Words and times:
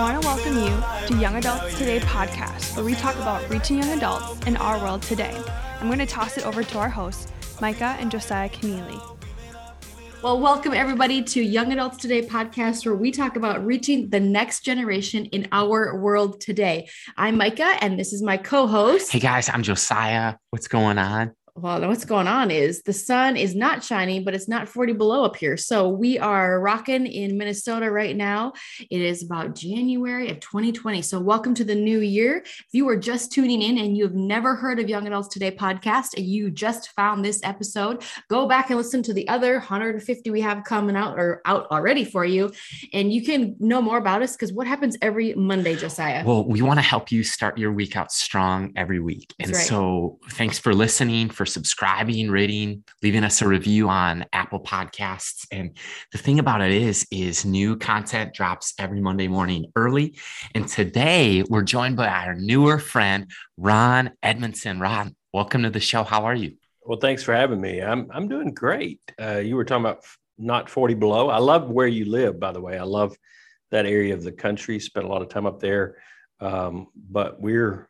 I 0.00 0.12
want 0.12 0.22
to 0.22 0.26
welcome 0.26 0.56
you 0.56 1.08
to 1.08 1.20
Young 1.20 1.36
Adults 1.36 1.76
Today 1.76 2.00
podcast, 2.00 2.74
where 2.74 2.86
we 2.86 2.94
talk 2.94 3.16
about 3.16 3.46
reaching 3.50 3.76
young 3.76 3.90
adults 3.90 4.46
in 4.46 4.56
our 4.56 4.78
world 4.78 5.02
today. 5.02 5.38
I'm 5.78 5.88
going 5.88 5.98
to 5.98 6.06
toss 6.06 6.38
it 6.38 6.46
over 6.46 6.64
to 6.64 6.78
our 6.78 6.88
hosts, 6.88 7.30
Micah 7.60 7.98
and 8.00 8.10
Josiah 8.10 8.48
Keneally. 8.48 8.98
Well, 10.22 10.40
welcome 10.40 10.72
everybody 10.72 11.22
to 11.24 11.42
Young 11.42 11.70
Adults 11.74 11.98
Today 11.98 12.22
podcast, 12.22 12.86
where 12.86 12.94
we 12.94 13.10
talk 13.10 13.36
about 13.36 13.62
reaching 13.66 14.08
the 14.08 14.20
next 14.20 14.64
generation 14.64 15.26
in 15.26 15.48
our 15.52 15.94
world 16.00 16.40
today. 16.40 16.88
I'm 17.18 17.36
Micah, 17.36 17.76
and 17.82 18.00
this 18.00 18.14
is 18.14 18.22
my 18.22 18.38
co 18.38 18.66
host. 18.66 19.12
Hey 19.12 19.18
guys, 19.18 19.50
I'm 19.50 19.62
Josiah. 19.62 20.36
What's 20.48 20.66
going 20.66 20.96
on? 20.96 21.32
Well, 21.62 21.86
what's 21.86 22.06
going 22.06 22.26
on 22.26 22.50
is 22.50 22.82
the 22.82 22.92
sun 22.92 23.36
is 23.36 23.54
not 23.54 23.84
shining, 23.84 24.24
but 24.24 24.34
it's 24.34 24.48
not 24.48 24.68
40 24.68 24.94
below 24.94 25.24
up 25.24 25.36
here. 25.36 25.58
So 25.58 25.88
we 25.88 26.18
are 26.18 26.58
rocking 26.58 27.06
in 27.06 27.36
Minnesota 27.36 27.90
right 27.90 28.16
now. 28.16 28.54
It 28.90 29.00
is 29.02 29.22
about 29.22 29.54
January 29.54 30.30
of 30.30 30.40
2020. 30.40 31.02
So 31.02 31.20
welcome 31.20 31.54
to 31.54 31.64
the 31.64 31.74
new 31.74 32.00
year. 32.00 32.38
If 32.38 32.68
you 32.72 32.88
are 32.88 32.96
just 32.96 33.32
tuning 33.32 33.60
in 33.60 33.76
and 33.76 33.96
you 33.96 34.04
have 34.04 34.14
never 34.14 34.54
heard 34.54 34.80
of 34.80 34.88
Young 34.88 35.06
Adults 35.06 35.28
Today 35.28 35.50
podcast 35.50 36.16
and 36.16 36.24
you 36.24 36.50
just 36.50 36.92
found 36.92 37.24
this 37.24 37.40
episode, 37.42 38.04
go 38.28 38.48
back 38.48 38.70
and 38.70 38.78
listen 38.78 39.02
to 39.02 39.12
the 39.12 39.28
other 39.28 39.54
150 39.54 40.30
we 40.30 40.40
have 40.40 40.64
coming 40.64 40.96
out 40.96 41.18
or 41.18 41.42
out 41.44 41.66
already 41.70 42.04
for 42.04 42.24
you. 42.24 42.50
And 42.94 43.12
you 43.12 43.22
can 43.22 43.56
know 43.58 43.82
more 43.82 43.98
about 43.98 44.22
us 44.22 44.32
because 44.32 44.52
what 44.52 44.66
happens 44.66 44.96
every 45.02 45.34
Monday, 45.34 45.76
Josiah? 45.76 46.24
Well, 46.24 46.44
we 46.44 46.62
want 46.62 46.78
to 46.78 46.84
help 46.84 47.12
you 47.12 47.22
start 47.22 47.58
your 47.58 47.72
week 47.72 47.96
out 47.96 48.12
strong 48.12 48.72
every 48.76 49.00
week. 49.00 49.34
That's 49.38 49.50
and 49.50 49.56
right. 49.56 49.66
so 49.66 50.18
thanks 50.30 50.58
for 50.58 50.72
listening, 50.72 51.28
for 51.28 51.49
subscribing, 51.50 52.30
rating, 52.30 52.84
leaving 53.02 53.24
us 53.24 53.42
a 53.42 53.48
review 53.48 53.88
on 53.88 54.24
Apple 54.32 54.60
Podcasts. 54.60 55.46
And 55.50 55.76
the 56.12 56.18
thing 56.18 56.38
about 56.38 56.62
it 56.62 56.72
is, 56.72 57.06
is 57.10 57.44
new 57.44 57.76
content 57.76 58.32
drops 58.34 58.74
every 58.78 59.00
Monday 59.00 59.28
morning 59.28 59.66
early. 59.76 60.18
And 60.54 60.66
today 60.66 61.42
we're 61.48 61.62
joined 61.62 61.96
by 61.96 62.08
our 62.08 62.34
newer 62.34 62.78
friend, 62.78 63.30
Ron 63.56 64.12
Edmondson. 64.22 64.80
Ron, 64.80 65.14
welcome 65.32 65.62
to 65.64 65.70
the 65.70 65.80
show. 65.80 66.04
How 66.04 66.24
are 66.24 66.34
you? 66.34 66.56
Well, 66.82 66.98
thanks 66.98 67.22
for 67.22 67.34
having 67.34 67.60
me. 67.60 67.82
I'm 67.82 68.08
I'm 68.10 68.26
doing 68.26 68.54
great. 68.54 69.00
Uh, 69.20 69.38
you 69.38 69.56
were 69.56 69.64
talking 69.64 69.84
about 69.84 70.04
not 70.38 70.70
40 70.70 70.94
below. 70.94 71.28
I 71.28 71.38
love 71.38 71.70
where 71.70 71.86
you 71.86 72.06
live, 72.06 72.40
by 72.40 72.52
the 72.52 72.60
way. 72.60 72.78
I 72.78 72.84
love 72.84 73.14
that 73.70 73.86
area 73.86 74.14
of 74.14 74.22
the 74.22 74.32
country. 74.32 74.80
Spent 74.80 75.04
a 75.04 75.08
lot 75.08 75.22
of 75.22 75.28
time 75.28 75.46
up 75.46 75.60
there. 75.60 75.96
Um, 76.40 76.88
but 76.94 77.40
we're 77.40 77.89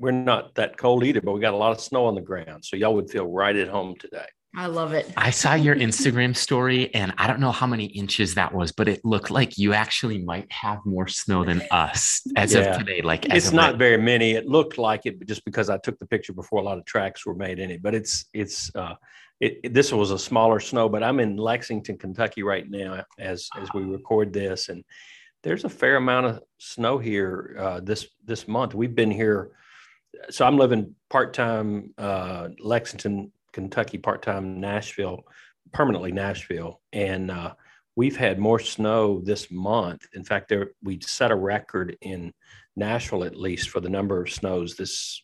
we're 0.00 0.10
not 0.10 0.54
that 0.54 0.78
cold 0.78 1.04
either, 1.04 1.20
but 1.20 1.32
we 1.32 1.40
got 1.40 1.52
a 1.52 1.58
lot 1.58 1.72
of 1.72 1.80
snow 1.80 2.06
on 2.06 2.14
the 2.14 2.22
ground. 2.22 2.64
So 2.64 2.74
y'all 2.74 2.94
would 2.94 3.10
feel 3.10 3.26
right 3.26 3.54
at 3.54 3.68
home 3.68 3.94
today. 4.00 4.24
I 4.56 4.66
love 4.66 4.94
it. 4.94 5.12
I 5.16 5.30
saw 5.30 5.54
your 5.54 5.76
Instagram 5.76 6.36
story 6.36 6.92
and 6.92 7.12
I 7.18 7.28
don't 7.28 7.38
know 7.38 7.52
how 7.52 7.68
many 7.68 7.84
inches 7.84 8.34
that 8.34 8.52
was, 8.52 8.72
but 8.72 8.88
it 8.88 9.04
looked 9.04 9.30
like 9.30 9.58
you 9.58 9.74
actually 9.74 10.18
might 10.18 10.50
have 10.50 10.78
more 10.84 11.06
snow 11.06 11.44
than 11.44 11.62
us 11.70 12.22
as 12.34 12.54
yeah. 12.54 12.60
of 12.60 12.78
today. 12.78 13.00
Like 13.02 13.26
it's 13.26 13.52
not 13.52 13.72
right. 13.72 13.78
very 13.78 13.98
many. 13.98 14.32
It 14.32 14.48
looked 14.48 14.76
like 14.76 15.02
it 15.04 15.24
just 15.28 15.44
because 15.44 15.70
I 15.70 15.78
took 15.78 15.98
the 16.00 16.06
picture 16.06 16.32
before 16.32 16.60
a 16.60 16.64
lot 16.64 16.78
of 16.78 16.84
tracks 16.84 17.24
were 17.24 17.34
made 17.34 17.60
in 17.60 17.70
it, 17.70 17.80
but 17.80 17.94
it's, 17.94 18.24
it's, 18.32 18.74
uh, 18.74 18.94
it, 19.38 19.60
it, 19.62 19.74
this 19.74 19.92
was 19.92 20.10
a 20.10 20.18
smaller 20.18 20.58
snow, 20.58 20.88
but 20.88 21.04
I'm 21.04 21.20
in 21.20 21.36
Lexington, 21.36 21.96
Kentucky 21.96 22.42
right 22.42 22.68
now 22.68 23.04
as, 23.18 23.48
as 23.56 23.68
we 23.72 23.82
record 23.82 24.32
this. 24.32 24.68
And 24.68 24.82
there's 25.42 25.64
a 25.64 25.68
fair 25.68 25.96
amount 25.96 26.26
of 26.26 26.42
snow 26.58 26.98
here 26.98 27.56
uh, 27.58 27.80
this, 27.80 28.08
this 28.24 28.48
month. 28.48 28.74
We've 28.74 28.94
been 28.96 29.12
here 29.12 29.52
so 30.28 30.46
I'm 30.46 30.58
living 30.58 30.94
part 31.08 31.34
time 31.34 31.94
uh, 31.98 32.48
Lexington, 32.58 33.32
Kentucky, 33.52 33.98
part 33.98 34.22
time 34.22 34.60
Nashville, 34.60 35.24
permanently 35.72 36.12
Nashville, 36.12 36.80
and 36.92 37.30
uh, 37.30 37.54
we've 37.96 38.16
had 38.16 38.38
more 38.38 38.58
snow 38.58 39.20
this 39.20 39.50
month. 39.50 40.06
In 40.14 40.24
fact, 40.24 40.48
there 40.48 40.72
we 40.82 41.00
set 41.00 41.30
a 41.30 41.36
record 41.36 41.96
in 42.00 42.32
Nashville 42.76 43.24
at 43.24 43.36
least 43.36 43.70
for 43.70 43.80
the 43.80 43.90
number 43.90 44.22
of 44.22 44.30
snows 44.30 44.76
this 44.76 45.22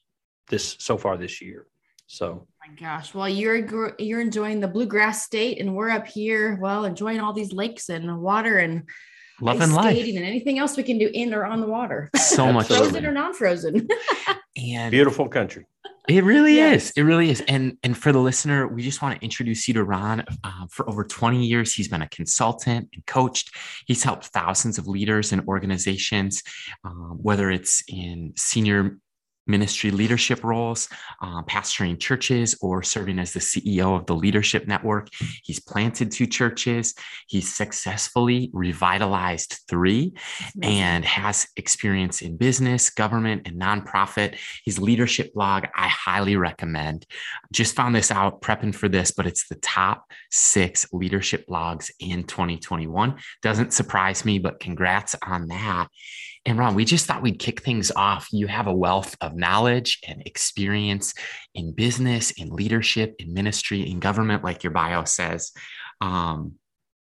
this 0.48 0.77
so 0.79 0.97
far 0.97 1.17
this 1.17 1.41
year. 1.41 1.67
So, 2.07 2.27
oh 2.27 2.47
my 2.67 2.74
gosh, 2.74 3.14
well, 3.14 3.29
you're 3.29 3.95
you're 3.98 4.20
enjoying 4.20 4.61
the 4.61 4.68
bluegrass 4.68 5.24
state, 5.24 5.61
and 5.61 5.74
we're 5.74 5.91
up 5.91 6.07
here, 6.07 6.58
well, 6.61 6.85
enjoying 6.85 7.20
all 7.20 7.33
these 7.33 7.53
lakes 7.53 7.89
and 7.89 8.20
water 8.20 8.58
and 8.58 8.85
loving 9.41 9.73
life 9.73 9.98
and 9.98 10.19
anything 10.19 10.58
else 10.58 10.77
we 10.77 10.83
can 10.83 10.98
do 10.98 11.11
in 11.13 11.35
or 11.35 11.45
on 11.45 11.61
the 11.61 11.67
water. 11.67 12.11
So 12.27 12.52
much 12.52 12.67
frozen 12.67 13.07
or 13.07 13.13
non-frozen. 13.13 13.89
and 14.57 14.91
beautiful 14.91 15.29
country. 15.29 15.67
It 16.08 16.23
really 16.23 16.57
yes. 16.57 16.86
is. 16.86 16.92
It 16.97 17.02
really 17.02 17.30
is. 17.30 17.42
And 17.48 17.79
and 17.83 17.97
for 17.97 18.13
the 18.13 18.20
listener, 18.20 18.69
we 18.69 18.83
just 18.83 19.02
want 19.02 19.19
to 19.19 19.24
introduce 19.24 19.67
you 19.67 19.74
to 19.74 19.85
Ron. 19.85 20.24
Uh, 20.45 20.67
for 20.70 20.89
over 20.89 21.02
20 21.02 21.45
years, 21.45 21.73
he's 21.73 21.89
been 21.89 22.02
a 22.02 22.08
consultant 22.08 22.89
and 22.95 23.05
coached. 23.07 23.55
He's 23.86 24.02
helped 24.02 24.27
thousands 24.27 24.79
of 24.79 24.86
leaders 24.86 25.33
and 25.33 25.42
organizations, 25.48 26.42
um, 26.85 27.18
whether 27.20 27.51
it's 27.51 27.83
in 27.89 28.35
senior 28.36 28.98
ministry 29.46 29.90
leadership 29.90 30.42
roles, 30.45 30.89
uh, 31.20 31.42
pastoring 31.42 31.98
churches, 31.98 32.57
or 32.61 32.83
serving 32.83 33.18
as 33.18 33.33
the 33.33 33.40
CEO 33.40 33.96
of 33.98 34.07
the 34.07 34.14
Leadership 34.14 34.67
Network. 34.67 35.08
He's 35.42 35.61
planted 35.61 36.11
two 36.11 36.27
churches. 36.27 36.95
He's 37.27 37.55
successfully 37.55 38.51
revitalized 38.52 39.61
three 39.68 40.14
and 40.62 41.05
has 41.05 41.46
experience 41.56 42.23
in 42.23 42.36
business, 42.36 42.90
government, 42.90 43.46
and 43.46 43.61
nonprofit. 43.61 44.36
His 44.64 44.79
leadership 44.79 45.35
blog, 45.35 45.64
I 45.74 45.89
highly 45.89 46.36
recommend. 46.36 47.06
Just 47.52 47.77
found 47.77 47.95
this 47.95 48.11
out 48.11 48.40
prepping 48.40 48.74
for 48.74 48.89
this, 48.89 49.11
but 49.11 49.27
it's 49.27 49.48
the 49.48 49.56
top 49.56 50.11
six 50.30 50.92
leadership 50.92 51.46
blogs 51.48 51.90
in 52.01 52.24
2021. 52.24 53.17
Doesn't 53.42 53.73
surprise 53.73 54.24
me, 54.24 54.39
but 54.39 54.61
congrats 54.61 55.14
on 55.23 55.48
that. 55.48 55.89
And 56.46 56.58
Ron, 56.58 56.77
we 56.77 56.84
just 56.84 57.07
thought 57.07 57.23
we'd 57.23 57.40
kick 57.40 57.62
things 57.62 57.90
off. 57.90 58.29
You 58.30 58.46
have 58.46 58.68
a 58.68 58.73
wealth 58.73 59.17
of 59.20 59.34
knowledge 59.34 59.98
and 60.07 60.23
experience 60.24 61.12
in 61.55 61.73
business, 61.73 62.30
in 62.30 62.51
leadership, 62.51 63.17
in 63.18 63.34
ministry, 63.34 63.90
in 63.90 63.98
government, 63.98 64.45
like 64.45 64.62
your 64.62 64.70
bio 64.70 65.02
says, 65.02 65.51
um, 66.01 66.55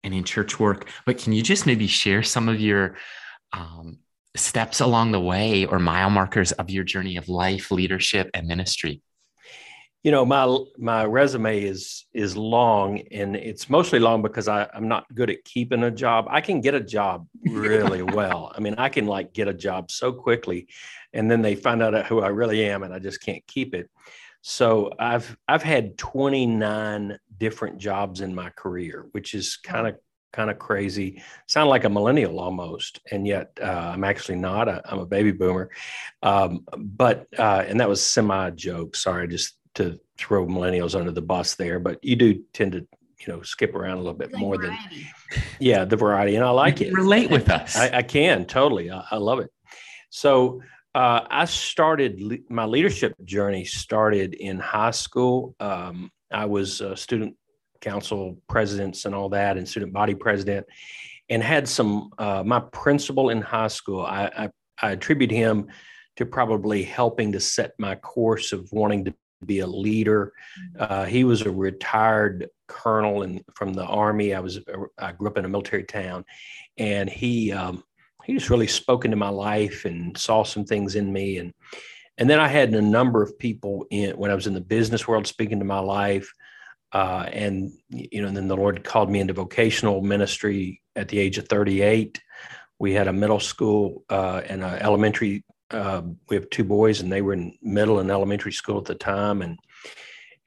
and 0.03 0.13
in 0.13 0.23
church 0.25 0.59
work. 0.59 0.87
But 1.07 1.17
can 1.17 1.33
you 1.33 1.41
just 1.41 1.65
maybe 1.65 1.87
share 1.87 2.21
some 2.21 2.49
of 2.49 2.61
your 2.61 2.97
um, 3.51 3.97
steps 4.35 4.79
along 4.79 5.11
the 5.11 5.19
way 5.19 5.65
or 5.65 5.79
mile 5.79 6.11
markers 6.11 6.51
of 6.51 6.69
your 6.69 6.83
journey 6.83 7.17
of 7.17 7.27
life, 7.27 7.71
leadership, 7.71 8.29
and 8.35 8.47
ministry? 8.47 9.01
You 10.03 10.11
know 10.11 10.25
my 10.25 10.57
my 10.77 11.05
resume 11.05 11.63
is 11.63 12.05
is 12.13 12.35
long 12.35 12.99
and 13.11 13.35
it's 13.35 13.69
mostly 13.69 13.99
long 13.99 14.21
because 14.21 14.47
I, 14.47 14.67
i'm 14.73 14.87
not 14.87 15.05
good 15.13 15.29
at 15.29 15.43
keeping 15.43 15.83
a 15.83 15.91
job. 15.91 16.25
I 16.29 16.41
can 16.41 16.61
get 16.61 16.73
a 16.73 16.79
job 16.79 17.27
really 17.45 18.01
well. 18.01 18.51
I 18.55 18.59
mean 18.59 18.75
i 18.77 18.89
can 18.89 19.05
like 19.05 19.33
get 19.33 19.47
a 19.47 19.53
job 19.53 19.91
so 19.91 20.11
quickly 20.11 20.67
and 21.13 21.29
then 21.29 21.41
they 21.41 21.55
find 21.55 21.81
out 21.81 22.05
who 22.07 22.21
i 22.21 22.27
really 22.27 22.65
am 22.65 22.83
and 22.83 22.93
i 22.93 22.99
just 22.99 23.21
can't 23.21 23.45
keep 23.47 23.75
it. 23.75 23.89
So 24.41 24.91
i've 24.97 25.37
i've 25.47 25.63
had 25.63 25.97
29 25.97 27.17
different 27.37 27.77
jobs 27.77 28.21
in 28.21 28.33
my 28.33 28.49
career 28.51 29.07
which 29.11 29.33
is 29.33 29.57
kind 29.57 29.87
of 29.87 29.97
kind 30.33 30.49
of 30.49 30.57
crazy. 30.57 31.21
Sound 31.49 31.69
like 31.69 31.83
a 31.83 31.89
millennial 31.89 32.39
almost 32.39 33.01
and 33.11 33.27
yet 33.27 33.51
uh, 33.61 33.91
i'm 33.93 34.03
actually 34.03 34.37
not. 34.37 34.67
I 34.67 34.81
am 34.89 34.99
a 34.99 35.05
baby 35.05 35.31
boomer. 35.31 35.69
Um, 36.23 36.65
but 36.75 37.27
uh, 37.37 37.65
and 37.67 37.79
that 37.81 37.89
was 37.89 38.03
semi 38.03 38.49
joke 38.51 38.95
sorry 38.95 39.27
just 39.27 39.57
to 39.75 39.99
throw 40.17 40.45
millennials 40.45 40.97
under 40.97 41.11
the 41.11 41.21
bus 41.21 41.55
there, 41.55 41.79
but 41.79 42.03
you 42.03 42.15
do 42.15 42.43
tend 42.53 42.73
to 42.73 42.87
you 43.25 43.33
know 43.33 43.41
skip 43.41 43.75
around 43.75 43.97
a 43.97 44.01
little 44.01 44.13
bit 44.13 44.31
like 44.33 44.39
more 44.39 44.57
variety. 44.57 45.07
than 45.31 45.43
yeah 45.59 45.85
the 45.85 45.95
variety 45.95 46.35
and 46.35 46.43
i 46.43 46.49
like 46.49 46.81
it. 46.81 46.93
relate 46.93 47.29
with 47.29 47.49
us. 47.49 47.75
I, 47.75 47.97
I, 47.97 48.01
can 48.01 48.45
totally 48.45 48.89
I, 48.89 49.03
I 49.11 49.17
love 49.17 49.39
it. 49.39 49.49
So 50.09 50.61
uh, 50.95 51.21
i 51.29 51.45
started 51.45 52.21
le- 52.21 52.37
my 52.49 52.65
leadership 52.65 53.13
journey 53.23 53.63
started 53.63 54.33
in 54.33 54.59
high 54.59 54.91
school. 54.91 55.55
Um, 55.59 56.11
i 56.31 56.45
was 56.45 56.81
a 56.81 56.95
student 56.95 57.35
council 57.79 58.37
presidents 58.47 59.05
and 59.05 59.15
all 59.15 59.29
that 59.29 59.57
and 59.57 59.67
student 59.67 59.93
body 59.93 60.15
president 60.15 60.65
and 61.29 61.41
had 61.41 61.67
some 61.67 62.09
uh, 62.17 62.43
my 62.45 62.59
principal 62.59 63.29
in 63.29 63.41
high 63.41 63.67
school 63.67 64.01
I, 64.01 64.31
I, 64.37 64.49
I 64.81 64.91
attribute 64.91 65.31
him 65.31 65.67
to 66.17 66.25
probably 66.25 66.83
helping 66.83 67.31
to 67.31 67.39
set 67.39 67.71
my 67.79 67.95
course 67.95 68.51
of 68.51 68.69
wanting 68.71 69.05
to 69.05 69.13
be 69.45 69.59
a 69.59 69.67
leader. 69.67 70.33
Mm-hmm. 70.77 70.93
Uh, 70.93 71.05
he 71.05 71.23
was 71.23 71.41
a 71.41 71.51
retired 71.51 72.49
colonel 72.67 73.23
and 73.23 73.43
from 73.55 73.73
the 73.73 73.85
army. 73.85 74.33
I 74.33 74.39
was 74.39 74.59
I 74.97 75.11
grew 75.11 75.27
up 75.27 75.37
in 75.37 75.45
a 75.45 75.49
military 75.49 75.83
town, 75.83 76.25
and 76.77 77.09
he 77.09 77.51
um, 77.51 77.83
he 78.25 78.33
just 78.33 78.49
really 78.49 78.67
spoke 78.67 79.05
into 79.05 79.17
my 79.17 79.29
life 79.29 79.85
and 79.85 80.17
saw 80.17 80.43
some 80.43 80.65
things 80.65 80.95
in 80.95 81.11
me 81.11 81.37
and 81.37 81.53
and 82.17 82.29
then 82.29 82.39
I 82.39 82.47
had 82.47 82.73
a 82.73 82.81
number 82.81 83.23
of 83.23 83.37
people 83.39 83.87
in 83.89 84.11
when 84.11 84.29
I 84.31 84.35
was 84.35 84.45
in 84.45 84.53
the 84.53 84.61
business 84.61 85.07
world 85.07 85.25
speaking 85.25 85.57
to 85.59 85.65
my 85.65 85.79
life. 85.79 86.31
Uh, 86.91 87.27
and 87.31 87.71
you 87.89 88.21
know, 88.21 88.27
and 88.27 88.37
then 88.37 88.47
the 88.47 88.55
Lord 88.55 88.83
called 88.83 89.09
me 89.09 89.21
into 89.21 89.33
vocational 89.33 90.01
ministry 90.01 90.81
at 90.95 91.07
the 91.07 91.17
age 91.17 91.37
of 91.37 91.47
38. 91.47 92.21
We 92.79 92.93
had 92.93 93.07
a 93.07 93.13
middle 93.13 93.39
school 93.39 94.03
uh, 94.09 94.41
and 94.47 94.63
an 94.63 94.79
elementary 94.79 95.43
uh, 95.71 96.01
we 96.29 96.35
have 96.35 96.49
two 96.49 96.63
boys 96.63 97.01
and 97.01 97.11
they 97.11 97.21
were 97.21 97.33
in 97.33 97.57
middle 97.61 97.99
and 97.99 98.11
elementary 98.11 98.51
school 98.51 98.77
at 98.77 98.85
the 98.85 98.95
time 98.95 99.41
and 99.41 99.57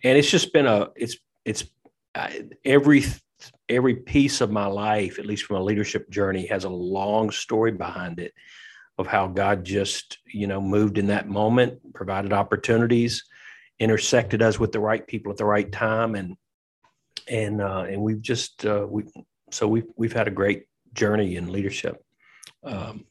and 0.02 0.18
it's 0.18 0.30
just 0.30 0.52
been 0.52 0.66
a 0.66 0.88
it's 0.96 1.16
it's 1.44 1.64
uh, 2.14 2.30
every 2.64 3.04
every 3.68 3.94
piece 3.94 4.40
of 4.40 4.50
my 4.50 4.66
life 4.66 5.18
at 5.18 5.26
least 5.26 5.44
from 5.44 5.56
a 5.56 5.62
leadership 5.62 6.08
journey 6.10 6.46
has 6.46 6.64
a 6.64 6.68
long 6.68 7.30
story 7.30 7.72
behind 7.72 8.18
it 8.18 8.32
of 8.98 9.06
how 9.06 9.26
God 9.26 9.64
just, 9.64 10.18
you 10.26 10.46
know, 10.46 10.60
moved 10.60 10.98
in 10.98 11.08
that 11.08 11.28
moment, 11.28 11.94
provided 11.94 12.32
opportunities, 12.32 13.24
intersected 13.78 14.40
us 14.40 14.58
with 14.58 14.72
the 14.72 14.80
right 14.80 15.04
people 15.06 15.32
at 15.32 15.38
the 15.38 15.44
right 15.44 15.70
time, 15.70 16.14
and 16.14 16.36
and 17.28 17.60
uh, 17.60 17.84
and 17.88 18.00
we've 18.00 18.22
just 18.22 18.64
uh, 18.64 18.86
we 18.88 19.04
so 19.50 19.66
we've 19.66 19.86
we've 19.96 20.12
had 20.12 20.28
a 20.28 20.32
great 20.32 20.64
journey 20.92 21.36
in 21.36 21.50
leadership. 21.50 22.04
Um, 22.62 23.04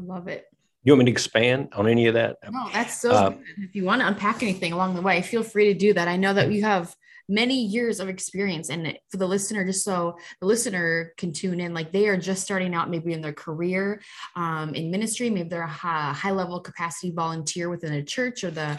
I 0.00 0.02
love 0.02 0.28
it. 0.28 0.46
You 0.82 0.94
want 0.94 1.00
me 1.00 1.04
to 1.06 1.10
expand 1.10 1.68
on 1.74 1.86
any 1.86 2.06
of 2.06 2.14
that? 2.14 2.38
No, 2.50 2.68
that's 2.72 3.00
so 3.00 3.10
uh, 3.10 3.28
good. 3.30 3.44
If 3.58 3.74
you 3.74 3.84
want 3.84 4.00
to 4.00 4.08
unpack 4.08 4.42
anything 4.42 4.72
along 4.72 4.94
the 4.94 5.02
way, 5.02 5.20
feel 5.20 5.42
free 5.42 5.66
to 5.72 5.78
do 5.78 5.92
that. 5.92 6.08
I 6.08 6.16
know 6.16 6.32
that 6.32 6.50
you 6.50 6.62
have 6.62 6.94
many 7.28 7.64
years 7.66 8.00
of 8.00 8.08
experience 8.08 8.70
and 8.70 8.98
for 9.08 9.18
the 9.18 9.26
listener 9.26 9.64
just 9.64 9.84
so 9.84 10.16
the 10.40 10.46
listener 10.46 11.12
can 11.16 11.32
tune 11.32 11.60
in 11.60 11.72
like 11.72 11.92
they 11.92 12.08
are 12.08 12.16
just 12.16 12.42
starting 12.42 12.74
out 12.74 12.90
maybe 12.90 13.12
in 13.12 13.20
their 13.20 13.32
career 13.32 14.02
um, 14.34 14.74
in 14.74 14.90
ministry 14.90 15.30
maybe 15.30 15.48
they're 15.48 15.62
a 15.62 15.68
high, 15.68 16.12
high 16.12 16.32
level 16.32 16.58
capacity 16.58 17.12
volunteer 17.12 17.70
within 17.70 17.92
a 17.92 18.02
church 18.02 18.42
or 18.42 18.50
the 18.50 18.76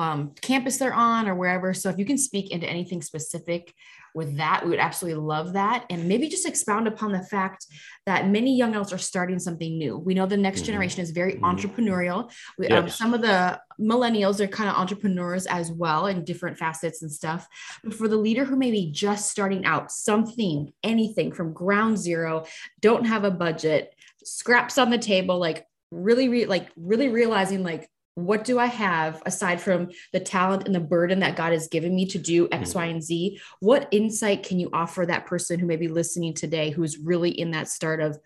um, 0.00 0.32
campus 0.40 0.78
they're 0.78 0.94
on 0.94 1.28
or 1.28 1.34
wherever 1.34 1.74
so 1.74 1.90
if 1.90 1.98
you 1.98 2.04
can 2.04 2.18
speak 2.18 2.50
into 2.50 2.66
anything 2.66 3.02
specific 3.02 3.74
with 4.14 4.36
that. 4.38 4.62
We 4.64 4.70
would 4.70 4.78
absolutely 4.78 5.22
love 5.22 5.52
that. 5.52 5.86
And 5.90 6.08
maybe 6.08 6.28
just 6.28 6.46
expound 6.46 6.88
upon 6.88 7.12
the 7.12 7.22
fact 7.22 7.66
that 8.06 8.28
many 8.28 8.56
young 8.56 8.70
adults 8.70 8.92
are 8.92 8.98
starting 8.98 9.38
something 9.38 9.78
new. 9.78 9.96
We 9.96 10.14
know 10.14 10.26
the 10.26 10.36
next 10.36 10.60
mm-hmm. 10.60 10.66
generation 10.66 11.00
is 11.00 11.10
very 11.10 11.34
mm-hmm. 11.34 11.44
entrepreneurial. 11.44 12.30
We, 12.58 12.68
um, 12.68 12.84
yes. 12.86 13.00
um, 13.00 13.12
some 13.12 13.14
of 13.14 13.22
the 13.22 13.60
millennials 13.80 14.40
are 14.40 14.48
kind 14.48 14.68
of 14.68 14.76
entrepreneurs 14.76 15.46
as 15.46 15.70
well 15.70 16.06
in 16.06 16.24
different 16.24 16.58
facets 16.58 17.02
and 17.02 17.12
stuff. 17.12 17.46
But 17.84 17.94
for 17.94 18.08
the 18.08 18.16
leader 18.16 18.44
who 18.44 18.56
may 18.56 18.70
be 18.70 18.90
just 18.90 19.30
starting 19.30 19.64
out, 19.64 19.92
something, 19.92 20.72
anything 20.82 21.32
from 21.32 21.52
ground 21.52 21.98
zero, 21.98 22.46
don't 22.80 23.06
have 23.06 23.24
a 23.24 23.30
budget, 23.30 23.94
scraps 24.24 24.76
on 24.76 24.90
the 24.90 24.98
table, 24.98 25.38
like 25.38 25.66
really, 25.90 26.28
re- 26.28 26.46
like 26.46 26.68
really 26.76 27.08
realizing 27.08 27.62
like 27.62 27.88
what 28.14 28.44
do 28.44 28.58
I 28.58 28.66
have 28.66 29.22
aside 29.24 29.60
from 29.60 29.90
the 30.12 30.20
talent 30.20 30.66
and 30.66 30.74
the 30.74 30.80
burden 30.80 31.20
that 31.20 31.36
God 31.36 31.52
has 31.52 31.68
given 31.68 31.94
me 31.94 32.06
to 32.06 32.18
do 32.18 32.48
X, 32.50 32.70
mm-hmm. 32.70 32.78
Y, 32.78 32.84
and 32.86 33.02
Z? 33.02 33.40
What 33.60 33.88
insight 33.90 34.42
can 34.42 34.58
you 34.58 34.70
offer 34.72 35.06
that 35.06 35.26
person 35.26 35.58
who 35.58 35.66
may 35.66 35.76
be 35.76 35.88
listening 35.88 36.34
today 36.34 36.70
who's 36.70 36.98
really 36.98 37.30
in 37.30 37.52
that 37.52 37.68
start 37.68 38.00
of 38.00 38.18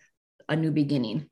a 0.49 0.57
new 0.57 0.71
beginning? 0.71 1.29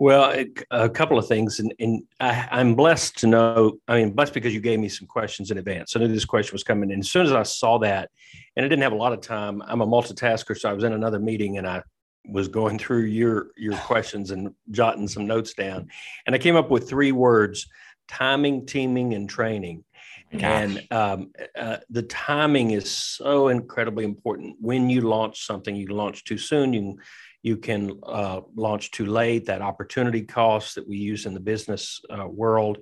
Well, 0.00 0.44
a 0.70 0.88
couple 0.88 1.18
of 1.18 1.26
things, 1.26 1.58
and, 1.58 1.74
and 1.80 2.04
I, 2.20 2.60
am 2.60 2.76
blessed 2.76 3.18
to 3.18 3.26
know. 3.26 3.78
I 3.88 3.96
mean, 3.96 4.12
blessed 4.12 4.32
because 4.32 4.54
you 4.54 4.60
gave 4.60 4.78
me 4.78 4.88
some 4.88 5.08
questions 5.08 5.50
in 5.50 5.58
advance. 5.58 5.96
I 5.96 5.98
knew 5.98 6.06
this 6.06 6.24
question 6.24 6.54
was 6.54 6.62
coming, 6.62 6.92
and 6.92 7.00
as 7.00 7.10
soon 7.10 7.26
as 7.26 7.32
I 7.32 7.42
saw 7.42 7.78
that, 7.78 8.08
and 8.54 8.64
I 8.64 8.68
didn't 8.68 8.84
have 8.84 8.92
a 8.92 8.96
lot 8.96 9.12
of 9.12 9.20
time, 9.22 9.60
I'm 9.66 9.80
a 9.80 9.86
multitasker, 9.86 10.56
so 10.56 10.70
I 10.70 10.72
was 10.72 10.84
in 10.84 10.92
another 10.92 11.18
meeting, 11.18 11.58
and 11.58 11.66
I 11.66 11.82
was 12.28 12.48
going 12.48 12.78
through 12.78 13.04
your 13.04 13.48
your 13.56 13.76
questions 13.78 14.30
and 14.30 14.54
jotting 14.70 15.08
some 15.08 15.26
notes 15.26 15.54
down, 15.54 15.88
and 16.26 16.34
I 16.34 16.38
came 16.38 16.56
up 16.56 16.70
with 16.70 16.88
three 16.88 17.12
words: 17.12 17.66
timing, 18.08 18.66
teaming, 18.66 19.14
and 19.14 19.28
training. 19.28 19.84
Gosh. 20.32 20.42
And 20.42 20.86
um, 20.90 21.32
uh, 21.58 21.78
the 21.88 22.02
timing 22.02 22.72
is 22.72 22.90
so 22.90 23.48
incredibly 23.48 24.04
important. 24.04 24.56
When 24.60 24.90
you 24.90 25.00
launch 25.02 25.46
something, 25.46 25.74
you 25.74 25.88
launch 25.88 26.24
too 26.24 26.36
soon. 26.36 26.72
You 26.74 26.80
can, 26.80 26.96
you 27.42 27.56
can 27.56 28.00
uh, 28.02 28.40
launch 28.54 28.90
too 28.90 29.06
late. 29.06 29.46
That 29.46 29.62
opportunity 29.62 30.22
cost 30.22 30.74
that 30.74 30.86
we 30.86 30.98
use 30.98 31.24
in 31.24 31.32
the 31.32 31.40
business 31.40 32.00
uh, 32.10 32.26
world. 32.26 32.78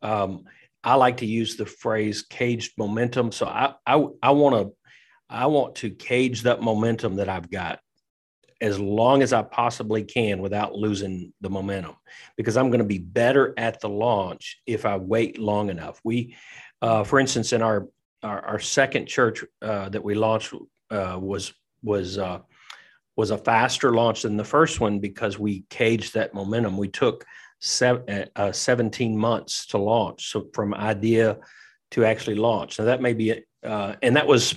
Um, 0.00 0.44
I 0.84 0.94
like 0.94 1.16
to 1.18 1.26
use 1.26 1.56
the 1.56 1.66
phrase 1.66 2.22
caged 2.22 2.74
momentum. 2.78 3.32
So 3.32 3.46
I 3.46 3.74
I, 3.84 4.06
I 4.22 4.30
want 4.30 4.54
to 4.54 4.76
I 5.28 5.46
want 5.46 5.76
to 5.76 5.90
cage 5.90 6.42
that 6.42 6.62
momentum 6.62 7.16
that 7.16 7.28
I've 7.28 7.50
got 7.50 7.80
as 8.60 8.78
long 8.78 9.22
as 9.22 9.32
I 9.32 9.42
possibly 9.42 10.02
can 10.02 10.40
without 10.40 10.74
losing 10.74 11.32
the 11.40 11.50
momentum 11.50 11.96
because 12.36 12.56
I'm 12.56 12.70
going 12.70 12.80
to 12.80 12.86
be 12.86 12.98
better 12.98 13.52
at 13.58 13.80
the 13.80 13.88
launch 13.88 14.60
if 14.66 14.86
I 14.86 14.96
wait 14.96 15.38
long 15.38 15.68
enough. 15.68 16.00
We, 16.04 16.36
uh, 16.80 17.04
for 17.04 17.18
instance, 17.18 17.52
in 17.52 17.62
our 17.62 17.88
our, 18.22 18.40
our 18.44 18.58
second 18.58 19.06
church 19.06 19.44
uh, 19.62 19.88
that 19.90 20.02
we 20.02 20.14
launched 20.14 20.54
uh, 20.90 21.18
was 21.20 21.52
was 21.82 22.18
uh, 22.18 22.40
was 23.16 23.30
a 23.30 23.38
faster 23.38 23.94
launch 23.94 24.22
than 24.22 24.36
the 24.36 24.44
first 24.44 24.80
one 24.80 24.98
because 24.98 25.38
we 25.38 25.64
caged 25.70 26.14
that 26.14 26.34
momentum. 26.34 26.76
We 26.76 26.88
took 26.88 27.24
seven, 27.60 28.28
uh, 28.36 28.52
17 28.52 29.16
months 29.16 29.66
to 29.66 29.78
launch, 29.78 30.30
so 30.30 30.48
from 30.52 30.74
idea 30.74 31.38
to 31.92 32.04
actually 32.04 32.36
launch. 32.36 32.78
Now 32.78 32.86
that 32.86 33.00
may 33.00 33.14
be, 33.14 33.42
uh, 33.62 33.94
and 34.02 34.16
that 34.16 34.26
was 34.26 34.54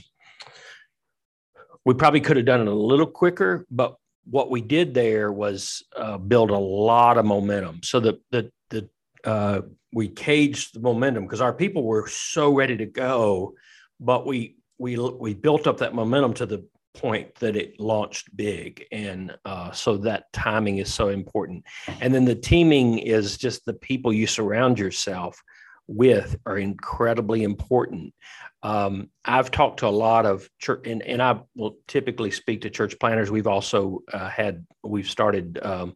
we 1.90 1.96
probably 1.96 2.22
could 2.22 2.38
have 2.38 2.46
done 2.46 2.62
it 2.62 2.68
a 2.68 2.72
little 2.72 3.08
quicker, 3.08 3.66
but 3.72 3.96
what 4.30 4.52
we 4.52 4.62
did 4.62 4.94
there 4.94 5.32
was 5.32 5.84
uh, 5.98 6.20
build 6.20 6.52
a 6.52 6.56
lot 6.56 7.18
of 7.18 7.26
momentum. 7.26 7.82
So 7.82 8.00
the 8.00 8.20
the 8.30 8.52
the 8.70 8.88
uh, 9.24 9.62
we 9.92 10.08
caged 10.08 10.76
the 10.76 10.82
momentum 10.82 11.24
because 11.24 11.42
our 11.42 11.52
people 11.52 11.84
were 11.84 12.08
so 12.08 12.54
ready 12.54 12.78
to 12.78 12.86
go, 12.86 13.56
but 14.00 14.28
we 14.28 14.58
we 14.78 15.00
we 15.00 15.34
built 15.34 15.66
up 15.66 15.80
that 15.80 15.96
momentum 15.96 16.36
to 16.36 16.46
the 16.46 16.64
point 16.94 17.34
that 17.40 17.56
it 17.56 17.80
launched 17.80 18.38
big, 18.38 18.86
and 18.92 19.36
uh, 19.46 19.72
so 19.72 19.98
that 19.98 20.32
timing 20.32 20.78
is 20.78 20.94
so 20.94 21.10
important. 21.10 21.64
And 22.02 22.14
then 22.14 22.26
the 22.26 22.36
teaming 22.36 23.00
is 23.00 23.36
just 23.36 23.66
the 23.66 23.74
people 23.74 24.14
you 24.14 24.28
surround 24.28 24.78
yourself 24.78 25.42
with 25.90 26.38
are 26.46 26.58
incredibly 26.58 27.44
important. 27.44 28.14
Um, 28.62 29.10
I've 29.26 29.50
talked 29.50 29.80
to 29.80 29.88
a 29.88 29.90
lot 29.90 30.26
of 30.28 30.48
church, 30.60 30.86
and, 30.86 31.02
and 31.02 31.22
I 31.22 31.40
will 31.56 31.78
typically 31.88 32.30
speak 32.30 32.62
to 32.62 32.70
church 32.70 32.98
planters. 33.00 33.32
We've 33.32 33.48
also 33.48 34.04
uh, 34.14 34.30
had, 34.30 34.66
we've 34.84 35.10
started, 35.10 35.60
um, 35.64 35.96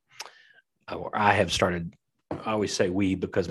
or 0.91 1.11
I 1.13 1.33
have 1.33 1.51
started. 1.51 1.93
I 2.31 2.51
always 2.51 2.73
say 2.73 2.89
we 2.89 3.13
because 3.13 3.47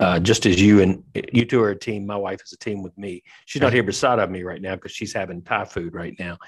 uh, 0.00 0.18
just 0.18 0.44
as 0.44 0.60
you 0.60 0.82
and 0.82 1.04
you 1.32 1.44
two 1.44 1.62
are 1.62 1.70
a 1.70 1.78
team, 1.78 2.04
my 2.04 2.16
wife 2.16 2.40
is 2.44 2.52
a 2.52 2.58
team 2.58 2.82
with 2.82 2.98
me. 2.98 3.22
She's 3.46 3.62
not 3.62 3.72
here 3.72 3.84
beside 3.84 4.18
of 4.18 4.28
me 4.28 4.42
right 4.42 4.60
now 4.60 4.74
because 4.74 4.90
she's 4.90 5.12
having 5.12 5.42
Thai 5.42 5.66
food 5.66 5.94
right 5.94 6.16
now, 6.18 6.38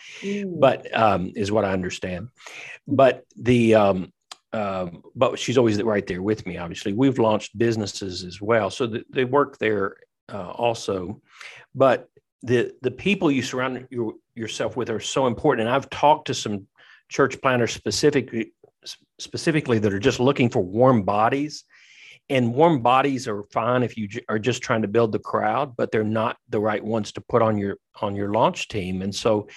but 0.46 0.92
um, 0.98 1.30
is 1.36 1.52
what 1.52 1.64
I 1.64 1.72
understand. 1.72 2.28
But 2.88 3.24
the 3.36 3.76
um, 4.52 5.02
but 5.14 5.38
she's 5.38 5.58
always 5.58 5.82
right 5.82 6.06
there 6.06 6.22
with 6.22 6.46
me. 6.46 6.56
Obviously, 6.58 6.92
we've 6.92 7.18
launched 7.18 7.58
businesses 7.58 8.24
as 8.24 8.40
well, 8.40 8.70
so 8.70 8.86
th- 8.86 9.04
they 9.10 9.24
work 9.24 9.58
there 9.58 9.96
uh, 10.32 10.50
also. 10.50 11.20
But 11.74 12.08
the 12.42 12.72
the 12.82 12.90
people 12.90 13.30
you 13.30 13.42
surround 13.42 13.86
your, 13.90 14.14
yourself 14.34 14.76
with 14.76 14.90
are 14.90 15.00
so 15.00 15.26
important. 15.26 15.66
And 15.66 15.74
I've 15.74 15.90
talked 15.90 16.28
to 16.28 16.34
some 16.34 16.66
church 17.08 17.40
planters 17.40 17.72
specifically 17.72 18.52
specifically 19.18 19.78
that 19.78 19.92
are 19.92 19.98
just 19.98 20.20
looking 20.20 20.48
for 20.50 20.62
warm 20.62 21.02
bodies. 21.02 21.64
And 22.28 22.54
warm 22.54 22.82
bodies 22.82 23.28
are 23.28 23.44
fine 23.52 23.82
if 23.84 23.96
you 23.96 24.08
j- 24.08 24.24
are 24.28 24.38
just 24.38 24.60
trying 24.62 24.82
to 24.82 24.88
build 24.88 25.12
the 25.12 25.18
crowd, 25.18 25.76
but 25.76 25.92
they're 25.92 26.02
not 26.02 26.36
the 26.48 26.58
right 26.60 26.84
ones 26.84 27.12
to 27.12 27.20
put 27.20 27.40
on 27.40 27.56
your 27.56 27.76
on 28.00 28.16
your 28.16 28.32
launch 28.32 28.68
team. 28.68 29.02
And 29.02 29.14
so, 29.14 29.48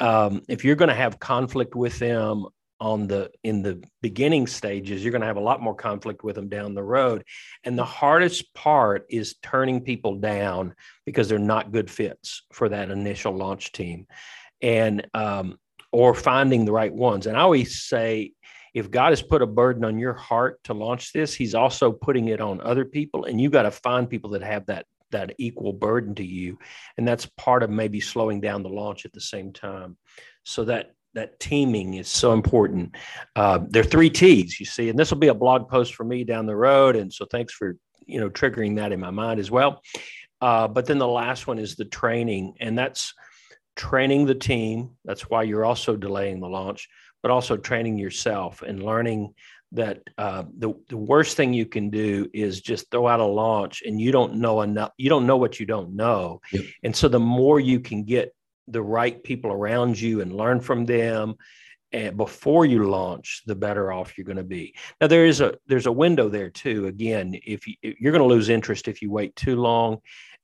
um, 0.00 0.42
if 0.48 0.64
you're 0.64 0.76
going 0.76 0.88
to 0.88 0.94
have 0.94 1.20
conflict 1.20 1.74
with 1.74 1.98
them 1.98 2.46
on 2.80 3.06
the 3.06 3.30
in 3.42 3.62
the 3.62 3.82
beginning 4.02 4.46
stages 4.46 5.02
you're 5.02 5.10
going 5.10 5.20
to 5.20 5.26
have 5.26 5.36
a 5.36 5.40
lot 5.40 5.60
more 5.60 5.74
conflict 5.74 6.22
with 6.22 6.36
them 6.36 6.48
down 6.48 6.74
the 6.74 6.82
road. 6.82 7.24
And 7.64 7.78
the 7.78 7.84
hardest 7.84 8.54
part 8.54 9.06
is 9.10 9.36
turning 9.42 9.82
people 9.82 10.16
down 10.16 10.74
because 11.04 11.28
they're 11.28 11.38
not 11.38 11.72
good 11.72 11.90
fits 11.90 12.44
for 12.52 12.68
that 12.68 12.90
initial 12.90 13.36
launch 13.36 13.72
team. 13.72 14.06
And 14.62 15.06
um, 15.14 15.58
or 15.90 16.14
finding 16.14 16.64
the 16.64 16.72
right 16.72 16.92
ones. 16.92 17.26
And 17.26 17.36
i 17.36 17.40
always 17.40 17.82
say 17.82 18.32
if 18.74 18.90
god 18.90 19.10
has 19.10 19.22
put 19.22 19.42
a 19.42 19.46
burden 19.46 19.84
on 19.84 19.98
your 19.98 20.12
heart 20.12 20.62
to 20.64 20.74
launch 20.74 21.12
this 21.14 21.34
he's 21.34 21.54
also 21.54 21.90
putting 21.90 22.28
it 22.28 22.40
on 22.40 22.60
other 22.60 22.84
people. 22.84 23.24
And 23.24 23.40
you 23.40 23.50
got 23.50 23.62
to 23.62 23.70
find 23.70 24.08
people 24.08 24.30
that 24.30 24.42
have 24.42 24.66
that 24.66 24.86
that 25.10 25.34
equal 25.38 25.72
burden 25.72 26.14
to 26.16 26.24
you. 26.24 26.58
And 26.96 27.06
that's 27.06 27.26
part 27.26 27.62
of 27.62 27.70
maybe 27.70 28.00
slowing 28.00 28.40
down 28.40 28.62
the 28.62 28.68
launch 28.68 29.04
at 29.06 29.12
the 29.12 29.20
same 29.20 29.52
time. 29.52 29.96
So 30.44 30.64
that 30.64 30.92
that 31.14 31.40
teaming 31.40 31.94
is 31.94 32.08
so 32.08 32.32
important. 32.32 32.94
Uh, 33.34 33.60
there 33.68 33.82
are 33.82 33.86
three 33.86 34.10
T's, 34.10 34.60
you 34.60 34.66
see, 34.66 34.88
and 34.88 34.98
this 34.98 35.10
will 35.10 35.18
be 35.18 35.28
a 35.28 35.34
blog 35.34 35.68
post 35.68 35.94
for 35.94 36.04
me 36.04 36.24
down 36.24 36.46
the 36.46 36.56
road. 36.56 36.96
And 36.96 37.12
so 37.12 37.24
thanks 37.24 37.52
for 37.52 37.76
you 38.06 38.20
know 38.20 38.30
triggering 38.30 38.76
that 38.76 38.92
in 38.92 39.00
my 39.00 39.10
mind 39.10 39.38
as 39.38 39.50
well. 39.50 39.82
Uh, 40.40 40.68
but 40.68 40.86
then 40.86 40.98
the 40.98 41.08
last 41.08 41.46
one 41.46 41.58
is 41.58 41.76
the 41.76 41.84
training, 41.84 42.54
and 42.60 42.78
that's 42.78 43.14
training 43.76 44.26
the 44.26 44.34
team. 44.34 44.90
That's 45.04 45.28
why 45.28 45.44
you're 45.44 45.64
also 45.64 45.96
delaying 45.96 46.40
the 46.40 46.48
launch, 46.48 46.88
but 47.22 47.30
also 47.30 47.56
training 47.56 47.98
yourself 47.98 48.62
and 48.62 48.82
learning 48.82 49.34
that 49.72 50.00
uh, 50.16 50.44
the 50.56 50.72
the 50.88 50.96
worst 50.96 51.36
thing 51.36 51.52
you 51.52 51.66
can 51.66 51.90
do 51.90 52.28
is 52.32 52.60
just 52.60 52.90
throw 52.90 53.06
out 53.06 53.20
a 53.20 53.24
launch 53.24 53.82
and 53.84 54.00
you 54.00 54.12
don't 54.12 54.36
know 54.36 54.62
enough. 54.62 54.92
You 54.96 55.10
don't 55.10 55.26
know 55.26 55.36
what 55.36 55.60
you 55.60 55.66
don't 55.66 55.94
know, 55.94 56.40
yep. 56.52 56.64
and 56.82 56.94
so 56.94 57.08
the 57.08 57.20
more 57.20 57.60
you 57.60 57.80
can 57.80 58.04
get 58.04 58.34
the 58.70 58.82
right 58.82 59.22
people 59.22 59.52
around 59.52 60.00
you 60.00 60.20
and 60.20 60.32
learn 60.32 60.60
from 60.60 60.84
them 60.84 61.34
and 61.92 62.16
before 62.16 62.66
you 62.66 62.84
launch 62.84 63.42
the 63.46 63.54
better 63.54 63.90
off 63.90 64.16
you're 64.16 64.26
going 64.26 64.36
to 64.36 64.44
be 64.44 64.74
now 65.00 65.06
there 65.06 65.24
is 65.24 65.40
a 65.40 65.54
there's 65.66 65.86
a 65.86 65.92
window 65.92 66.28
there 66.28 66.50
too 66.50 66.86
again 66.86 67.38
if, 67.46 67.66
you, 67.66 67.74
you're 67.82 68.12
going 68.12 68.26
to 68.26 68.34
lose 68.34 68.48
interest 68.48 68.88
if 68.88 69.00
you 69.00 69.10
wait 69.10 69.34
too 69.36 69.56
long 69.56 69.98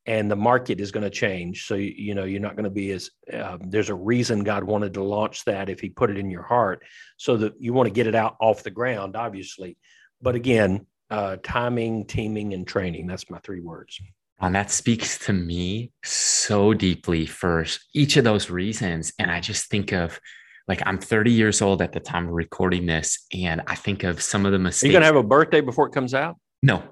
and 0.07 0.31
the 0.31 0.37
market 0.37 0.81
is 0.81 0.93
going 0.93 1.05
to 1.05 1.11
change. 1.11 1.67
So 1.67 1.75
you, 1.75 1.93
you 1.97 2.15
know 2.15 2.25
you're 2.25 2.41
not 2.41 2.57
going 2.57 2.65
to 2.65 2.71
be 2.71 2.91
as 2.93 3.11
um, 3.33 3.61
there's 3.65 3.91
a 3.91 3.95
reason 3.95 4.45
God 4.45 4.65
wanted 4.65 4.95
to 4.95 5.03
launch 5.03 5.45
that 5.45 5.69
if 5.69 5.81
He 5.81 5.89
put 5.89 6.11
it 6.11 6.19
in 6.19 6.31
your 6.31 6.43
heart, 6.43 6.83
so 7.17 7.37
that 7.39 7.55
you 7.59 7.73
want 7.73 7.87
to 7.87 7.93
get 7.93 8.07
it 8.07 8.15
out 8.15 8.37
off 8.41 8.63
the 8.63 8.71
ground, 8.71 9.17
obviously. 9.17 9.77
But 10.21 10.35
again, 10.35 10.87
uh, 11.11 11.37
timing, 11.43 12.07
teaming, 12.07 12.55
and 12.55 12.67
training. 12.67 13.07
That's 13.07 13.31
my 13.31 13.39
three 13.39 13.61
words. 13.61 14.01
And 14.41 14.55
that 14.55 14.71
speaks 14.71 15.19
to 15.27 15.33
me 15.33 15.93
so 16.05 16.75
deeply 16.75 17.25
for 17.27 17.65
each 17.95 18.17
of 18.17 18.25
those 18.25 18.51
reasons. 18.51 19.13
And 19.19 19.31
I 19.31 19.41
just 19.41 19.71
think 19.71 19.93
of 19.93 20.21
like 20.67 20.83
I'm 20.87 20.99
30 20.99 21.31
years 21.31 21.63
old 21.63 21.83
at 21.83 21.93
the 21.93 22.01
time 22.01 22.27
of 22.27 22.33
recording 22.33 22.87
this, 22.87 23.27
and 23.33 23.63
I 23.67 23.75
think 23.75 24.03
of 24.03 24.23
some 24.23 24.47
of 24.47 24.53
the 24.53 24.59
mistakes. 24.59 24.85
Are 24.85 24.87
you 24.89 24.93
gonna 24.95 25.05
have 25.07 25.17
a 25.17 25.23
birthday 25.23 25.61
before 25.61 25.87
it 25.87 25.93
comes 25.93 26.15
out? 26.15 26.37
No. 26.63 26.83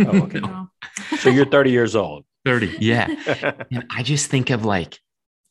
Oh, 0.00 0.22
okay. 0.24 0.40
no. 0.40 0.68
So 1.20 1.30
you're 1.30 1.46
30 1.46 1.70
years 1.70 1.96
old. 1.96 2.26
30, 2.44 2.76
yeah. 2.78 3.06
and 3.70 3.86
I 3.90 4.02
just 4.02 4.30
think 4.30 4.50
of 4.50 4.66
like 4.66 4.98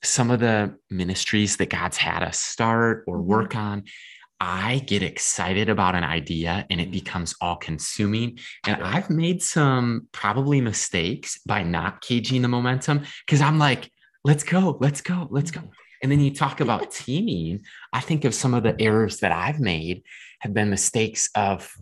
some 0.04 0.30
of 0.30 0.40
the 0.40 0.78
ministries 0.92 1.58
that 1.58 1.70
God's 1.72 1.98
had 1.98 2.22
us 2.22 2.40
start 2.40 3.04
or 3.08 3.18
mm-hmm. 3.18 3.28
work 3.28 3.56
on. 3.56 3.86
I 4.46 4.80
get 4.80 5.02
excited 5.02 5.70
about 5.70 5.96
an 5.96 6.04
idea 6.04 6.66
and 6.70 6.82
it 6.82 6.92
becomes 6.92 7.34
all 7.40 7.56
consuming. 7.56 8.40
And 8.68 8.84
I've 8.84 9.10
made 9.10 9.42
some 9.42 10.10
probably 10.12 10.60
mistakes 10.60 11.40
by 11.46 11.64
not 11.64 12.02
caging 12.02 12.42
the 12.42 12.50
momentum 12.50 13.04
because 13.26 13.40
I'm 13.40 13.58
like, 13.58 13.90
let's 14.26 14.44
go, 14.44 14.78
let's 14.82 15.00
go, 15.00 15.30
let's 15.32 15.50
go. 15.50 15.62
And 16.02 16.12
then 16.12 16.20
you 16.20 16.34
talk 16.34 16.60
about 16.60 16.92
teaming. 16.92 17.62
I 17.94 18.02
think 18.02 18.26
of 18.26 18.36
some 18.36 18.54
of 18.54 18.64
the 18.64 18.76
errors 18.82 19.20
that 19.20 19.32
I've 19.32 19.62
made 19.62 20.04
have 20.42 20.54
been 20.54 20.70
mistakes 20.70 21.30
of 21.36 21.74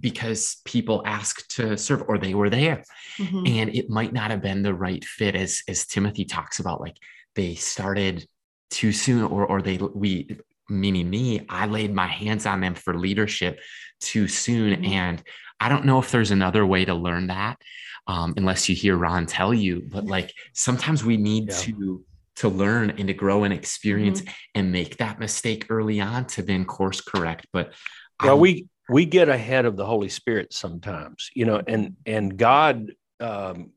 because 0.00 0.62
people 0.64 1.02
asked 1.04 1.54
to 1.56 1.76
serve 1.76 2.04
or 2.08 2.16
they 2.16 2.32
were 2.32 2.48
there 2.48 2.82
mm-hmm. 3.18 3.46
and 3.46 3.76
it 3.76 3.90
might 3.90 4.14
not 4.14 4.30
have 4.30 4.40
been 4.40 4.62
the 4.62 4.72
right 4.72 5.04
fit 5.04 5.36
as 5.36 5.60
as 5.68 5.84
timothy 5.84 6.24
talks 6.24 6.58
about 6.58 6.80
like 6.80 6.96
they 7.34 7.54
started 7.54 8.26
too 8.70 8.92
soon 8.92 9.24
or 9.24 9.44
or 9.44 9.60
they 9.60 9.76
we 9.76 10.26
meaning 10.70 11.08
me 11.08 11.44
i 11.48 11.66
laid 11.66 11.94
my 11.94 12.06
hands 12.06 12.46
on 12.46 12.60
them 12.60 12.74
for 12.74 12.98
leadership 12.98 13.60
too 14.00 14.28
soon 14.28 14.74
mm-hmm. 14.74 14.92
and 14.92 15.22
i 15.58 15.68
don't 15.68 15.84
know 15.84 15.98
if 15.98 16.10
there's 16.10 16.30
another 16.30 16.64
way 16.64 16.84
to 16.84 16.94
learn 16.94 17.26
that 17.28 17.56
um, 18.06 18.34
unless 18.36 18.68
you 18.68 18.74
hear 18.74 18.96
ron 18.96 19.26
tell 19.26 19.52
you 19.52 19.82
but 19.86 20.04
like 20.04 20.32
sometimes 20.52 21.04
we 21.04 21.16
need 21.16 21.48
yeah. 21.48 21.56
to 21.56 22.04
to 22.36 22.48
learn 22.48 22.90
and 22.90 23.08
to 23.08 23.14
grow 23.14 23.44
and 23.44 23.52
experience 23.52 24.22
mm-hmm. 24.22 24.32
and 24.54 24.72
make 24.72 24.96
that 24.96 25.18
mistake 25.18 25.66
early 25.68 26.00
on 26.00 26.24
to 26.24 26.42
then 26.42 26.64
course 26.64 27.00
correct 27.00 27.46
but 27.52 27.72
well 28.22 28.38
we 28.38 28.66
we 28.90 29.06
get 29.06 29.28
ahead 29.28 29.66
of 29.66 29.76
the 29.76 29.86
Holy 29.86 30.08
Spirit 30.08 30.52
sometimes, 30.52 31.30
you 31.34 31.44
know, 31.44 31.62
and 31.66 31.96
and 32.04 32.36
God 32.36 32.92
um, 33.20 33.70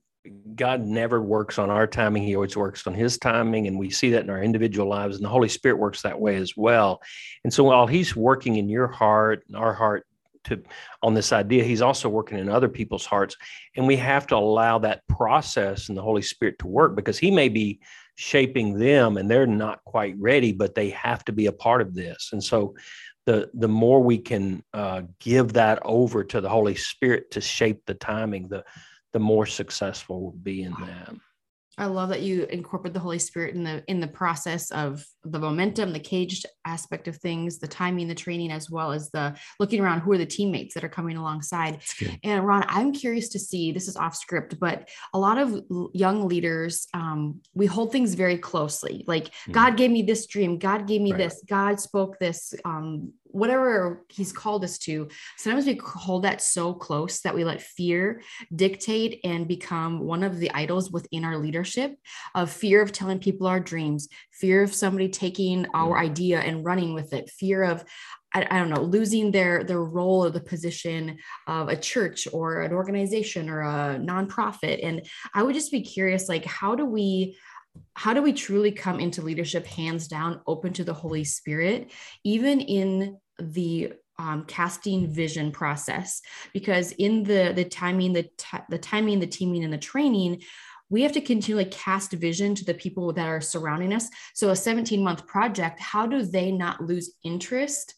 God 0.55 0.81
never 0.81 1.21
works 1.21 1.59
on 1.59 1.69
our 1.69 1.87
timing; 1.87 2.23
He 2.23 2.35
always 2.35 2.55
works 2.55 2.87
on 2.87 2.93
His 2.93 3.17
timing, 3.17 3.67
and 3.67 3.77
we 3.77 3.89
see 3.89 4.11
that 4.11 4.23
in 4.23 4.29
our 4.29 4.41
individual 4.41 4.87
lives. 4.87 5.15
And 5.15 5.25
the 5.25 5.29
Holy 5.29 5.49
Spirit 5.49 5.77
works 5.77 6.01
that 6.01 6.19
way 6.19 6.35
as 6.35 6.55
well. 6.55 7.01
And 7.43 7.53
so, 7.53 7.63
while 7.63 7.87
He's 7.87 8.15
working 8.15 8.57
in 8.57 8.69
your 8.69 8.87
heart 8.87 9.43
and 9.47 9.57
our 9.57 9.73
heart 9.73 10.05
to 10.45 10.61
on 11.01 11.13
this 11.13 11.33
idea, 11.33 11.63
He's 11.63 11.81
also 11.81 12.07
working 12.07 12.39
in 12.39 12.49
other 12.49 12.69
people's 12.69 13.05
hearts, 13.05 13.35
and 13.75 13.85
we 13.85 13.97
have 13.97 14.25
to 14.27 14.35
allow 14.35 14.79
that 14.79 15.05
process 15.07 15.89
and 15.89 15.97
the 15.97 16.01
Holy 16.01 16.21
Spirit 16.21 16.59
to 16.59 16.67
work 16.67 16.95
because 16.95 17.17
He 17.17 17.31
may 17.31 17.49
be 17.49 17.79
shaping 18.15 18.77
them 18.77 19.17
and 19.17 19.29
they're 19.29 19.47
not 19.47 19.83
quite 19.85 20.15
ready, 20.19 20.51
but 20.51 20.75
they 20.75 20.91
have 20.91 21.25
to 21.25 21.31
be 21.31 21.47
a 21.47 21.51
part 21.51 21.81
of 21.81 21.95
this. 21.95 22.29
And 22.31 22.43
so 22.43 22.75
the 23.25 23.49
the 23.53 23.67
more 23.67 24.01
we 24.01 24.17
can 24.17 24.63
uh, 24.73 25.03
give 25.19 25.53
that 25.53 25.79
over 25.83 26.23
to 26.23 26.41
the 26.41 26.49
Holy 26.49 26.75
Spirit 26.75 27.31
to 27.31 27.41
shape 27.41 27.85
the 27.85 27.93
timing, 27.93 28.47
the 28.49 28.63
the 29.13 29.19
more 29.19 29.45
successful 29.45 30.21
we'll 30.21 30.31
be 30.31 30.63
in 30.63 30.73
that. 30.73 31.15
I 31.77 31.85
love 31.85 32.09
that 32.09 32.21
you 32.21 32.43
incorporate 32.45 32.93
the 32.93 32.99
Holy 32.99 33.19
Spirit 33.19 33.55
in 33.55 33.63
the 33.63 33.83
in 33.87 33.99
the 33.99 34.07
process 34.07 34.71
of 34.71 35.05
the 35.25 35.39
momentum, 35.39 35.93
the 35.93 35.99
caged 35.99 36.45
aspect 36.65 37.07
of 37.07 37.17
things, 37.17 37.59
the 37.59 37.67
timing, 37.67 38.07
the 38.07 38.15
training, 38.15 38.51
as 38.51 38.69
well 38.69 38.91
as 38.91 39.09
the 39.11 39.35
looking 39.59 39.79
around 39.79 40.01
who 40.01 40.11
are 40.11 40.17
the 40.17 40.25
teammates 40.25 40.73
that 40.73 40.83
are 40.83 40.89
coming 40.89 41.17
alongside. 41.17 41.81
And 42.23 42.45
Ron, 42.45 42.65
I'm 42.67 42.91
curious 42.93 43.29
to 43.29 43.39
see 43.39 43.71
this 43.71 43.87
is 43.87 43.95
off 43.95 44.15
script, 44.15 44.59
but 44.59 44.89
a 45.13 45.19
lot 45.19 45.37
of 45.37 45.61
young 45.93 46.27
leaders, 46.27 46.87
um, 46.93 47.41
we 47.53 47.65
hold 47.65 47.91
things 47.91 48.13
very 48.15 48.37
closely. 48.37 49.03
Like 49.07 49.25
mm-hmm. 49.25 49.53
God 49.53 49.77
gave 49.77 49.91
me 49.91 50.01
this 50.01 50.25
dream, 50.25 50.57
God 50.57 50.87
gave 50.87 51.01
me 51.01 51.11
right. 51.11 51.17
this, 51.17 51.43
God 51.47 51.79
spoke 51.79 52.19
this. 52.19 52.53
Um, 52.65 53.13
whatever 53.33 54.05
he's 54.09 54.31
called 54.31 54.63
us 54.63 54.77
to 54.77 55.07
sometimes 55.39 55.65
we 55.65 55.75
hold 55.83 56.23
that 56.23 56.39
so 56.39 56.71
close 56.71 57.21
that 57.21 57.33
we 57.33 57.43
let 57.43 57.63
fear 57.63 58.21
dictate 58.55 59.19
and 59.23 59.47
become 59.47 59.99
one 59.99 60.23
of 60.23 60.37
the 60.37 60.51
idols 60.51 60.91
within 60.91 61.25
our 61.25 61.39
leadership 61.39 61.97
of 62.35 62.51
fear 62.51 62.79
of 62.79 62.91
telling 62.91 63.17
people 63.17 63.47
our 63.47 63.59
dreams 63.59 64.07
fear 64.31 64.61
of 64.61 64.73
somebody 64.73 65.09
taking 65.13 65.67
our 65.73 65.97
idea 65.97 66.39
and 66.39 66.65
running 66.65 66.93
with 66.93 67.13
it. 67.13 67.29
Fear 67.29 67.63
of 67.63 67.85
I, 68.33 68.47
I 68.49 68.59
don't 68.59 68.69
know 68.69 68.81
losing 68.81 69.31
their 69.31 69.63
their 69.63 69.83
role 69.83 70.25
or 70.25 70.29
the 70.29 70.41
position 70.41 71.17
of 71.47 71.69
a 71.69 71.75
church 71.75 72.27
or 72.31 72.61
an 72.61 72.73
organization 72.73 73.49
or 73.49 73.61
a 73.61 73.99
nonprofit. 73.99 74.79
And 74.83 75.05
i 75.33 75.43
would 75.43 75.55
just 75.55 75.71
be 75.71 75.81
curious 75.81 76.27
like 76.27 76.45
how 76.45 76.75
do 76.75 76.85
we 76.85 77.37
how 77.95 78.13
do 78.13 78.21
we 78.21 78.33
truly 78.33 78.71
come 78.71 78.99
into 78.99 79.21
leadership 79.21 79.65
hands 79.65 80.07
down 80.07 80.41
open 80.45 80.73
to 80.73 80.83
the 80.83 80.93
holy 80.93 81.23
spirit 81.23 81.91
even 82.23 82.59
in 82.59 83.17
the 83.39 83.93
um, 84.19 84.45
casting 84.45 85.11
vision 85.11 85.51
process? 85.51 86.21
Because 86.53 86.91
in 86.93 87.23
the 87.23 87.51
the 87.55 87.65
timing 87.65 88.13
the 88.13 88.23
t- 88.37 88.57
the 88.69 88.77
timing 88.77 89.19
the 89.19 89.27
teaming 89.27 89.63
and 89.63 89.73
the 89.73 89.77
training 89.77 90.41
we 90.89 91.01
have 91.01 91.11
to 91.13 91.21
continually 91.21 91.65
cast 91.65 92.11
vision 92.11 92.55
to 92.55 92.65
the 92.65 92.73
people 92.73 93.13
that 93.13 93.27
are 93.27 93.41
surrounding 93.41 93.93
us. 93.93 94.09
So 94.33 94.49
a 94.49 94.55
17 94.55 95.03
month 95.03 95.25
project 95.25 95.79
how 95.79 96.05
do 96.05 96.23
they 96.23 96.51
not 96.51 96.81
lose 96.81 97.13
interest? 97.23 97.95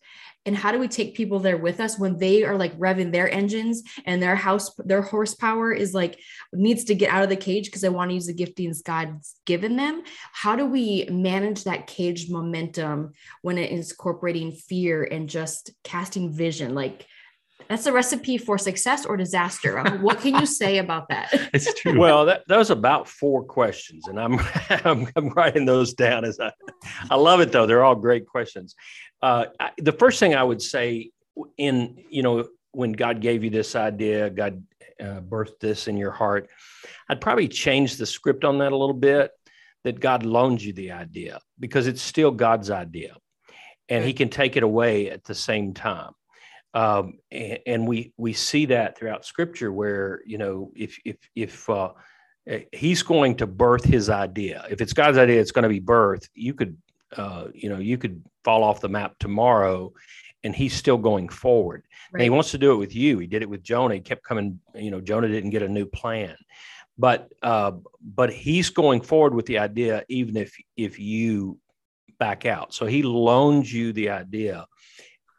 And 0.47 0.55
how 0.55 0.71
do 0.71 0.77
we 0.77 0.87
take 0.87 1.15
people 1.15 1.39
there 1.39 1.57
with 1.57 1.79
us 1.79 1.97
when 1.97 2.19
they 2.19 2.43
are 2.43 2.55
like 2.55 2.77
revving 2.77 3.11
their 3.11 3.29
engines 3.31 3.81
and 4.05 4.21
their 4.21 4.35
house 4.35 4.71
their 4.77 5.01
horsepower 5.01 5.71
is 5.71 5.95
like 5.95 6.19
needs 6.53 6.83
to 6.85 6.95
get 6.95 7.09
out 7.09 7.23
of 7.23 7.29
the 7.29 7.35
cage 7.35 7.65
because 7.65 7.81
they 7.81 7.89
want 7.89 8.11
to 8.11 8.15
use 8.15 8.27
the 8.27 8.33
giftings 8.33 8.83
god's 8.83 9.35
given 9.45 9.75
them? 9.75 10.03
How 10.33 10.55
do 10.55 10.65
we 10.65 11.07
manage 11.09 11.63
that 11.63 11.87
caged 11.87 12.31
momentum 12.31 13.13
when 13.41 13.57
it 13.57 13.71
is 13.71 13.91
incorporating 13.91 14.51
fear 14.51 15.03
and 15.03 15.27
just 15.27 15.71
casting 15.83 16.31
vision? 16.31 16.75
Like 16.75 17.07
that's 17.67 17.85
a 17.85 17.91
recipe 17.91 18.37
for 18.37 18.57
success 18.57 19.05
or 19.05 19.17
disaster. 19.17 19.81
what 20.01 20.19
can 20.19 20.35
you 20.35 20.45
say 20.45 20.77
about 20.77 21.09
that? 21.09 21.33
It's 21.53 21.73
true. 21.73 21.97
Well, 21.97 22.25
that, 22.25 22.43
that 22.47 22.57
was 22.57 22.69
about 22.69 23.07
four 23.07 23.43
questions, 23.43 24.07
and 24.07 24.19
I'm, 24.19 24.39
I'm, 24.69 25.07
I'm 25.15 25.29
writing 25.29 25.65
those 25.65 25.93
down 25.93 26.25
as 26.25 26.39
I 26.39 26.51
I 27.09 27.15
love 27.15 27.39
it 27.39 27.51
though. 27.51 27.65
They're 27.65 27.83
all 27.83 27.95
great 27.95 28.27
questions. 28.27 28.75
Uh, 29.21 29.45
I, 29.59 29.71
the 29.77 29.91
first 29.91 30.19
thing 30.19 30.35
I 30.35 30.43
would 30.43 30.61
say 30.61 31.11
in 31.57 32.03
you 32.09 32.23
know 32.23 32.47
when 32.71 32.91
God 32.91 33.21
gave 33.21 33.43
you 33.43 33.49
this 33.49 33.75
idea, 33.75 34.29
God 34.29 34.63
uh, 34.99 35.21
birthed 35.21 35.59
this 35.59 35.87
in 35.87 35.97
your 35.97 36.11
heart, 36.11 36.49
I'd 37.09 37.21
probably 37.21 37.47
change 37.47 37.97
the 37.97 38.05
script 38.05 38.43
on 38.43 38.57
that 38.59 38.71
a 38.71 38.77
little 38.77 38.93
bit. 38.93 39.31
That 39.83 39.99
God 39.99 40.25
loans 40.25 40.65
you 40.65 40.73
the 40.73 40.93
idea 40.93 41.39
because 41.59 41.85
it's 41.85 42.01
still 42.01 42.31
God's 42.31 42.71
idea, 42.71 43.15
and 43.87 44.03
He 44.03 44.13
can 44.13 44.29
take 44.29 44.57
it 44.57 44.63
away 44.63 45.09
at 45.11 45.23
the 45.23 45.35
same 45.35 45.73
time. 45.73 46.11
Um, 46.75 47.19
and, 47.31 47.59
and, 47.65 47.87
we 47.87 48.11
we 48.17 48.33
see 48.33 48.65
that 48.65 48.97
throughout 48.97 49.25
Scripture, 49.25 49.71
where 49.71 50.21
you 50.25 50.37
know 50.37 50.73
if 50.75 50.99
if 51.05 51.15
if 51.33 51.69
uh, 51.69 51.91
eh, 52.47 52.63
He's 52.73 53.01
going 53.01 53.37
to 53.37 53.47
birth 53.47 53.85
His 53.85 54.09
idea, 54.09 54.65
if 54.69 54.81
it's 54.81 54.91
God's 54.91 55.17
idea, 55.17 55.39
it's 55.39 55.53
going 55.53 55.63
to 55.63 55.69
be 55.69 55.79
birth. 55.79 56.27
You 56.33 56.53
could 56.53 56.75
uh, 57.15 57.45
you 57.53 57.69
know 57.69 57.77
you 57.77 57.97
could 57.97 58.21
fall 58.43 58.61
off 58.61 58.81
the 58.81 58.89
map 58.89 59.17
tomorrow, 59.19 59.93
and 60.43 60.53
He's 60.53 60.73
still 60.73 60.97
going 60.97 61.29
forward. 61.29 61.83
Right. 62.11 62.19
And 62.19 62.23
He 62.23 62.29
wants 62.29 62.51
to 62.51 62.57
do 62.57 62.73
it 62.73 62.77
with 62.77 62.93
you. 62.93 63.19
He 63.19 63.27
did 63.27 63.41
it 63.41 63.49
with 63.49 63.63
Jonah. 63.63 63.95
He 63.95 64.01
kept 64.01 64.25
coming. 64.25 64.59
You 64.75 64.91
know, 64.91 64.99
Jonah 64.99 65.29
didn't 65.29 65.51
get 65.51 65.63
a 65.63 65.69
new 65.69 65.85
plan, 65.85 66.35
but 66.97 67.31
uh, 67.41 67.71
but 68.01 68.33
He's 68.33 68.69
going 68.69 68.99
forward 68.99 69.33
with 69.33 69.45
the 69.45 69.59
idea, 69.59 70.03
even 70.09 70.35
if 70.35 70.53
if 70.75 70.99
you 70.99 71.57
back 72.19 72.45
out. 72.45 72.73
So 72.73 72.85
He 72.85 73.01
loans 73.01 73.71
you 73.71 73.93
the 73.93 74.09
idea 74.09 74.65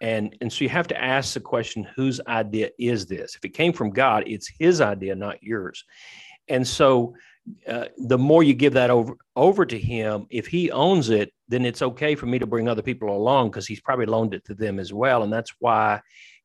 and 0.01 0.37
and 0.41 0.53
so 0.53 0.65
you 0.65 0.69
have 0.69 0.89
to 0.89 1.03
ask 1.03 1.35
the 1.35 1.41
question 1.41 1.87
whose 1.97 2.21
idea 2.27 2.71
is 2.79 3.07
this? 3.07 3.35
If 3.35 3.45
it 3.45 3.55
came 3.55 3.73
from 3.73 3.91
god 3.91 4.25
it's 4.27 4.51
his 4.59 4.81
idea 4.81 5.15
not 5.15 5.43
yours. 5.43 5.85
And 6.49 6.67
so 6.67 7.15
uh, 7.69 7.87
the 7.97 8.19
more 8.19 8.43
you 8.43 8.55
give 8.55 8.75
that 8.75 8.91
over 8.91 9.17
over 9.37 9.65
to 9.65 9.79
him 9.79 10.27
if 10.31 10.47
he 10.47 10.71
owns 10.71 11.11
it 11.11 11.33
then 11.49 11.65
it's 11.65 11.83
okay 11.83 12.15
for 12.15 12.27
me 12.27 12.39
to 12.39 12.47
bring 12.47 12.69
other 12.69 12.83
people 12.83 13.17
along 13.17 13.51
because 13.51 13.67
he's 13.67 13.81
probably 13.81 14.07
loaned 14.07 14.35
it 14.35 14.45
to 14.47 14.55
them 14.55 14.81
as 14.81 14.93
well. 14.93 15.23
And 15.23 15.33
that's 15.33 15.55
why 15.59 16.01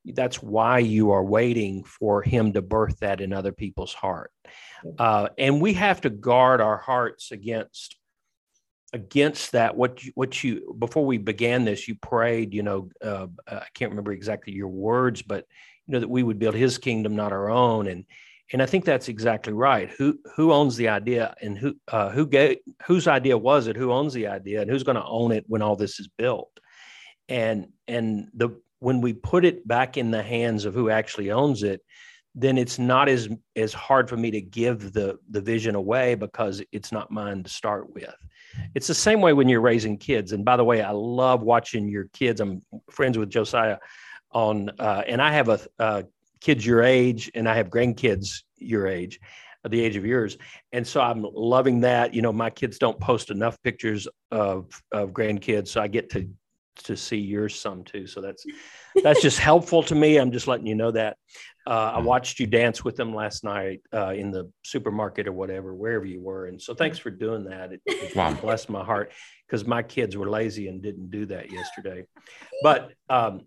that's 0.05 0.41
why 0.41 0.79
you 0.79 1.11
are 1.11 1.23
waiting 1.23 1.83
for 1.83 2.21
him 2.21 2.53
to 2.53 2.61
birth 2.61 2.99
that 2.99 3.21
in 3.21 3.33
other 3.33 3.51
people's 3.51 3.93
heart. 3.93 4.31
Uh, 4.97 5.29
and 5.37 5.61
we 5.61 5.73
have 5.73 6.01
to 6.01 6.09
guard 6.09 6.59
our 6.59 6.77
hearts 6.77 7.31
against 7.31 7.97
against 8.93 9.53
that 9.53 9.75
what 9.75 10.03
you, 10.03 10.11
what 10.15 10.43
you 10.43 10.75
before 10.77 11.05
we 11.05 11.17
began 11.17 11.63
this 11.63 11.87
you 11.87 11.95
prayed 11.95 12.53
you 12.53 12.61
know 12.61 12.89
uh, 13.01 13.27
i 13.47 13.65
can't 13.73 13.91
remember 13.91 14.11
exactly 14.11 14.51
your 14.51 14.67
words 14.67 15.21
but 15.21 15.45
you 15.87 15.93
know 15.93 15.99
that 15.99 16.09
we 16.09 16.23
would 16.23 16.39
build 16.39 16.55
his 16.55 16.77
kingdom 16.77 17.15
not 17.15 17.31
our 17.31 17.49
own 17.49 17.87
and 17.87 18.05
and 18.53 18.61
I 18.61 18.65
think 18.65 18.83
that's 18.83 19.07
exactly 19.07 19.53
right. 19.53 19.89
Who 19.89 20.19
who 20.35 20.51
owns 20.51 20.75
the 20.75 20.89
idea, 20.89 21.33
and 21.41 21.57
who 21.57 21.75
uh, 21.87 22.09
who 22.09 22.27
gave 22.27 22.57
whose 22.85 23.07
idea 23.07 23.37
was 23.37 23.67
it? 23.67 23.77
Who 23.77 23.91
owns 23.91 24.13
the 24.13 24.27
idea, 24.27 24.61
and 24.61 24.69
who's 24.69 24.83
going 24.83 24.97
to 24.97 25.05
own 25.05 25.31
it 25.31 25.45
when 25.47 25.61
all 25.61 25.75
this 25.75 25.99
is 25.99 26.09
built? 26.17 26.51
And 27.29 27.69
and 27.87 28.27
the 28.33 28.49
when 28.79 28.99
we 28.99 29.13
put 29.13 29.45
it 29.45 29.65
back 29.67 29.95
in 29.95 30.11
the 30.11 30.23
hands 30.23 30.65
of 30.65 30.73
who 30.73 30.89
actually 30.89 31.31
owns 31.31 31.63
it, 31.63 31.81
then 32.35 32.57
it's 32.57 32.77
not 32.77 33.07
as 33.07 33.29
as 33.55 33.73
hard 33.73 34.09
for 34.09 34.17
me 34.17 34.31
to 34.31 34.41
give 34.41 34.91
the 34.91 35.17
the 35.29 35.41
vision 35.41 35.75
away 35.75 36.15
because 36.15 36.61
it's 36.73 36.91
not 36.91 37.11
mine 37.11 37.43
to 37.43 37.49
start 37.49 37.93
with. 37.93 38.15
It's 38.75 38.87
the 38.87 38.93
same 38.93 39.21
way 39.21 39.33
when 39.33 39.49
you're 39.49 39.61
raising 39.61 39.97
kids. 39.97 40.31
And 40.31 40.43
by 40.43 40.57
the 40.57 40.63
way, 40.63 40.81
I 40.81 40.91
love 40.91 41.41
watching 41.41 41.87
your 41.87 42.05
kids. 42.13 42.41
I'm 42.41 42.61
friends 42.89 43.17
with 43.17 43.29
Josiah 43.29 43.77
on, 44.31 44.69
uh, 44.79 45.03
and 45.07 45.21
I 45.21 45.31
have 45.31 45.49
a, 45.49 45.59
a 45.79 46.05
kids 46.39 46.65
your 46.65 46.83
age, 46.83 47.29
and 47.35 47.47
I 47.47 47.55
have 47.55 47.69
grandkids 47.69 48.43
your 48.57 48.87
age, 48.87 49.19
the 49.67 49.79
age 49.79 49.95
of 49.95 50.05
yours. 50.05 50.37
And 50.71 50.85
so 50.85 51.01
I'm 51.01 51.25
loving 51.33 51.81
that. 51.81 52.13
You 52.13 52.21
know, 52.21 52.33
my 52.33 52.49
kids 52.49 52.77
don't 52.77 52.99
post 52.99 53.29
enough 53.29 53.61
pictures 53.63 54.07
of 54.31 54.81
of 54.91 55.11
grandkids, 55.11 55.69
so 55.69 55.81
I 55.81 55.87
get 55.87 56.09
to 56.11 56.29
to 56.83 56.97
see 56.97 57.17
yours 57.17 57.59
some 57.59 57.83
too. 57.83 58.07
So 58.07 58.21
that's 58.21 58.45
that's 59.03 59.21
just 59.21 59.39
helpful 59.39 59.83
to 59.83 59.95
me. 59.95 60.17
I'm 60.17 60.31
just 60.31 60.47
letting 60.47 60.67
you 60.67 60.75
know 60.75 60.91
that. 60.91 61.17
Uh, 61.67 61.69
I 61.93 61.97
mm-hmm. 61.97 62.05
watched 62.05 62.39
you 62.39 62.47
dance 62.47 62.83
with 62.83 62.95
them 62.95 63.13
last 63.13 63.43
night 63.43 63.81
uh, 63.93 64.13
in 64.15 64.31
the 64.31 64.51
supermarket 64.63 65.27
or 65.27 65.31
whatever, 65.31 65.75
wherever 65.75 66.05
you 66.05 66.19
were. 66.19 66.47
And 66.47 66.59
so 66.59 66.73
thanks 66.73 66.97
for 66.97 67.11
doing 67.11 67.43
that. 67.45 67.71
It, 67.71 67.81
it 67.85 68.15
wow. 68.15 68.33
blessed 68.33 68.69
my 68.69 68.83
heart 68.83 69.11
because 69.47 69.65
my 69.65 69.83
kids 69.83 70.17
were 70.17 70.29
lazy 70.29 70.67
and 70.67 70.81
didn't 70.81 71.11
do 71.11 71.25
that 71.27 71.51
yesterday. 71.51 72.05
But 72.63 72.91
um, 73.09 73.41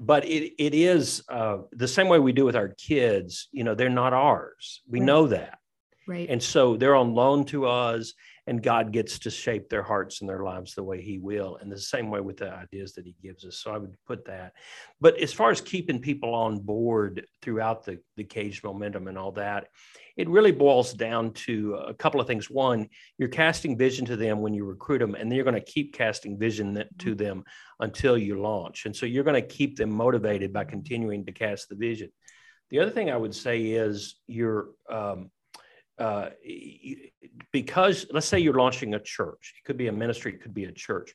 but 0.00 0.24
it, 0.24 0.54
it 0.58 0.74
is 0.74 1.22
uh, 1.28 1.58
the 1.72 1.86
same 1.86 2.08
way 2.08 2.18
we 2.18 2.32
do 2.32 2.44
with 2.46 2.56
our 2.56 2.68
kids. 2.68 3.48
You 3.52 3.64
know, 3.64 3.74
they're 3.74 3.90
not 3.90 4.12
ours. 4.12 4.80
We 4.88 4.98
right. 4.98 5.06
know 5.06 5.26
that. 5.28 5.58
Right. 6.08 6.28
And 6.28 6.42
so 6.42 6.76
they're 6.76 6.96
on 6.96 7.14
loan 7.14 7.44
to 7.46 7.66
us 7.66 8.14
and 8.50 8.60
God 8.60 8.90
gets 8.90 9.20
to 9.20 9.30
shape 9.30 9.68
their 9.68 9.84
hearts 9.84 10.20
and 10.20 10.28
their 10.28 10.42
lives 10.42 10.74
the 10.74 10.82
way 10.82 11.00
He 11.00 11.18
will. 11.18 11.56
And 11.60 11.70
the 11.70 11.78
same 11.78 12.10
way 12.10 12.20
with 12.20 12.38
the 12.38 12.52
ideas 12.52 12.94
that 12.94 13.06
He 13.06 13.14
gives 13.22 13.44
us. 13.44 13.58
So 13.58 13.72
I 13.72 13.78
would 13.78 13.94
put 14.08 14.24
that. 14.24 14.54
But 15.00 15.16
as 15.18 15.32
far 15.32 15.52
as 15.52 15.60
keeping 15.60 16.00
people 16.00 16.34
on 16.34 16.58
board 16.58 17.24
throughout 17.42 17.84
the, 17.84 18.00
the 18.16 18.24
cage 18.24 18.64
momentum 18.64 19.06
and 19.06 19.16
all 19.16 19.30
that, 19.32 19.68
it 20.16 20.28
really 20.28 20.50
boils 20.50 20.92
down 20.92 21.32
to 21.32 21.76
a 21.76 21.94
couple 21.94 22.20
of 22.20 22.26
things. 22.26 22.50
One, 22.50 22.88
you're 23.18 23.28
casting 23.28 23.78
vision 23.78 24.04
to 24.06 24.16
them 24.16 24.40
when 24.40 24.52
you 24.52 24.64
recruit 24.64 24.98
them, 24.98 25.14
and 25.14 25.30
then 25.30 25.36
you're 25.36 25.44
going 25.44 25.54
to 25.54 25.72
keep 25.72 25.94
casting 25.94 26.36
vision 26.36 26.74
to 26.74 26.84
mm-hmm. 26.84 27.22
them 27.22 27.44
until 27.78 28.18
you 28.18 28.40
launch. 28.40 28.84
And 28.84 28.96
so 28.96 29.06
you're 29.06 29.22
going 29.22 29.40
to 29.40 29.48
keep 29.48 29.76
them 29.76 29.92
motivated 29.92 30.52
by 30.52 30.64
continuing 30.64 31.24
to 31.26 31.30
cast 31.32 31.68
the 31.68 31.76
vision. 31.76 32.10
The 32.70 32.80
other 32.80 32.90
thing 32.90 33.12
I 33.12 33.16
would 33.16 33.34
say 33.34 33.62
is 33.62 34.16
you're 34.26 34.70
um, 34.90 35.30
uh, 36.00 36.30
because 37.52 38.06
let's 38.10 38.26
say 38.26 38.38
you're 38.38 38.54
launching 38.54 38.94
a 38.94 39.00
church 39.00 39.54
it 39.58 39.66
could 39.66 39.76
be 39.76 39.88
a 39.88 39.92
ministry 39.92 40.32
it 40.32 40.42
could 40.42 40.54
be 40.54 40.64
a 40.64 40.72
church 40.72 41.14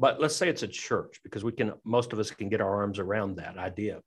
but 0.00 0.18
let's 0.18 0.34
say 0.34 0.48
it's 0.48 0.62
a 0.62 0.68
church 0.68 1.20
because 1.22 1.44
we 1.44 1.52
can 1.52 1.74
most 1.84 2.14
of 2.14 2.18
us 2.18 2.30
can 2.30 2.48
get 2.48 2.62
our 2.62 2.74
arms 2.76 2.98
around 2.98 3.36
that 3.36 3.58
idea. 3.58 4.00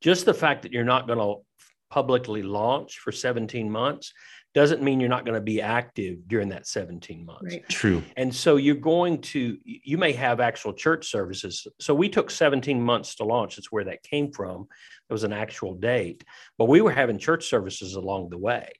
Just 0.00 0.26
the 0.26 0.32
fact 0.32 0.62
that 0.62 0.72
you're 0.72 0.84
not 0.84 1.08
going 1.08 1.18
to 1.18 1.42
publicly 1.90 2.42
launch 2.42 2.98
for 2.98 3.10
17 3.10 3.68
months 3.68 4.12
doesn't 4.54 4.82
mean 4.82 5.00
you're 5.00 5.08
not 5.08 5.24
going 5.24 5.34
to 5.34 5.40
be 5.40 5.60
active 5.60 6.28
during 6.28 6.48
that 6.48 6.66
17 6.66 7.26
months. 7.26 7.54
Right. 7.54 7.68
True. 7.68 8.02
And 8.16 8.34
so 8.34 8.56
you're 8.56 8.76
going 8.76 9.20
to, 9.22 9.58
you 9.64 9.98
may 9.98 10.12
have 10.12 10.38
actual 10.38 10.72
church 10.72 11.10
services. 11.10 11.66
So 11.80 11.92
we 11.92 12.08
took 12.08 12.30
17 12.30 12.80
months 12.80 13.16
to 13.16 13.24
launch. 13.24 13.56
That's 13.56 13.72
where 13.72 13.84
that 13.84 14.04
came 14.04 14.30
from. 14.30 14.68
There 15.08 15.14
was 15.14 15.24
an 15.24 15.32
actual 15.32 15.74
date, 15.74 16.24
but 16.56 16.68
we 16.68 16.80
were 16.80 16.92
having 16.92 17.18
church 17.18 17.48
services 17.48 17.94
along 17.96 18.30
the 18.30 18.38
way. 18.38 18.70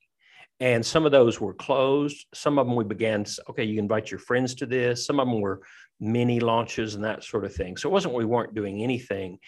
And 0.61 0.87
some 0.87 1.05
of 1.05 1.13
those 1.13 1.41
were 1.41 1.55
closed. 1.55 2.25
Some 2.33 2.59
of 2.61 2.67
them 2.67 2.77
we 2.77 2.85
began, 2.85 3.27
okay, 3.51 3.65
you 3.65 3.81
invite 3.81 4.13
your 4.13 4.21
friends 4.21 4.55
to 4.57 4.67
this. 4.67 5.05
Some 5.05 5.19
of 5.19 5.27
them 5.27 5.41
were 5.41 5.63
mini 5.99 6.39
launches 6.39 6.95
and 6.95 7.05
that 7.05 7.25
sort 7.25 7.45
of 7.45 7.53
thing. 7.53 7.77
So 7.77 7.89
it 7.89 7.93
wasn't 7.93 8.15
we 8.15 8.25
weren't 8.25 8.55
doing 8.55 8.83
anything. 8.83 9.39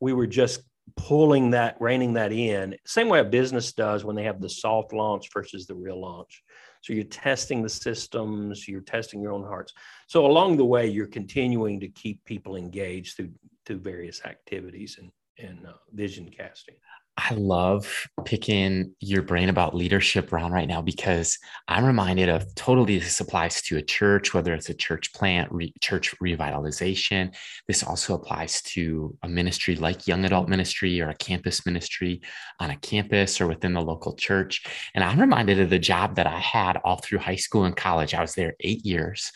We 0.00 0.12
were 0.12 0.26
just 0.26 0.62
pulling 0.96 1.50
that, 1.50 1.76
reining 1.80 2.12
that 2.14 2.32
in, 2.32 2.76
same 2.84 3.08
way 3.08 3.20
a 3.20 3.24
business 3.24 3.72
does 3.72 4.04
when 4.04 4.16
they 4.16 4.24
have 4.24 4.40
the 4.40 4.48
soft 4.48 4.92
launch 4.92 5.28
versus 5.32 5.66
the 5.66 5.74
real 5.74 6.00
launch. 6.00 6.42
So 6.82 6.92
you're 6.92 7.04
testing 7.04 7.62
the 7.62 7.68
systems, 7.68 8.68
you're 8.68 8.80
testing 8.80 9.20
your 9.20 9.32
own 9.32 9.44
hearts. 9.44 9.74
So 10.06 10.26
along 10.26 10.56
the 10.56 10.64
way, 10.64 10.86
you're 10.86 11.06
continuing 11.06 11.80
to 11.80 11.88
keep 11.88 12.24
people 12.24 12.56
engaged 12.56 13.16
through 13.16 13.30
through 13.66 13.80
various 13.80 14.24
activities 14.24 14.98
and 14.98 15.10
and 15.38 15.66
uh, 15.66 15.72
vision 15.92 16.28
casting. 16.30 16.76
I 17.20 17.34
love 17.34 18.06
picking 18.24 18.94
your 19.00 19.22
brain 19.22 19.48
about 19.48 19.74
leadership 19.74 20.32
around 20.32 20.52
right 20.52 20.68
now 20.68 20.80
because 20.80 21.36
I'm 21.66 21.84
reminded 21.84 22.28
of 22.28 22.54
totally 22.54 23.00
this 23.00 23.18
applies 23.18 23.60
to 23.62 23.76
a 23.76 23.82
church, 23.82 24.32
whether 24.32 24.54
it's 24.54 24.68
a 24.68 24.74
church 24.74 25.12
plant, 25.12 25.50
re, 25.50 25.74
church 25.80 26.14
revitalization. 26.22 27.34
This 27.66 27.82
also 27.82 28.14
applies 28.14 28.62
to 28.62 29.16
a 29.24 29.28
ministry 29.28 29.74
like 29.74 30.06
young 30.06 30.24
adult 30.26 30.48
ministry 30.48 31.00
or 31.00 31.08
a 31.08 31.14
campus 31.14 31.66
ministry 31.66 32.20
on 32.60 32.70
a 32.70 32.76
campus 32.76 33.40
or 33.40 33.48
within 33.48 33.72
the 33.72 33.82
local 33.82 34.14
church. 34.14 34.64
And 34.94 35.02
I'm 35.02 35.20
reminded 35.20 35.58
of 35.58 35.70
the 35.70 35.78
job 35.80 36.14
that 36.16 36.28
I 36.28 36.38
had 36.38 36.76
all 36.84 36.98
through 36.98 37.18
high 37.18 37.36
school 37.36 37.64
and 37.64 37.76
college. 37.76 38.14
I 38.14 38.20
was 38.20 38.34
there 38.36 38.54
eight 38.60 38.86
years. 38.86 39.32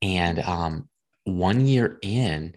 And 0.00 0.38
um, 0.38 0.88
one 1.24 1.66
year 1.66 1.98
in, 2.02 2.54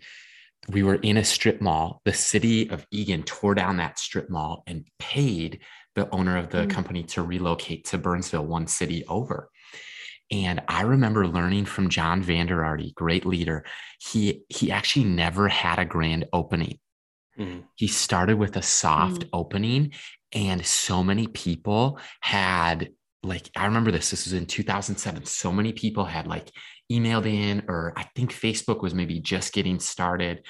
we 0.70 0.84
were 0.84 0.96
in 0.96 1.18
a 1.18 1.24
strip 1.24 1.62
mall. 1.62 2.02
The 2.06 2.14
city 2.14 2.70
of 2.70 2.86
Eagan 2.92 3.24
tore 3.24 3.56
down 3.56 3.78
that 3.78 4.00
strip 4.00 4.30
mall 4.30 4.64
and 4.68 4.86
paid 5.00 5.60
the 5.96 6.10
owner 6.12 6.38
of 6.38 6.50
the 6.50 6.60
mm. 6.60 6.70
company 6.70 7.04
to 7.04 7.24
relocate 7.24 7.86
to 7.86 7.98
Burnsville, 7.98 8.46
one 8.46 8.68
city 8.68 9.04
over. 9.08 9.50
And 10.32 10.62
I 10.68 10.82
remember 10.84 11.28
learning 11.28 11.66
from 11.66 11.90
John 11.90 12.24
Vanderarty, 12.24 12.94
great 12.94 13.26
leader. 13.26 13.66
He 14.00 14.44
he 14.50 14.72
actually 14.72 15.06
never 15.06 15.48
had 15.48 15.80
a 15.80 15.86
grand 15.86 16.26
opening. 16.32 16.78
Mm. 17.38 17.64
He 17.76 17.88
started 17.88 18.38
with 18.38 18.56
a 18.56 18.62
soft 18.62 19.24
mm. 19.24 19.30
opening, 19.34 19.94
and 20.32 20.64
so 20.64 21.04
many 21.04 21.28
people 21.28 22.00
had 22.22 22.90
like 23.24 23.50
I 23.56 23.66
remember 23.66 23.92
this. 23.92 24.10
This 24.12 24.26
was 24.26 24.34
in 24.34 24.46
2007. 24.46 25.26
So 25.26 25.52
many 25.52 25.74
people 25.74 26.06
had 26.06 26.28
like 26.28 26.52
emailed 26.92 27.26
in, 27.26 27.64
or 27.68 27.94
I 27.96 28.04
think 28.16 28.32
Facebook 28.32 28.82
was 28.82 28.94
maybe 28.94 29.20
just 29.20 29.54
getting 29.54 29.80
started. 29.80 30.46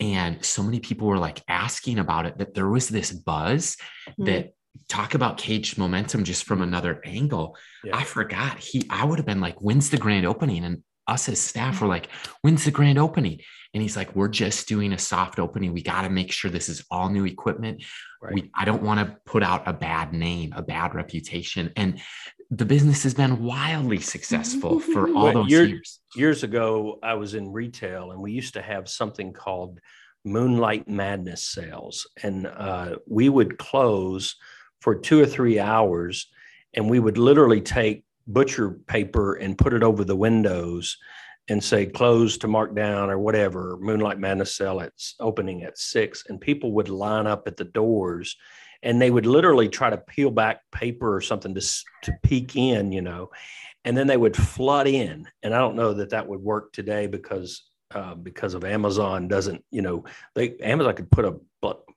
And 0.00 0.44
so 0.44 0.62
many 0.62 0.80
people 0.80 1.08
were 1.08 1.18
like 1.18 1.42
asking 1.48 1.98
about 1.98 2.26
it 2.26 2.38
that 2.38 2.54
there 2.54 2.68
was 2.68 2.88
this 2.88 3.12
buzz 3.12 3.76
mm-hmm. 4.08 4.24
that 4.24 4.52
talk 4.88 5.14
about 5.14 5.38
caged 5.38 5.76
momentum 5.76 6.24
just 6.24 6.44
from 6.44 6.62
another 6.62 7.00
angle. 7.04 7.56
Yeah. 7.84 7.96
I 7.96 8.04
forgot 8.04 8.58
he, 8.58 8.86
I 8.90 9.04
would 9.04 9.18
have 9.18 9.26
been 9.26 9.40
like, 9.40 9.60
when's 9.60 9.90
the 9.90 9.96
grand 9.96 10.24
opening? 10.24 10.64
And 10.64 10.82
us 11.08 11.28
as 11.28 11.40
staff 11.40 11.80
were 11.80 11.88
like, 11.88 12.08
when's 12.42 12.64
the 12.64 12.70
grand 12.70 12.98
opening? 12.98 13.40
And 13.74 13.82
he's 13.82 13.96
like, 13.96 14.14
we're 14.14 14.28
just 14.28 14.68
doing 14.68 14.92
a 14.92 14.98
soft 14.98 15.38
opening. 15.38 15.72
We 15.72 15.82
got 15.82 16.02
to 16.02 16.10
make 16.10 16.32
sure 16.32 16.50
this 16.50 16.68
is 16.68 16.84
all 16.90 17.08
new 17.10 17.26
equipment. 17.26 17.84
Right. 18.22 18.34
We, 18.34 18.50
I 18.54 18.64
don't 18.64 18.82
want 18.82 19.00
to 19.00 19.16
put 19.26 19.42
out 19.42 19.66
a 19.66 19.72
bad 19.72 20.12
name, 20.12 20.52
a 20.56 20.62
bad 20.62 20.94
reputation. 20.94 21.72
And 21.76 22.00
the 22.50 22.64
business 22.64 23.02
has 23.02 23.14
been 23.14 23.42
wildly 23.42 24.00
successful 24.00 24.80
for 24.92 25.12
all 25.14 25.32
those 25.32 25.50
years, 25.50 25.68
years. 25.68 26.00
Years 26.16 26.42
ago, 26.44 26.98
I 27.02 27.14
was 27.14 27.34
in 27.34 27.52
retail 27.52 28.12
and 28.12 28.20
we 28.20 28.32
used 28.32 28.54
to 28.54 28.62
have 28.62 28.88
something 28.88 29.32
called 29.32 29.80
Moonlight 30.24 30.88
Madness 30.88 31.44
sales. 31.44 32.08
And 32.22 32.46
uh, 32.46 32.96
we 33.06 33.28
would 33.28 33.58
close 33.58 34.36
for 34.80 34.94
two 34.94 35.20
or 35.20 35.26
three 35.26 35.58
hours 35.58 36.28
and 36.74 36.88
we 36.88 37.00
would 37.00 37.18
literally 37.18 37.60
take 37.60 38.04
butcher 38.28 38.78
paper 38.86 39.34
and 39.34 39.58
put 39.58 39.72
it 39.72 39.82
over 39.82 40.04
the 40.04 40.16
windows 40.16 40.96
and 41.48 41.64
say 41.64 41.86
close 41.86 42.36
to 42.38 42.46
markdown 42.46 43.08
or 43.08 43.18
whatever 43.18 43.78
moonlight 43.80 44.18
madness 44.18 44.54
sale 44.54 44.80
it's 44.80 45.14
opening 45.18 45.62
at 45.62 45.78
six 45.78 46.24
and 46.28 46.40
people 46.40 46.72
would 46.72 46.88
line 46.88 47.26
up 47.26 47.48
at 47.48 47.56
the 47.56 47.64
doors 47.64 48.36
and 48.82 49.00
they 49.00 49.10
would 49.10 49.26
literally 49.26 49.68
try 49.68 49.90
to 49.90 49.96
peel 49.96 50.30
back 50.30 50.60
paper 50.70 51.14
or 51.14 51.20
something 51.20 51.54
to, 51.54 51.60
to 52.02 52.12
peek 52.22 52.56
in, 52.56 52.92
you 52.92 53.02
know, 53.02 53.30
and 53.84 53.96
then 53.96 54.06
they 54.06 54.16
would 54.16 54.36
flood 54.36 54.86
in. 54.86 55.26
And 55.42 55.54
I 55.54 55.58
don't 55.58 55.76
know 55.76 55.94
that 55.94 56.10
that 56.10 56.26
would 56.26 56.40
work 56.40 56.72
today 56.72 57.06
because 57.06 57.64
uh, 57.94 58.14
because 58.14 58.52
of 58.52 58.64
Amazon 58.64 59.28
doesn't, 59.28 59.64
you 59.70 59.80
know, 59.80 60.04
they 60.34 60.56
Amazon 60.58 60.94
could 60.94 61.10
put 61.10 61.24
a 61.24 61.36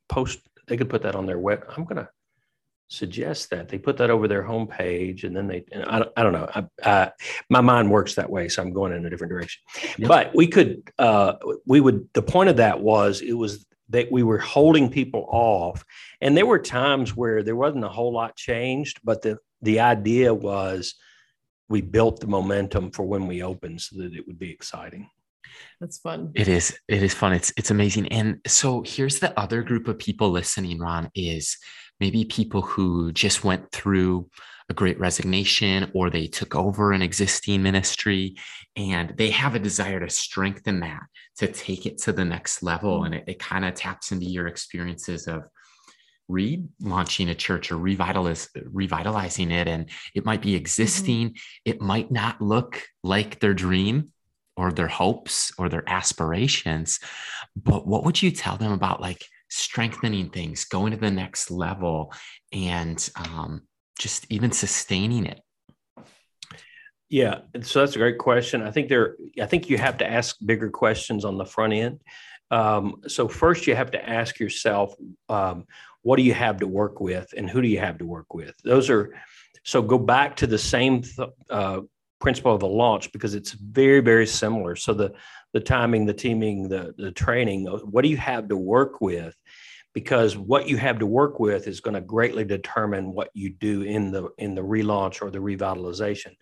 post, 0.08 0.39
they 0.67 0.78
could 0.78 0.89
put 0.89 1.04
that 1.04 1.15
on 1.15 1.26
their 1.26 1.39
web. 1.39 1.65
I'm 1.76 1.84
gonna 1.84 2.10
suggest 2.91 3.49
that 3.49 3.69
they 3.69 3.77
put 3.77 3.95
that 3.97 4.10
over 4.10 4.27
their 4.27 4.43
homepage, 4.43 5.23
and 5.23 5.34
then 5.36 5.47
they, 5.47 5.63
and 5.71 5.84
I, 5.86 6.06
I 6.17 6.23
don't 6.23 6.34
know, 6.34 6.49
I, 6.54 6.65
I, 6.84 7.12
my 7.49 7.62
mind 7.62 7.89
works 7.89 8.15
that 8.15 8.30
way, 8.30 8.49
so 8.49 8.62
I'm 8.62 8.73
going 8.73 8.91
in 8.91 9.06
a 9.06 9.10
different 9.10 9.32
direction. 9.32 9.62
Yep. 9.97 10.08
But 10.10 10.36
we 10.36 10.47
could, 10.47 10.91
uh, 10.99 11.34
we 11.65 11.80
would. 11.80 12.10
The 12.13 12.21
point 12.21 12.49
of 12.49 12.58
that 12.58 12.82
was 12.82 13.21
it 13.21 13.34
was 13.34 13.65
that 13.89 14.12
we 14.12 14.23
were 14.23 14.38
holding 14.38 14.89
people 14.89 15.27
off. 15.30 15.84
And 16.21 16.36
there 16.36 16.45
were 16.45 16.60
times 16.60 17.15
where 17.15 17.43
there 17.43 17.56
wasn't 17.56 17.84
a 17.84 17.89
whole 17.89 18.13
lot 18.13 18.36
changed, 18.36 18.99
but 19.04 19.21
the, 19.21 19.38
the 19.62 19.82
idea 19.82 20.34
was 20.34 20.95
we 21.69 21.82
built 21.82 22.19
the 22.19 22.27
momentum 22.27 22.91
for 22.91 23.04
when 23.04 23.27
we 23.27 23.43
opened 23.43 23.82
so 23.82 23.97
that 23.97 24.13
it 24.13 24.25
would 24.27 24.39
be 24.39 24.49
exciting. 24.49 25.10
That's 25.80 25.97
fun. 25.97 26.32
It 26.36 26.47
is. 26.47 26.77
It 26.88 27.04
is 27.04 27.13
fun. 27.13 27.34
It's 27.34 27.51
it's 27.58 27.71
amazing. 27.71 28.08
And 28.10 28.39
so 28.47 28.84
here's 28.86 29.19
the 29.19 29.38
other 29.38 29.62
group 29.62 29.88
of 29.88 29.99
people 29.99 30.30
listening, 30.30 30.80
Ron, 30.80 31.10
is 31.13 31.58
maybe 32.02 32.26
people 32.26 32.64
who 32.64 33.14
just 33.14 33.44
went 33.46 33.72
through 33.72 34.28
a 34.70 34.74
great 34.74 35.00
resignation 35.00 35.92
or 35.94 36.10
they 36.10 36.26
took 36.26 36.56
over 36.56 36.92
an 36.92 37.02
existing 37.02 37.62
ministry 37.62 38.36
and 38.76 39.14
they 39.18 39.30
have 39.30 39.54
a 39.54 39.60
desire 39.60 40.00
to 40.00 40.10
strengthen 40.10 40.80
that 40.80 41.04
to 41.38 41.48
take 41.48 41.86
it 41.86 42.00
to 42.00 42.12
the 42.12 42.26
next 42.26 42.64
level 42.64 42.98
mm-hmm. 42.98 43.14
and 43.14 43.16
it, 43.16 43.24
it 43.28 43.40
kind 43.40 43.64
of 43.64 43.76
taps 43.76 44.12
into 44.12 44.26
your 44.26 44.48
experiences 44.48 45.28
of 45.28 45.44
relaunching 46.30 47.30
a 47.30 47.36
church 47.36 47.72
or 47.72 47.78
revitalize, 47.78 48.50
revitalizing 48.66 49.52
it 49.52 49.68
and 49.68 49.90
it 50.16 50.26
might 50.26 50.42
be 50.42 50.50
mm-hmm. 50.50 50.62
existing 50.62 51.30
mm-hmm. 51.30 51.70
it 51.72 51.82
might 51.82 52.12
not 52.12 52.42
look 52.42 52.82
like 53.04 53.40
their 53.40 53.54
dream 53.54 54.12
or 54.58 54.72
their 54.72 54.88
hopes 54.88 55.52
or 55.58 55.70
their 55.70 55.88
aspirations 55.88 57.00
but 57.56 57.86
what 57.86 58.06
would 58.06 58.22
you 58.22 58.32
tell 58.32 58.58
them 58.58 58.72
about 58.72 59.02
like 59.02 59.24
strengthening 59.52 60.30
things 60.30 60.66
going 60.66 60.92
to 60.92 60.98
the 60.98 61.12
next 61.12 61.52
level 61.52 62.12
and 62.52 63.10
um, 63.16 63.62
just 64.00 64.26
even 64.30 64.52
sustaining 64.52 65.26
it. 65.26 65.42
Yeah 67.10 67.42
so 67.62 67.82
that's 67.82 67.96
a 67.96 68.00
great 68.00 68.18
question. 68.18 68.62
I 68.62 68.72
think 68.72 68.90
there 68.90 69.16
i 69.42 69.46
think 69.46 69.70
you 69.70 69.78
have 69.78 69.98
to 69.98 70.10
ask 70.10 70.38
bigger 70.46 70.70
questions 70.70 71.26
on 71.26 71.38
the 71.38 71.46
front 71.46 71.74
end. 71.74 72.00
Um, 72.50 73.02
so 73.08 73.28
first 73.28 73.68
you 73.68 73.76
have 73.76 73.92
to 73.92 74.10
ask 74.10 74.40
yourself 74.40 74.96
um, 75.30 75.66
what 76.04 76.18
do 76.18 76.24
you 76.24 76.34
have 76.34 76.58
to 76.60 76.68
work 76.68 77.00
with 77.00 77.34
and 77.36 77.50
who 77.50 77.62
do 77.62 77.68
you 77.68 77.80
have 77.80 77.98
to 78.00 78.06
work 78.06 78.34
with? 78.34 78.56
Those 78.64 78.90
are 78.90 79.14
so 79.64 79.82
go 79.82 79.98
back 79.98 80.38
to 80.38 80.48
the 80.48 80.58
same 80.58 81.02
th- 81.02 81.30
uh, 81.50 81.82
principle 82.20 82.54
of 82.54 82.60
the 82.60 82.68
launch 82.68 83.12
because 83.12 83.36
it's 83.36 83.52
very 83.52 84.00
very 84.00 84.26
similar. 84.26 84.76
So 84.76 84.94
the 84.94 85.14
the 85.54 85.60
timing 85.60 86.06
the 86.06 86.14
teaming 86.14 86.70
the 86.70 86.94
the 86.98 87.12
training 87.12 87.66
what 87.66 88.04
do 88.04 88.10
you 88.10 88.18
have 88.18 88.48
to 88.50 88.58
work 88.58 89.02
with 89.02 89.36
because 89.93 90.38
what 90.38 90.67
you 90.67 90.77
have 90.77 90.99
to 90.99 91.06
work 91.06 91.39
with 91.39 91.67
is 91.67 91.82
going 91.82 91.95
to 91.95 92.01
greatly 92.01 92.43
determine 92.43 93.13
what 93.13 93.30
you 93.34 93.49
do 93.49 93.82
in 93.82 94.12
the 94.12 94.30
in 94.38 94.56
the 94.56 94.62
relaunch 94.62 95.21
or 95.21 95.30
the 95.30 95.39
revitalization 95.39 96.34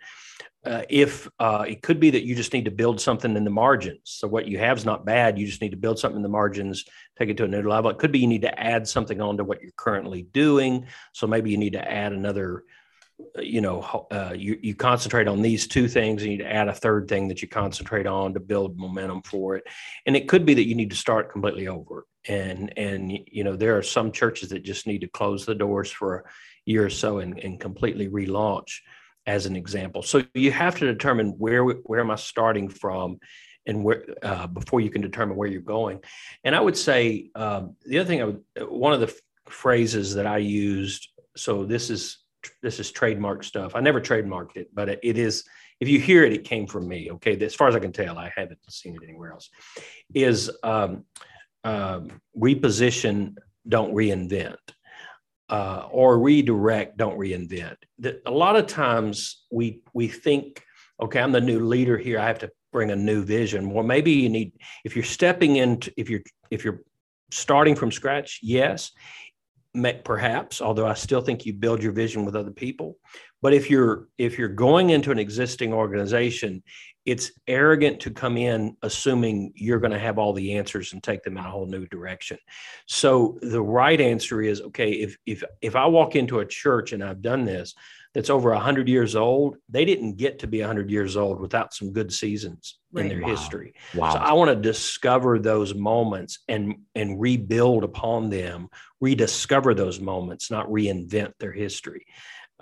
uh, 0.66 0.84
if 0.90 1.30
uh, 1.40 1.66
it 1.68 1.82
could 1.82 2.00
be 2.00 2.10
that 2.10 2.26
you 2.26 2.36
just 2.36 2.54
need 2.54 2.66
to 2.66 2.72
build 2.72 3.00
something 3.00 3.38
in 3.38 3.44
the 3.44 3.50
margins. 3.50 4.02
So 4.04 4.28
what 4.28 4.48
you 4.48 4.58
have 4.58 4.78
is 4.78 4.86
not 4.86 5.06
bad. 5.06 5.40
You 5.40 5.48
just 5.48 5.62
need 5.62 5.72
to 5.72 5.78
build 5.78 6.00
something 6.00 6.18
in 6.18 6.24
the 6.24 6.30
margins, 6.30 6.84
take 7.18 7.30
it 7.30 7.38
to 7.38 7.46
a 7.46 7.48
new 7.48 7.62
level. 7.62 7.90
It 7.90 7.98
could 7.98 8.12
be 8.12 8.20
you 8.20 8.28
need 8.28 8.42
to 8.42 8.60
add 8.60 8.88
something 8.88 9.22
on 9.22 9.38
to 9.38 9.44
what 9.44 9.62
you're 9.62 9.72
currently 9.78 10.24
doing. 10.24 10.86
So 11.14 11.28
maybe 11.28 11.50
you 11.50 11.58
need 11.58 11.74
to 11.74 11.92
add 11.92 12.12
another 12.12 12.64
you 13.42 13.62
know 13.62 14.08
uh, 14.12 14.34
you, 14.36 14.58
you 14.62 14.76
concentrate 14.76 15.28
on 15.28 15.42
these 15.42 15.68
two 15.68 15.88
things 15.88 16.24
and 16.24 16.34
you 16.34 16.44
add 16.44 16.68
a 16.68 16.74
third 16.74 17.08
thing 17.08 17.28
that 17.28 17.42
you 17.42 17.48
concentrate 17.48 18.08
on 18.08 18.34
to 18.34 18.40
build 18.40 18.78
momentum 18.78 19.22
for 19.22 19.56
it. 19.56 19.64
And 20.06 20.16
it 20.16 20.28
could 20.28 20.46
be 20.46 20.54
that 20.54 20.68
you 20.68 20.76
need 20.76 20.90
to 20.92 20.96
start 20.96 21.32
completely 21.32 21.68
over. 21.68 22.06
And 22.28 22.74
and 22.78 23.12
you 23.12 23.44
know 23.44 23.56
there 23.56 23.78
are 23.78 23.84
some 23.84 24.12
churches 24.12 24.50
that 24.50 24.64
just 24.64 24.88
need 24.88 25.02
to 25.02 25.08
close 25.08 25.46
the 25.46 25.56
doors 25.56 25.92
for 25.92 26.18
a 26.18 26.24
year 26.66 26.86
or 26.86 26.90
so 26.90 27.20
and, 27.20 27.40
and 27.40 27.60
completely 27.60 28.10
relaunch 28.10 28.80
as 29.26 29.46
an 29.46 29.56
example. 29.56 30.02
So 30.02 30.24
you 30.34 30.52
have 30.52 30.78
to 30.80 30.86
determine 30.86 31.30
where 31.38 31.64
where 31.64 32.00
am 32.00 32.12
i 32.12 32.16
starting 32.16 32.70
from 32.70 33.20
and 33.66 33.84
where 33.84 34.06
uh, 34.24 34.48
before 34.48 34.82
you 34.82 34.90
can 34.90 35.02
determine 35.02 35.38
where 35.38 35.48
you're 35.48 35.62
going. 35.62 36.00
And 36.44 36.56
i 36.56 36.60
would 36.60 36.78
say 36.78 37.30
um, 37.36 37.76
the 37.86 38.00
other 38.00 38.08
thing 38.08 38.22
i 38.22 38.26
would 38.26 38.44
one 38.70 38.94
of 38.94 39.00
the 39.00 39.14
phrases 39.48 40.16
that 40.16 40.28
i 40.28 40.38
used 40.38 41.10
so 41.36 41.66
this 41.66 41.90
is 41.90 42.20
this 42.62 42.80
is 42.80 42.92
trademark 42.92 43.44
stuff. 43.44 43.76
I 43.76 43.80
never 43.82 44.02
trademarked 44.02 44.58
it, 44.58 44.70
but 44.74 44.90
it 44.90 45.18
is. 45.18 45.44
If 45.80 45.88
you 45.88 46.00
hear 46.00 46.24
it, 46.26 46.34
it 46.34 46.44
came 46.44 46.68
from 46.68 46.88
me. 46.88 47.10
Okay, 47.12 47.38
as 47.40 47.56
far 47.56 47.70
as 47.70 47.76
I 47.76 47.80
can 47.80 47.94
tell, 47.94 48.18
I 48.18 48.32
haven't 48.36 48.60
seen 48.70 48.96
it 48.96 49.04
anywhere 49.04 49.32
else. 49.32 49.50
Is 50.14 50.52
um, 50.64 51.06
uh, 51.64 52.02
reposition, 52.38 53.36
don't 53.68 53.94
reinvent, 53.94 54.58
uh, 55.50 55.88
or 55.90 56.20
redirect, 56.20 56.98
don't 56.98 57.18
reinvent. 57.18 57.78
The, 57.98 58.22
a 58.26 58.32
lot 58.32 58.56
of 58.56 58.68
times 58.68 59.46
we 59.52 59.82
we 59.94 60.08
think, 60.08 60.64
okay, 61.02 61.20
I'm 61.20 61.32
the 61.32 61.42
new 61.42 61.66
leader 61.66 61.98
here. 61.98 62.20
I 62.20 62.28
have 62.28 62.40
to 62.40 62.52
bring 62.72 62.92
a 62.92 62.96
new 62.96 63.24
vision. 63.24 63.70
Well, 63.70 63.84
maybe 63.84 64.12
you 64.12 64.30
need 64.30 64.54
if 64.84 64.96
you're 64.96 65.06
stepping 65.06 65.58
into 65.58 65.92
if 65.98 66.10
you're 66.10 66.24
if 66.52 66.64
you're 66.64 66.82
starting 67.32 67.76
from 67.76 67.92
scratch. 67.92 68.40
Yes, 68.42 68.92
perhaps 70.04 70.62
although 70.62 70.88
i 70.88 70.94
still 70.94 71.22
think 71.22 71.46
you 71.46 71.54
build 71.54 71.84
your 71.84 71.92
vision 71.92 72.26
with 72.26 72.36
other 72.36 72.52
people. 72.52 72.98
But 73.42 73.54
if 73.54 73.70
you're 73.70 74.10
if 74.18 74.38
you're 74.38 74.50
going 74.50 74.90
into 74.90 75.12
an 75.12 75.20
existing 75.20 75.74
organization 75.74 76.64
it's 77.06 77.32
arrogant 77.48 78.00
to 78.02 78.12
come 78.12 78.38
in 78.38 78.76
assuming 78.84 79.52
you're 79.56 79.80
going 79.80 79.94
to 79.94 80.00
have 80.00 80.20
all 80.20 80.34
the 80.34 80.58
answers 80.58 80.94
and 80.94 81.02
take 81.02 81.24
them 81.24 81.38
in 81.38 81.44
a 81.44 81.50
whole 81.50 81.66
new 81.66 81.88
direction. 81.88 82.38
So 82.88 83.40
the 83.42 83.62
right 83.62 84.00
answer 84.00 84.42
is 84.42 84.62
okay 84.62 84.92
if 84.92 85.18
if 85.26 85.44
if 85.62 85.76
i 85.76 85.86
walk 85.86 86.16
into 86.16 86.40
a 86.40 86.46
church 86.46 86.92
and 86.92 87.04
i've 87.04 87.22
done 87.22 87.46
this 87.46 87.74
that's 88.14 88.30
over 88.30 88.52
100 88.52 88.88
years 88.88 89.16
old 89.16 89.58
they 89.70 89.86
didn't 89.86 90.18
get 90.18 90.40
to 90.40 90.48
be 90.48 90.60
100 90.60 90.90
years 90.90 91.16
old 91.16 91.40
without 91.40 91.74
some 91.74 91.92
good 91.92 92.12
seasons 92.12 92.80
right. 92.92 93.04
in 93.04 93.10
their 93.10 93.22
wow. 93.22 93.30
history 93.30 93.74
wow. 93.96 94.14
so 94.14 94.20
i 94.20 94.34
want 94.34 94.50
to 94.50 94.56
discover 94.56 95.40
those 95.40 95.74
moments 95.76 96.40
and 96.48 96.76
and 96.96 97.20
rebuild 97.20 97.84
upon 97.84 98.30
them 98.30 98.68
rediscover 99.00 99.74
those 99.74 100.00
moments 100.00 100.50
not 100.50 100.68
reinvent 100.68 101.34
their 101.40 101.54
history 101.54 102.06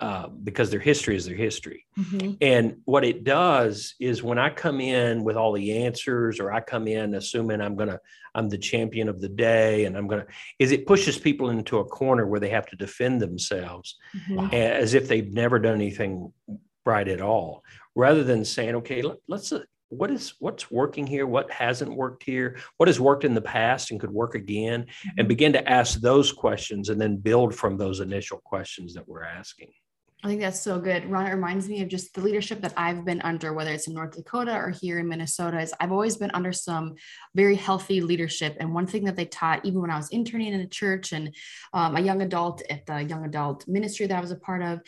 uh, 0.00 0.28
because 0.28 0.70
their 0.70 0.78
history 0.78 1.16
is 1.16 1.26
their 1.26 1.36
history. 1.36 1.84
Mm-hmm. 1.98 2.34
And 2.40 2.76
what 2.84 3.04
it 3.04 3.24
does 3.24 3.96
is 3.98 4.22
when 4.22 4.38
I 4.38 4.48
come 4.48 4.80
in 4.80 5.24
with 5.24 5.36
all 5.36 5.52
the 5.52 5.84
answers, 5.84 6.38
or 6.38 6.52
I 6.52 6.60
come 6.60 6.86
in 6.86 7.14
assuming 7.14 7.60
I'm 7.60 7.74
gonna, 7.74 7.98
I'm 8.32 8.48
the 8.48 8.58
champion 8.58 9.08
of 9.08 9.20
the 9.20 9.28
day, 9.28 9.86
and 9.86 9.96
I'm 9.96 10.06
gonna, 10.06 10.26
is 10.60 10.70
it 10.70 10.86
pushes 10.86 11.18
people 11.18 11.50
into 11.50 11.78
a 11.78 11.84
corner 11.84 12.28
where 12.28 12.38
they 12.38 12.50
have 12.50 12.66
to 12.66 12.76
defend 12.76 13.20
themselves 13.20 13.96
mm-hmm. 14.30 14.54
as 14.54 14.94
if 14.94 15.08
they've 15.08 15.32
never 15.32 15.58
done 15.58 15.74
anything 15.74 16.32
right 16.86 17.08
at 17.08 17.20
all, 17.20 17.64
rather 17.96 18.22
than 18.22 18.44
saying, 18.44 18.76
okay, 18.76 19.02
let, 19.02 19.18
us 19.40 19.52
uh, 19.52 19.62
what 19.88 20.12
is 20.12 20.34
what's 20.38 20.70
working 20.70 21.06
here 21.06 21.26
what 21.26 21.50
hasn't 21.50 21.90
worked 21.92 22.22
here 22.22 22.58
what 22.76 22.88
has 22.88 23.00
worked 23.00 23.24
in 23.24 23.32
the 23.32 23.40
past 23.40 23.90
and 23.90 23.98
could 23.98 24.10
work 24.10 24.34
again 24.34 24.82
mm-hmm. 24.82 25.18
and 25.18 25.28
begin 25.28 25.50
to 25.50 25.66
ask 25.66 26.00
those 26.00 26.30
questions 26.30 26.90
and 26.90 27.00
then 27.00 27.16
build 27.16 27.54
from 27.54 27.78
those 27.78 28.00
initial 28.00 28.38
questions 28.44 28.92
that 28.92 29.08
we're 29.08 29.24
asking 29.24 29.70
I 30.24 30.26
think 30.26 30.40
that's 30.40 30.60
so 30.60 30.80
good. 30.80 31.08
Ron, 31.08 31.26
it 31.26 31.34
reminds 31.34 31.68
me 31.68 31.80
of 31.80 31.88
just 31.88 32.12
the 32.12 32.20
leadership 32.20 32.60
that 32.62 32.74
I've 32.76 33.04
been 33.04 33.20
under, 33.22 33.52
whether 33.52 33.70
it's 33.70 33.86
in 33.86 33.94
North 33.94 34.16
Dakota 34.16 34.52
or 34.52 34.70
here 34.70 34.98
in 34.98 35.08
Minnesota, 35.08 35.60
is 35.60 35.72
I've 35.78 35.92
always 35.92 36.16
been 36.16 36.32
under 36.34 36.52
some 36.52 36.96
very 37.36 37.54
healthy 37.54 38.00
leadership. 38.00 38.56
And 38.58 38.74
one 38.74 38.86
thing 38.86 39.04
that 39.04 39.14
they 39.14 39.26
taught, 39.26 39.64
even 39.64 39.80
when 39.80 39.92
I 39.92 39.96
was 39.96 40.10
interning 40.10 40.52
in 40.52 40.60
a 40.60 40.66
church 40.66 41.12
and 41.12 41.34
um, 41.72 41.96
a 41.96 42.00
young 42.00 42.20
adult 42.20 42.62
at 42.68 42.84
the 42.86 43.04
young 43.04 43.24
adult 43.24 43.68
ministry 43.68 44.06
that 44.06 44.18
I 44.18 44.20
was 44.20 44.32
a 44.32 44.36
part 44.36 44.62
of, 44.62 44.80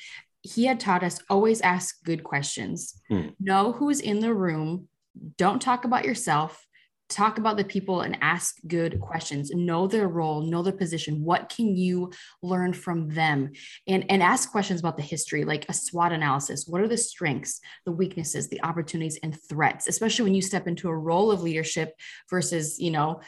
he 0.43 0.65
had 0.65 0.81
taught 0.81 1.05
us 1.05 1.21
always 1.31 1.61
ask 1.61 2.03
good 2.03 2.25
questions. 2.25 3.01
Hmm. 3.09 3.29
Know 3.39 3.71
who's 3.73 4.01
in 4.01 4.19
the 4.19 4.35
room. 4.35 4.89
Don't 5.37 5.63
talk 5.63 5.85
about 5.85 6.05
yourself 6.05 6.67
talk 7.11 7.39
about 7.39 7.57
the 7.57 7.65
people 7.65 8.03
and 8.03 8.17
ask 8.21 8.57
good 8.67 9.01
questions 9.01 9.51
know 9.51 9.87
their 9.87 10.09
role 10.09 10.43
know 10.43 10.63
their 10.63 10.73
position. 10.73 11.25
What 11.25 11.49
can 11.49 11.77
you 11.77 12.13
learn 12.43 12.73
from 12.73 13.09
them? 13.09 13.53
And 13.87 14.05
and 14.09 14.23
ask 14.23 14.51
questions 14.51 14.81
about 14.81 14.97
the 14.97 15.03
history 15.03 15.45
like 15.45 15.67
a 15.69 15.75
swot 15.75 16.13
analysis. 16.13 16.67
What 16.67 16.81
are 16.81 16.89
the 16.89 16.97
strengths 16.97 17.61
the 17.85 17.93
weaknesses 17.93 18.49
the 18.49 18.63
opportunities 18.63 19.19
and 19.23 19.39
threats 19.49 19.89
especially 19.89 20.25
when 20.25 20.35
you 20.35 20.43
step 20.43 20.67
into 20.67 20.89
a 20.89 20.97
role 20.97 21.31
of 21.31 21.43
leadership 21.43 21.95
versus 22.29 22.79
you 22.79 22.91
know 22.91 23.21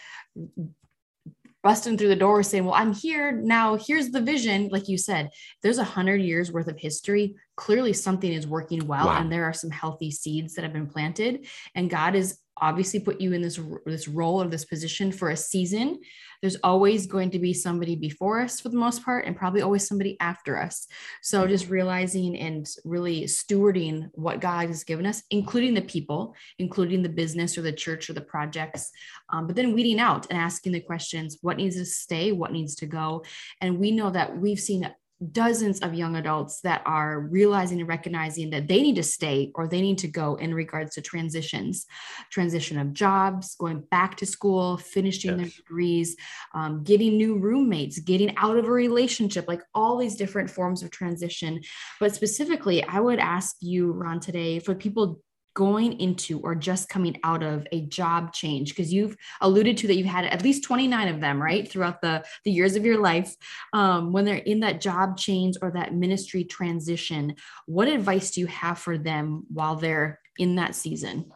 busting 1.63 1.97
through 1.97 2.09
the 2.09 2.17
door 2.17 2.43
saying 2.43 2.65
well 2.65 2.75
i'm 2.75 2.93
here 2.93 3.33
now. 3.33 3.77
Here's 3.77 4.11
the 4.11 4.21
vision. 4.21 4.69
Like 4.69 4.89
you 4.89 4.99
said 4.99 5.31
there's 5.63 5.79
a 5.79 5.85
hundred 5.85 6.21
years 6.23 6.53
worth 6.53 6.69
of 6.69 6.79
history 6.79 7.35
clearly 7.57 7.93
something 7.93 8.33
is 8.33 8.47
working 8.47 8.87
well 8.87 9.07
wow. 9.07 9.21
and 9.21 9.31
there 9.31 9.45
are 9.45 9.53
some 9.53 9.71
healthy 9.71 10.11
seeds 10.11 10.55
that 10.55 10.63
have 10.63 10.73
been 10.73 10.87
planted 10.87 11.47
and 11.75 11.91
god 11.91 12.15
is 12.15 12.39
obviously 12.63 13.01
put 13.01 13.21
you 13.21 13.33
in 13.33 13.43
this 13.43 13.59
this 13.87 14.09
role 14.09 14.43
or 14.43 14.49
this 14.49 14.65
position 14.65 15.11
for 15.11 15.31
a 15.31 15.37
season. 15.37 15.99
There's 16.41 16.57
always 16.63 17.07
going 17.07 17.31
to 17.31 17.39
be 17.39 17.55
somebody 17.55 17.97
before 17.97 18.41
us 18.41 18.61
for 18.61 18.69
the 18.69 18.77
most 18.77 19.05
part 19.05 19.27
and 19.27 19.37
probably 19.37 19.63
always 19.63 19.87
somebody 19.87 20.17
after 20.21 20.61
us. 20.61 20.87
So 21.23 21.47
just 21.47 21.69
realizing 21.69 22.37
and 22.37 22.67
really 22.85 23.25
stewarding 23.25 24.11
what 24.13 24.41
god 24.41 24.69
has 24.69 24.85
given 24.85 25.07
us 25.07 25.23
including 25.31 25.75
the 25.75 25.83
people 25.83 26.35
including 26.59 27.03
the 27.03 27.09
business 27.09 27.57
or 27.57 27.63
the 27.63 27.73
church 27.73 28.09
or 28.09 28.13
the 28.13 28.21
projects 28.21 28.91
um, 29.31 29.47
but 29.47 29.57
then 29.57 29.73
weeding 29.73 29.99
out 29.99 30.27
and 30.31 30.39
asking 30.39 30.73
the 30.73 30.81
questions 30.81 31.39
what 31.43 31.57
needs 31.57 31.77
to 31.77 31.85
stay 31.85 32.33
what 32.33 32.53
needs 32.53 32.75
to 32.77 32.87
go? 32.87 33.25
And 33.61 33.79
we 33.79 33.91
know 33.91 34.11
that 34.11 34.37
we've 34.37 34.61
seen 34.61 34.91
dozens 35.31 35.81
of 35.81 35.95
young 35.95 36.17
adults 36.17 36.61
that 36.63 36.83
are 36.85 37.21
realizing 37.21 37.79
and 37.79 37.89
recognizing 37.89 38.51
that 38.51 38.67
they 38.67 38.83
need 38.83 38.97
to 38.97 39.03
stay 39.03 39.53
or 39.55 39.69
they 39.69 39.81
need 39.81 39.99
to 39.99 40.09
go 40.09 40.35
in 40.37 40.53
regards 40.53 40.95
to 40.95 41.01
transitions 41.01 41.87
transition 42.31 42.79
of 42.79 42.93
jobs 42.93 43.55
going 43.57 43.81
back 43.91 44.17
to 44.17 44.27
school 44.27 44.77
finishing 44.77 45.31
yes. 45.31 45.39
their 45.39 45.63
degrees 45.63 46.17
um, 46.55 46.83
getting 46.83 47.17
new 47.17 47.39
roommates 47.39 48.01
getting 48.01 48.37
out 48.37 48.57
of 48.57 48.67
a 48.67 48.71
relationship 48.71 49.47
like 49.47 49.63
all 49.75 49.97
these 49.97 50.17
different 50.17 50.51
forms 50.51 50.83
of 50.83 50.91
transition 50.91 51.61
but 52.01 52.15
specifically 52.15 52.83
i 52.85 52.99
would 52.99 53.19
ask 53.19 53.57
you 53.61 53.93
ron 53.93 54.19
today 54.19 54.59
for 54.59 54.75
people 54.75 55.21
going 55.55 56.01
into 56.01 56.41
or 56.41 56.55
just 56.55 56.89
coming 56.89 57.19
out 57.25 57.43
of 57.43 57.67
a 57.73 57.83
job 57.83 58.33
change 58.33 58.71
because 58.71 58.93
you've 58.93 59.17
alluded 59.41 59.77
to 59.77 59.87
that 59.87 59.97
you've 59.97 60.07
had 60.07 60.25
at 60.25 60.43
least 60.43 60.65
29 60.65 61.09
of 61.09 61.21
them 61.21 61.43
right 61.43 61.69
throughout 61.69 62.01
the 62.01 62.25
the 62.45 62.51
years 62.51 62.77
of 62.77 62.85
your 62.85 62.99
life. 62.99 63.35
Um, 63.73 64.13
when 64.13 64.25
they're 64.25 64.37
in 64.37 64.61
that 64.61 64.81
job 64.81 65.17
change 65.17 65.57
or 65.61 65.71
that 65.73 65.95
ministry 65.95 66.45
transition 66.45 67.35
what 67.67 67.89
advice 67.89 68.33
do 68.33 68.41
you 68.41 68.47
have 68.47 68.79
for 68.79 68.99
them 68.99 69.45
while 69.53 69.77
they're 69.77 70.21
in 70.39 70.57
that 70.57 70.75
season? 70.75 71.33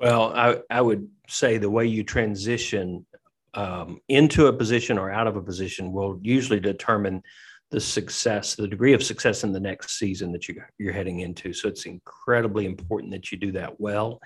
Well 0.00 0.32
i, 0.34 0.58
I 0.70 0.80
would 0.80 1.08
say 1.28 1.58
the 1.58 1.70
way 1.70 1.86
you 1.86 2.04
transition 2.04 3.06
um, 3.54 4.00
into 4.08 4.46
a 4.48 4.52
position 4.52 4.98
or 4.98 5.10
out 5.10 5.26
of 5.26 5.36
a 5.36 5.42
position 5.42 5.92
will 5.92 6.18
usually 6.22 6.60
determine 6.60 7.22
the 7.70 7.80
success, 7.80 8.54
the 8.54 8.68
degree 8.68 8.92
of 8.92 9.02
success 9.02 9.44
in 9.44 9.52
the 9.52 9.60
next 9.60 9.98
season 9.98 10.32
that 10.32 10.48
you, 10.48 10.62
you're 10.78 10.92
heading 10.92 11.20
into. 11.20 11.52
So 11.52 11.68
it's 11.68 11.86
incredibly 11.86 12.66
important 12.66 13.12
that 13.12 13.32
you 13.32 13.38
do 13.38 13.52
that 13.52 13.80
well. 13.80 14.20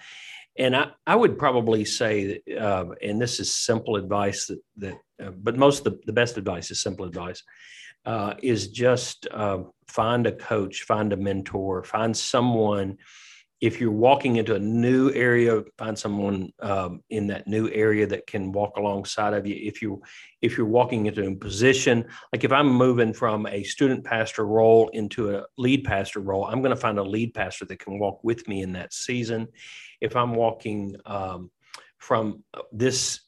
And 0.58 0.74
I, 0.74 0.90
I 1.06 1.14
would 1.14 1.38
probably 1.38 1.84
say, 1.84 2.40
uh, 2.58 2.86
and 3.00 3.20
this 3.20 3.40
is 3.40 3.54
simple 3.54 3.96
advice 3.96 4.46
that, 4.46 4.60
that 4.78 4.94
uh, 5.24 5.30
but 5.30 5.56
most 5.56 5.84
the, 5.84 5.98
the 6.04 6.12
best 6.12 6.36
advice 6.36 6.70
is 6.70 6.80
simple 6.80 7.06
advice, 7.06 7.42
uh, 8.04 8.34
is 8.42 8.68
just 8.68 9.26
uh, 9.30 9.58
find 9.86 10.26
a 10.26 10.32
coach, 10.32 10.82
find 10.82 11.12
a 11.12 11.16
mentor, 11.16 11.84
find 11.84 12.16
someone 12.16 12.98
if 13.60 13.80
you're 13.80 13.90
walking 13.90 14.36
into 14.36 14.54
a 14.54 14.58
new 14.58 15.10
area, 15.12 15.64
find 15.76 15.98
someone 15.98 16.52
um, 16.60 17.02
in 17.10 17.26
that 17.26 17.48
new 17.48 17.68
area 17.70 18.06
that 18.06 18.26
can 18.26 18.52
walk 18.52 18.76
alongside 18.76 19.34
of 19.34 19.46
you. 19.46 19.56
If 19.56 19.82
you 19.82 20.00
if 20.40 20.56
you're 20.56 20.66
walking 20.66 21.06
into 21.06 21.26
a 21.26 21.34
position, 21.34 22.04
like 22.32 22.44
if 22.44 22.52
I'm 22.52 22.68
moving 22.68 23.12
from 23.12 23.46
a 23.46 23.64
student 23.64 24.04
pastor 24.04 24.46
role 24.46 24.88
into 24.90 25.36
a 25.36 25.44
lead 25.56 25.82
pastor 25.84 26.20
role, 26.20 26.44
I'm 26.44 26.62
going 26.62 26.74
to 26.74 26.80
find 26.80 26.98
a 26.98 27.02
lead 27.02 27.34
pastor 27.34 27.64
that 27.64 27.80
can 27.80 27.98
walk 27.98 28.22
with 28.22 28.46
me 28.46 28.62
in 28.62 28.72
that 28.74 28.92
season. 28.92 29.48
If 30.00 30.14
I'm 30.14 30.34
walking 30.36 30.94
um, 31.04 31.50
from 31.98 32.44
this 32.70 33.22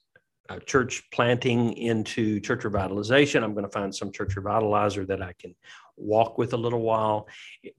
uh, 0.48 0.60
church 0.60 1.02
planting 1.12 1.72
into 1.74 2.38
church 2.38 2.62
revitalization, 2.62 3.42
I'm 3.42 3.54
going 3.54 3.66
to 3.66 3.72
find 3.72 3.92
some 3.92 4.12
church 4.12 4.36
revitalizer 4.36 5.06
that 5.08 5.22
I 5.22 5.32
can 5.38 5.56
walk 6.00 6.38
with 6.38 6.52
a 6.52 6.56
little 6.56 6.80
while. 6.80 7.28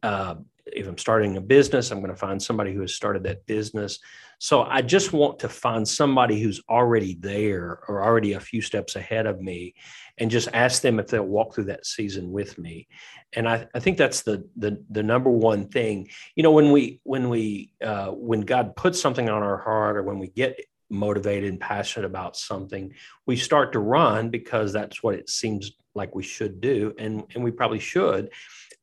Uh, 0.02 0.36
if 0.66 0.88
I'm 0.88 0.98
starting 0.98 1.38
a 1.38 1.42
business, 1.42 1.92
I'm 1.92 2.00
going 2.00 2.12
to 2.12 2.18
find 2.18 2.42
somebody 2.42 2.74
who 2.74 2.82
has 2.82 2.94
started 2.94 3.24
that 3.24 3.46
business. 3.46 4.00
So 4.40 4.64
I 4.64 4.82
just 4.82 5.14
want 5.14 5.40
to 5.40 5.50
find 5.50 5.88
somebody 5.88 6.42
who's 6.42 6.62
already 6.68 7.16
there 7.20 7.80
or 7.88 8.04
already 8.04 8.34
a 8.34 8.40
few 8.40 8.62
steps 8.62 8.96
ahead 8.96 9.28
of 9.28 9.40
me 9.40 9.76
and 10.18 10.32
just 10.32 10.50
ask 10.54 10.82
them 10.82 11.00
if 11.00 11.08
they'll 11.08 11.24
walk 11.24 11.54
through 11.54 11.66
that 11.66 11.86
season 11.86 12.32
with 12.32 12.58
me. 12.58 12.88
And 13.34 13.48
I, 13.48 13.68
I 13.76 13.80
think 13.80 13.98
that's 13.98 14.24
the, 14.24 14.48
the, 14.56 14.84
the 14.90 15.04
number 15.04 15.30
one 15.30 15.68
thing, 15.68 16.10
you 16.36 16.44
know, 16.44 16.52
when 16.52 16.72
we, 16.72 17.00
when 17.04 17.30
we, 17.30 17.74
uh, 17.84 18.08
when 18.08 18.42
God 18.42 18.76
puts 18.76 19.00
something 19.00 19.30
on 19.30 19.44
our 19.44 19.58
heart 19.58 19.98
or 19.98 20.04
when 20.04 20.20
we 20.20 20.28
get 20.28 20.60
motivated 20.92 21.50
and 21.50 21.60
passionate 21.60 22.06
about 22.06 22.36
something, 22.36 22.94
we 23.26 23.36
start 23.36 23.74
to 23.74 23.80
run 23.80 24.30
because 24.30 24.74
that's 24.74 25.02
what 25.02 25.16
it 25.16 25.30
seems 25.30 25.72
like 25.96 26.16
we 26.16 26.24
should 26.24 26.62
do. 26.62 26.94
And, 26.98 27.24
and 27.34 27.44
we 27.44 27.52
probably 27.52 27.80
should, 27.80 28.30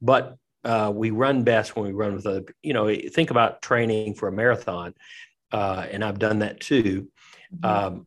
but 0.01 0.37
uh, 0.65 0.93
we 0.95 1.11
run 1.11 1.45
best 1.45 1.77
when 1.77 1.87
we 1.87 1.93
run 1.93 2.15
with 2.15 2.27
other. 2.27 2.45
You 2.63 2.73
know, 2.73 2.95
think 2.95 3.31
about 3.31 3.63
training 3.63 4.15
for 4.15 4.29
a 4.29 4.33
marathon, 4.33 4.95
uh, 5.53 5.87
and 5.91 6.05
I've 6.05 6.19
done 6.19 6.41
that 6.41 6.61
too. 6.61 7.09
Mm-hmm. 7.55 7.65
Um, 7.65 8.07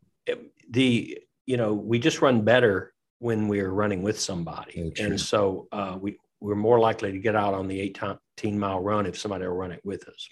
the 0.70 1.18
you 1.46 1.56
know 1.56 1.74
we 1.74 1.98
just 1.98 2.22
run 2.22 2.42
better 2.42 2.92
when 3.18 3.48
we're 3.48 3.70
running 3.70 4.02
with 4.02 4.20
somebody, 4.20 4.92
and 4.98 5.20
so 5.20 5.68
uh, 5.72 5.96
we 6.00 6.18
we're 6.40 6.54
more 6.54 6.78
likely 6.78 7.12
to 7.12 7.18
get 7.18 7.36
out 7.36 7.54
on 7.54 7.68
the 7.68 7.80
18 7.80 8.58
mile 8.58 8.80
run 8.80 9.06
if 9.06 9.18
somebody 9.18 9.46
will 9.46 9.54
run 9.54 9.72
it 9.72 9.80
with 9.84 10.08
us. 10.08 10.28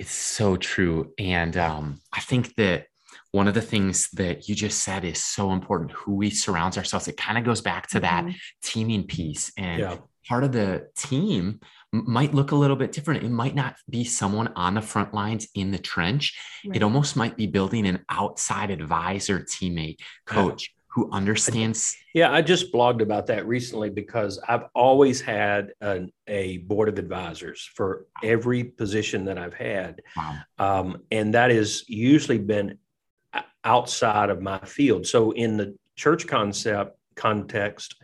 It's 0.00 0.12
so 0.12 0.56
true, 0.56 1.12
and 1.18 1.56
um, 1.56 2.00
I 2.12 2.20
think 2.20 2.54
that 2.56 2.86
one 3.32 3.46
of 3.48 3.54
the 3.54 3.62
things 3.62 4.08
that 4.14 4.48
you 4.48 4.54
just 4.54 4.82
said 4.82 5.04
is 5.04 5.22
so 5.22 5.52
important 5.52 5.92
who 5.92 6.14
we 6.16 6.30
surround 6.30 6.76
ourselves 6.76 7.06
it 7.06 7.16
kind 7.16 7.38
of 7.38 7.44
goes 7.44 7.60
back 7.60 7.86
to 7.88 8.00
mm-hmm. 8.00 8.26
that 8.28 8.34
teaming 8.60 9.04
piece 9.06 9.52
and 9.56 9.78
yeah 9.80 9.96
part 10.30 10.44
of 10.44 10.52
the 10.52 10.88
team 10.96 11.58
might 11.92 12.32
look 12.32 12.52
a 12.52 12.56
little 12.56 12.76
bit 12.76 12.92
different. 12.92 13.24
It 13.24 13.30
might 13.30 13.56
not 13.56 13.74
be 13.88 14.04
someone 14.04 14.48
on 14.54 14.74
the 14.74 14.80
front 14.80 15.12
lines 15.12 15.48
in 15.56 15.72
the 15.72 15.78
trench. 15.78 16.38
Right. 16.64 16.76
It 16.76 16.82
almost 16.84 17.16
might 17.16 17.36
be 17.36 17.48
building 17.48 17.84
an 17.86 18.04
outside 18.08 18.70
advisor, 18.70 19.40
teammate, 19.40 19.96
coach 20.26 20.70
yeah. 20.70 20.79
Who 20.92 21.08
understands. 21.12 21.96
Yeah, 22.14 22.32
I 22.32 22.42
just 22.42 22.72
blogged 22.72 23.00
about 23.00 23.26
that 23.28 23.46
recently 23.46 23.90
because 23.90 24.40
I've 24.48 24.64
always 24.74 25.20
had 25.20 25.72
an, 25.80 26.12
a 26.26 26.58
board 26.58 26.88
of 26.88 26.98
advisors 26.98 27.68
for 27.74 28.06
every 28.24 28.64
position 28.64 29.24
that 29.26 29.38
I've 29.38 29.54
had. 29.54 30.02
Wow. 30.16 30.38
Um, 30.58 31.02
and 31.12 31.34
that 31.34 31.52
has 31.52 31.88
usually 31.88 32.38
been 32.38 32.78
outside 33.62 34.30
of 34.30 34.42
my 34.42 34.58
field. 34.58 35.06
So 35.06 35.30
in 35.30 35.56
the 35.56 35.76
church 35.94 36.26
concept 36.26 36.98
context, 37.14 37.94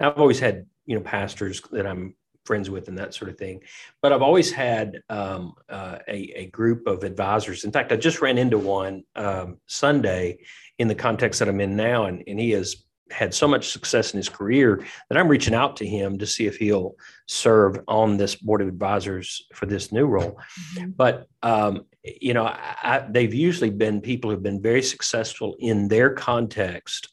I've 0.00 0.18
always 0.18 0.40
had 0.40 0.66
you 0.86 0.96
know 0.96 1.02
pastors 1.02 1.60
that 1.70 1.86
I'm 1.86 2.16
friends 2.44 2.70
with 2.70 2.88
and 2.88 2.98
that 2.98 3.14
sort 3.14 3.30
of 3.30 3.38
thing. 3.38 3.60
But 4.00 4.12
I've 4.12 4.22
always 4.22 4.50
had 4.50 5.00
um, 5.08 5.54
uh, 5.68 5.98
a, 6.08 6.32
a, 6.36 6.46
group 6.46 6.86
of 6.86 7.04
advisors. 7.04 7.64
In 7.64 7.72
fact, 7.72 7.92
I 7.92 7.96
just 7.96 8.20
ran 8.20 8.38
into 8.38 8.58
one 8.58 9.04
um, 9.14 9.58
Sunday 9.66 10.38
in 10.78 10.88
the 10.88 10.94
context 10.94 11.38
that 11.38 11.48
I'm 11.48 11.60
in 11.60 11.76
now, 11.76 12.06
and, 12.06 12.22
and 12.26 12.38
he 12.38 12.50
has 12.50 12.84
had 13.10 13.34
so 13.34 13.46
much 13.46 13.68
success 13.68 14.12
in 14.12 14.16
his 14.16 14.28
career 14.28 14.84
that 15.08 15.18
I'm 15.18 15.28
reaching 15.28 15.54
out 15.54 15.76
to 15.76 15.86
him 15.86 16.18
to 16.18 16.26
see 16.26 16.46
if 16.46 16.56
he'll 16.56 16.96
serve 17.26 17.78
on 17.86 18.16
this 18.16 18.34
board 18.34 18.62
of 18.62 18.68
advisors 18.68 19.46
for 19.54 19.66
this 19.66 19.92
new 19.92 20.06
role. 20.06 20.40
Mm-hmm. 20.76 20.90
But 20.90 21.26
um, 21.42 21.84
you 22.02 22.34
know, 22.34 22.46
I, 22.46 23.06
they've 23.08 23.32
usually 23.32 23.70
been 23.70 24.00
people 24.00 24.30
who've 24.30 24.42
been 24.42 24.62
very 24.62 24.82
successful 24.82 25.56
in 25.60 25.88
their 25.88 26.10
context 26.14 27.12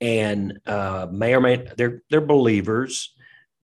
and 0.00 0.58
uh, 0.66 1.06
may 1.10 1.34
or 1.34 1.40
may 1.40 1.56
they're 1.76 2.02
they're 2.10 2.20
believers, 2.20 3.14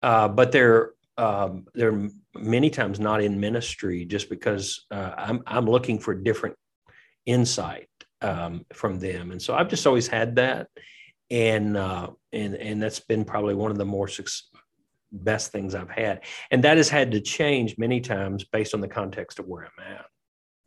uh, 0.03 0.29
but 0.29 0.53
they're 0.53 0.93
um, 1.19 1.67
they're 1.75 2.09
many 2.35 2.71
times 2.71 2.99
not 2.99 3.23
in 3.23 3.38
ministry 3.38 4.05
just 4.05 4.31
because 4.31 4.87
uh, 4.91 5.12
I'm 5.17 5.43
I'm 5.47 5.67
looking 5.67 5.99
for 5.99 6.15
different 6.15 6.57
insight 7.27 7.88
um, 8.21 8.65
from 8.73 8.99
them, 8.99 9.31
and 9.31 9.41
so 9.41 9.55
I've 9.55 9.69
just 9.69 9.87
always 9.87 10.09
had 10.09 10.37
that, 10.37 10.69
and 11.31 11.77
uh, 11.77 12.09
and 12.33 12.55
and 12.55 12.83
that's 12.83 13.01
been 13.01 13.25
probably 13.25 13.55
one 13.55 13.71
of 13.71 13.79
the 13.79 13.85
more 13.85 14.09
best 15.12 15.53
things 15.53 15.75
I've 15.75 15.91
had, 15.91 16.25
and 16.51 16.65
that 16.65 16.77
has 16.77 16.88
had 16.88 17.12
to 17.12 17.21
change 17.21 17.77
many 17.79 18.01
times 18.01 18.45
based 18.45 18.75
on 18.75 18.81
the 18.81 18.88
context 18.88 19.38
of 19.38 19.47
where 19.47 19.65
I'm 19.65 19.93
at. 19.95 20.07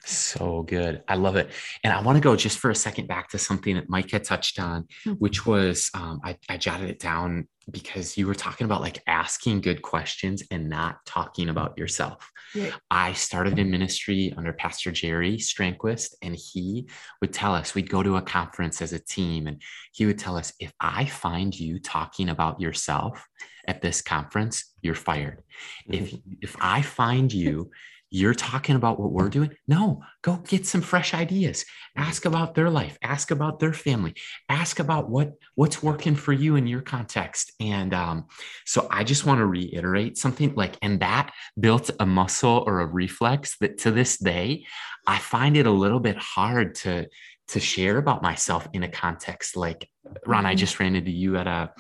So 0.06 0.62
good. 0.64 1.04
I 1.08 1.16
love 1.16 1.36
it. 1.36 1.50
And 1.84 1.92
I 1.92 2.02
want 2.02 2.16
to 2.16 2.22
go 2.22 2.36
just 2.36 2.60
for 2.60 2.70
a 2.70 2.76
second 2.76 3.08
back 3.08 3.30
to 3.30 3.40
something 3.40 3.76
that 3.76 3.90
Mike 3.90 4.12
had 4.12 4.24
touched 4.24 4.60
on, 4.60 4.84
mm-hmm. 4.84 5.14
which 5.14 5.46
was 5.46 5.90
um, 5.94 6.22
I, 6.24 6.38
I 6.48 6.58
jotted 6.58 6.90
it 6.90 7.00
down 7.00 7.48
because 7.72 8.16
you 8.16 8.28
were 8.28 8.36
talking 8.36 8.66
about 8.66 8.82
like 8.82 9.02
asking 9.08 9.62
good 9.62 9.82
questions 9.82 10.44
and 10.52 10.70
not 10.70 10.98
talking 11.08 11.50
about 11.50 11.78
yourself. 11.78 12.32
Yeah. 12.54 12.72
I 12.92 13.14
started 13.14 13.58
in 13.58 13.72
ministry 13.72 14.32
under 14.38 14.54
Pastor 14.54 14.92
Jerry 14.92 15.38
Strangquist, 15.38 16.14
and 16.22 16.36
he 16.36 16.88
would 17.22 17.34
tell 17.34 17.56
us 17.56 17.74
we'd 17.74 17.90
go 17.90 18.04
to 18.04 18.18
a 18.18 18.22
conference 18.22 18.82
as 18.84 18.94
a 18.94 19.00
team, 19.00 19.48
and 19.48 19.62
he 19.92 20.06
would 20.06 20.20
tell 20.20 20.38
us 20.38 20.54
if 20.60 20.72
I 20.80 21.06
find 21.06 21.58
you 21.60 21.80
talking 21.80 22.30
about 22.30 22.62
yourself 22.62 23.28
at 23.68 23.82
this 23.82 24.04
conference, 24.04 24.74
you're 24.82 24.94
fired. 24.94 25.42
Mm-hmm. 25.90 26.04
If 26.04 26.20
if 26.42 26.56
I 26.60 26.84
find 26.84 27.34
you 27.34 27.72
you're 28.12 28.34
talking 28.34 28.76
about 28.76 29.00
what 29.00 29.12
we're 29.12 29.30
doing. 29.30 29.52
No, 29.68 30.04
go 30.22 30.38
get 30.38 30.66
some 30.66 30.82
fresh 30.82 31.14
ideas. 31.14 31.66
Ask 31.98 32.26
about 32.26 32.56
their 32.56 32.70
life. 32.70 32.98
Ask 33.02 33.32
about 33.32 33.60
their 33.60 33.74
family. 33.74 34.16
Ask 34.48 34.80
about 34.80 35.10
what 35.10 35.34
what's 35.56 35.82
working 35.82 36.16
for 36.16 36.32
you 36.32 36.56
in 36.56 36.68
your 36.68 36.82
context. 36.82 37.52
And 37.60 37.94
um, 37.94 38.28
so 38.66 38.88
I 38.92 39.04
just 39.04 39.26
want 39.26 39.40
to 39.40 39.46
reiterate 39.46 40.18
something 40.18 40.54
like, 40.56 40.78
and 40.82 41.00
that 41.00 41.34
built 41.60 41.90
a 42.00 42.06
muscle 42.06 42.64
or 42.68 42.82
a 42.82 42.86
reflex 42.86 43.58
that 43.60 43.80
to 43.80 43.92
this 43.92 44.18
day, 44.18 44.66
I 45.08 45.18
find 45.18 45.58
it 45.58 45.68
a 45.68 45.72
little 45.72 46.00
bit 46.00 46.18
hard 46.18 46.76
to 46.76 47.08
to 47.48 47.60
share 47.60 47.98
about 47.98 48.24
myself 48.24 48.68
in 48.74 48.84
a 48.84 48.90
context 48.90 49.56
like 49.56 49.90
Ron. 50.26 50.46
I 50.46 50.52
mm-hmm. 50.52 50.58
just 50.58 50.80
ran 50.80 50.96
into 50.96 51.12
you 51.12 51.38
at 51.38 51.48
a 51.48 51.72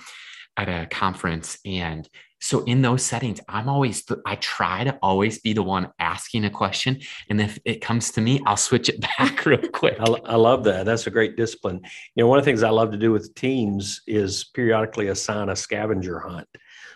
at 0.58 0.70
a 0.70 0.88
conference 0.88 1.58
and 1.66 2.08
so 2.40 2.64
in 2.64 2.82
those 2.82 3.04
settings 3.04 3.40
i'm 3.48 3.70
always 3.70 4.04
i 4.26 4.36
try 4.36 4.84
to 4.84 4.98
always 5.02 5.40
be 5.40 5.54
the 5.54 5.64
one 5.64 5.90
asking 6.00 6.46
a 6.46 6.50
question 6.50 7.00
and 7.30 7.42
if 7.42 7.58
it 7.66 7.82
comes 7.82 8.12
to 8.12 8.22
me 8.22 8.42
i'll 8.46 8.58
switch 8.58 8.90
it 8.90 9.00
back 9.18 9.46
real 9.46 9.60
quick. 9.70 9.96
I, 10.00 10.06
I, 10.26 10.36
love 10.36 10.64
that. 10.66 10.86
That's 10.86 11.08
a 11.08 11.12
great 11.12 11.36
discipline. 11.38 11.82
You 12.16 12.24
know 12.24 12.28
one 12.28 12.40
of 12.40 12.46
the 12.46 12.50
things 12.50 12.64
i 12.64 12.70
love 12.70 12.92
to 12.92 12.98
do 12.98 13.12
with 13.12 13.34
teams 13.36 14.02
is 14.08 14.46
periodically 14.54 15.08
assign 15.08 15.50
a 15.50 15.56
scavenger 15.56 16.20
hunt. 16.20 16.48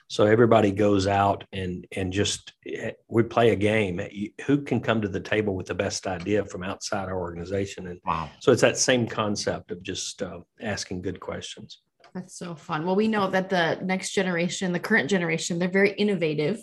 So 0.08 0.25
everybody 0.25 0.71
goes 0.71 1.06
out 1.06 1.43
and 1.54 1.86
and 1.95 2.12
just 2.12 2.54
eh, 2.65 2.91
we 3.08 3.23
play 3.23 3.52
a 3.52 3.56
game. 3.56 4.02
Who 4.47 4.62
can 4.63 4.80
come 4.80 5.02
to 5.02 5.08
the 5.08 5.19
table 5.19 5.56
with 5.56 5.67
the 5.67 5.75
best 5.75 6.08
idea 6.08 6.45
from 6.45 6.63
outside 6.63 7.10
our 7.10 7.19
organization? 7.19 7.88
And 7.88 7.99
wow. 8.06 8.30
so 8.39 8.52
it's 8.52 8.62
that 8.62 8.78
same 8.78 9.08
concept 9.08 9.69
of 9.71 9.84
just 9.84 10.23
uh, 10.23 10.39
asking 10.62 11.04
good 11.04 11.19
questions 11.19 11.82
That's 12.13 12.36
so 12.36 12.56
fun. 12.56 12.86
Well, 12.86 12.95
we 12.95 13.08
know 13.08 13.30
that 13.30 13.50
the 13.50 13.80
next 13.84 14.12
generation, 14.12 14.72
the 14.72 14.80
current 14.80 15.10
generation, 15.10 15.60
they're 15.60 15.69
very 15.69 15.91
innovative 15.91 16.60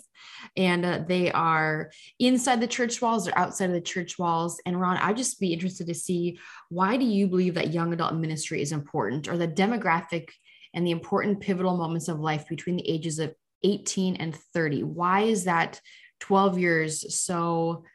and 0.57 0.85
uh, 0.85 0.99
they 1.07 1.31
are 1.31 1.91
inside 2.19 2.59
the 2.59 2.67
church 2.67 3.01
walls 3.01 3.27
or 3.27 3.37
outside 3.37 3.69
of 3.69 3.73
the 3.73 3.81
church 3.81 4.19
walls. 4.19 4.59
And 4.65 4.79
Ron, 4.79 4.97
I'd 4.97 5.17
just 5.17 5.39
be 5.39 5.53
interested 5.53 5.87
to 5.87 5.93
see 5.93 6.39
why 6.69 6.97
do 6.97 7.05
you 7.05 7.27
believe 7.27 7.53
that 7.53 7.73
young 7.73 7.93
adult 7.93 8.15
ministry 8.15 8.61
is 8.61 8.71
important 8.71 9.27
or 9.27 9.37
the 9.37 9.47
demographic 9.47 10.29
and 10.73 10.85
the 10.85 10.91
important 10.91 11.39
pivotal 11.39 11.77
moments 11.77 12.09
of 12.09 12.19
life 12.19 12.47
between 12.49 12.75
the 12.75 12.89
ages 12.89 13.19
of 13.19 13.33
18 13.63 14.17
and 14.17 14.35
30? 14.53 14.83
Why 14.83 15.21
is 15.21 15.45
that 15.45 15.79
12 16.19 16.59
years 16.59 17.15
so 17.15 17.85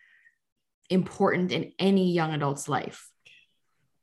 important 0.89 1.53
in 1.53 1.73
any 1.79 2.13
young 2.13 2.33
adult's 2.33 2.69
life? 2.69 3.12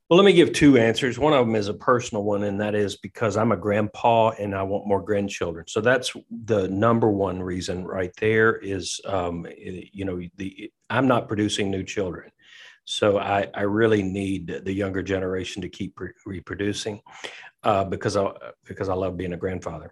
Well, 0.10 0.18
let 0.18 0.26
me 0.26 0.34
give 0.34 0.54
two 0.54 0.76
answers. 0.76 1.20
One 1.20 1.34
of 1.34 1.46
them 1.46 1.56
is 1.56 1.68
a 1.68 1.74
personal 1.74 2.24
one, 2.24 2.42
and 2.44 2.60
that 2.60 2.74
is 2.74 2.98
because 2.98 3.38
I'm 3.38 3.52
a 3.52 3.58
grandpa 3.58 4.30
and 4.40 4.56
I 4.56 4.64
want 4.64 4.88
more 4.88 5.04
grandchildren. 5.04 5.66
So 5.68 5.82
that's 5.82 6.14
the 6.46 6.68
number 6.68 7.12
one 7.12 7.44
reason 7.44 7.86
right 7.86 8.12
there 8.20 8.56
is, 8.56 9.00
um, 9.06 9.46
you 9.56 10.06
know, 10.06 10.20
the 10.38 10.72
I'm 10.90 11.08
not 11.08 11.28
producing 11.28 11.70
new 11.70 11.84
children. 11.84 12.32
So 12.86 13.20
I, 13.20 13.50
I 13.54 13.62
really 13.62 14.02
need 14.02 14.62
the 14.64 14.74
younger 14.74 15.04
generation 15.04 15.62
to 15.62 15.70
keep 15.70 16.00
re- 16.00 16.10
reproducing 16.26 17.02
uh, 17.64 17.84
because 17.84 18.18
I 18.18 18.32
because 18.66 18.90
I 18.90 18.96
love 18.96 19.16
being 19.16 19.34
a 19.34 19.38
grandfather. 19.38 19.92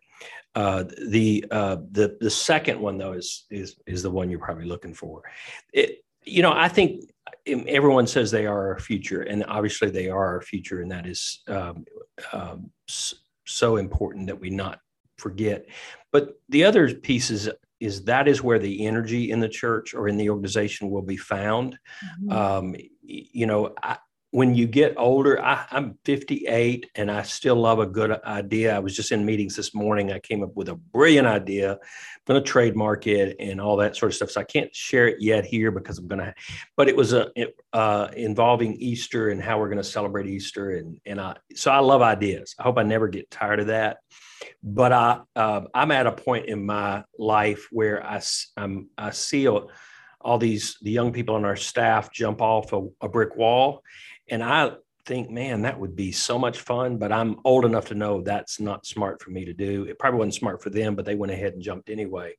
Uh, 0.56 0.86
the 1.10 1.46
uh, 1.52 1.78
the 1.92 2.18
the 2.20 2.32
second 2.32 2.82
one 2.82 2.98
though 2.98 3.14
is 3.14 3.46
is 3.52 3.76
is 3.86 4.02
the 4.02 4.10
one 4.10 4.32
you're 4.32 4.40
probably 4.40 4.66
looking 4.66 4.96
for. 4.96 5.22
It 5.74 6.04
you 6.28 6.42
know 6.42 6.52
I 6.52 6.68
think 6.68 7.04
everyone 7.48 8.08
says 8.08 8.32
they 8.32 8.46
are 8.46 8.68
our 8.70 8.80
future, 8.80 9.22
and 9.22 9.44
obviously 9.46 9.90
they 9.90 10.10
are 10.10 10.26
our 10.26 10.42
future, 10.42 10.82
and 10.82 10.92
that 10.92 11.06
is 11.06 11.42
um, 11.48 11.86
um, 12.34 12.70
so 13.46 13.78
important 13.78 14.28
that 14.28 14.40
we 14.40 14.50
not 14.50 14.80
forget. 15.18 15.66
But 16.12 16.40
the 16.50 16.64
other 16.64 16.94
piece 16.94 17.30
is 17.30 17.50
is 17.80 18.04
that 18.06 18.28
is 18.28 18.42
where 18.42 18.60
the 18.60 18.88
energy 18.88 19.32
in 19.32 19.40
the 19.40 19.50
church 19.50 19.94
or 19.94 20.08
in 20.08 20.18
the 20.18 20.30
organization 20.30 20.90
will 20.90 21.04
be 21.04 21.18
found. 21.18 21.78
Mm-hmm. 22.24 22.32
Um, 22.32 22.76
you 23.04 23.46
know, 23.46 23.74
I, 23.84 23.98
when 24.38 24.54
you 24.54 24.68
get 24.68 24.94
older, 24.98 25.44
I, 25.44 25.66
am 25.72 25.98
58 26.06 26.92
and 26.94 27.10
I 27.10 27.24
still 27.24 27.56
love 27.56 27.80
a 27.80 27.88
good 27.88 28.22
idea. 28.24 28.76
I 28.76 28.78
was 28.78 28.96
just 28.96 29.12
in 29.12 29.26
meetings 29.26 29.56
this 29.56 29.74
morning. 29.74 30.12
I 30.12 30.20
came 30.20 30.44
up 30.44 30.56
with 30.56 30.70
a 30.70 30.76
brilliant 30.76 31.28
idea. 31.28 31.72
I'm 31.72 31.80
going 32.28 32.44
to 32.44 32.48
trademark 32.48 33.08
it 33.08 33.36
and 33.40 33.60
all 33.60 33.78
that 33.78 33.96
sort 33.96 34.12
of 34.12 34.16
stuff. 34.16 34.30
So 34.30 34.42
I 34.42 34.44
can't 34.44 34.70
share 34.76 35.08
it 35.08 35.20
yet 35.20 35.44
here 35.44 35.72
because 35.72 35.98
I'm 35.98 36.08
going 36.08 36.20
to, 36.20 36.36
but 36.76 36.88
it 36.88 36.96
was 36.96 37.14
a 37.14 37.32
uh, 37.74 38.10
involving 38.16 38.76
Easter 38.76 39.30
and 39.30 39.42
how 39.42 39.58
we're 39.58 39.70
going 39.70 39.82
to 39.82 39.84
celebrate 39.84 40.28
Easter. 40.28 40.70
And, 40.76 41.00
and 41.08 41.20
I, 41.20 41.38
so 41.56 41.72
I 41.72 41.80
love 41.80 42.04
ideas. 42.04 42.54
I 42.60 42.62
hope 42.62 42.78
I 42.78 42.84
never 42.84 43.08
get 43.08 43.32
tired 43.32 43.60
of 43.60 43.68
that. 43.68 43.98
But 44.62 44.92
I, 44.92 45.22
uh, 45.36 45.62
I'm 45.74 45.90
at 45.90 46.06
a 46.06 46.12
point 46.12 46.46
in 46.46 46.64
my 46.64 47.04
life 47.18 47.66
where 47.72 48.06
I, 48.06 48.22
I'm, 48.56 48.90
I 49.00 49.10
see 49.10 49.48
all 49.48 50.38
these 50.38 50.78
the 50.82 50.92
young 50.92 51.12
people 51.12 51.36
on 51.36 51.46
our 51.46 51.56
staff 51.56 52.12
jump 52.12 52.42
off 52.42 52.74
a, 52.74 52.88
a 53.02 53.10
brick 53.10 53.36
wall 53.36 53.82
and 54.30 54.44
I 54.44 54.72
think, 55.06 55.30
man, 55.30 55.62
that 55.62 55.80
would 55.80 55.96
be 55.96 56.12
so 56.12 56.38
much 56.38 56.60
fun. 56.60 56.98
But 56.98 57.12
I'm 57.12 57.38
old 57.46 57.66
enough 57.66 57.88
to 57.88 57.96
know 57.96 58.22
that's 58.22 58.60
not 58.60 58.86
smart 58.86 59.22
for 59.22 59.32
me 59.32 59.46
to 59.46 59.54
do. 59.54 59.84
It 59.84 59.98
probably 59.98 60.20
wasn't 60.20 60.36
smart 60.36 60.62
for 60.62 60.70
them, 60.70 60.96
but 60.96 61.06
they 61.06 61.16
went 61.16 61.32
ahead 61.32 61.54
and 61.54 61.62
jumped 61.62 61.90
anyway. 61.90 62.34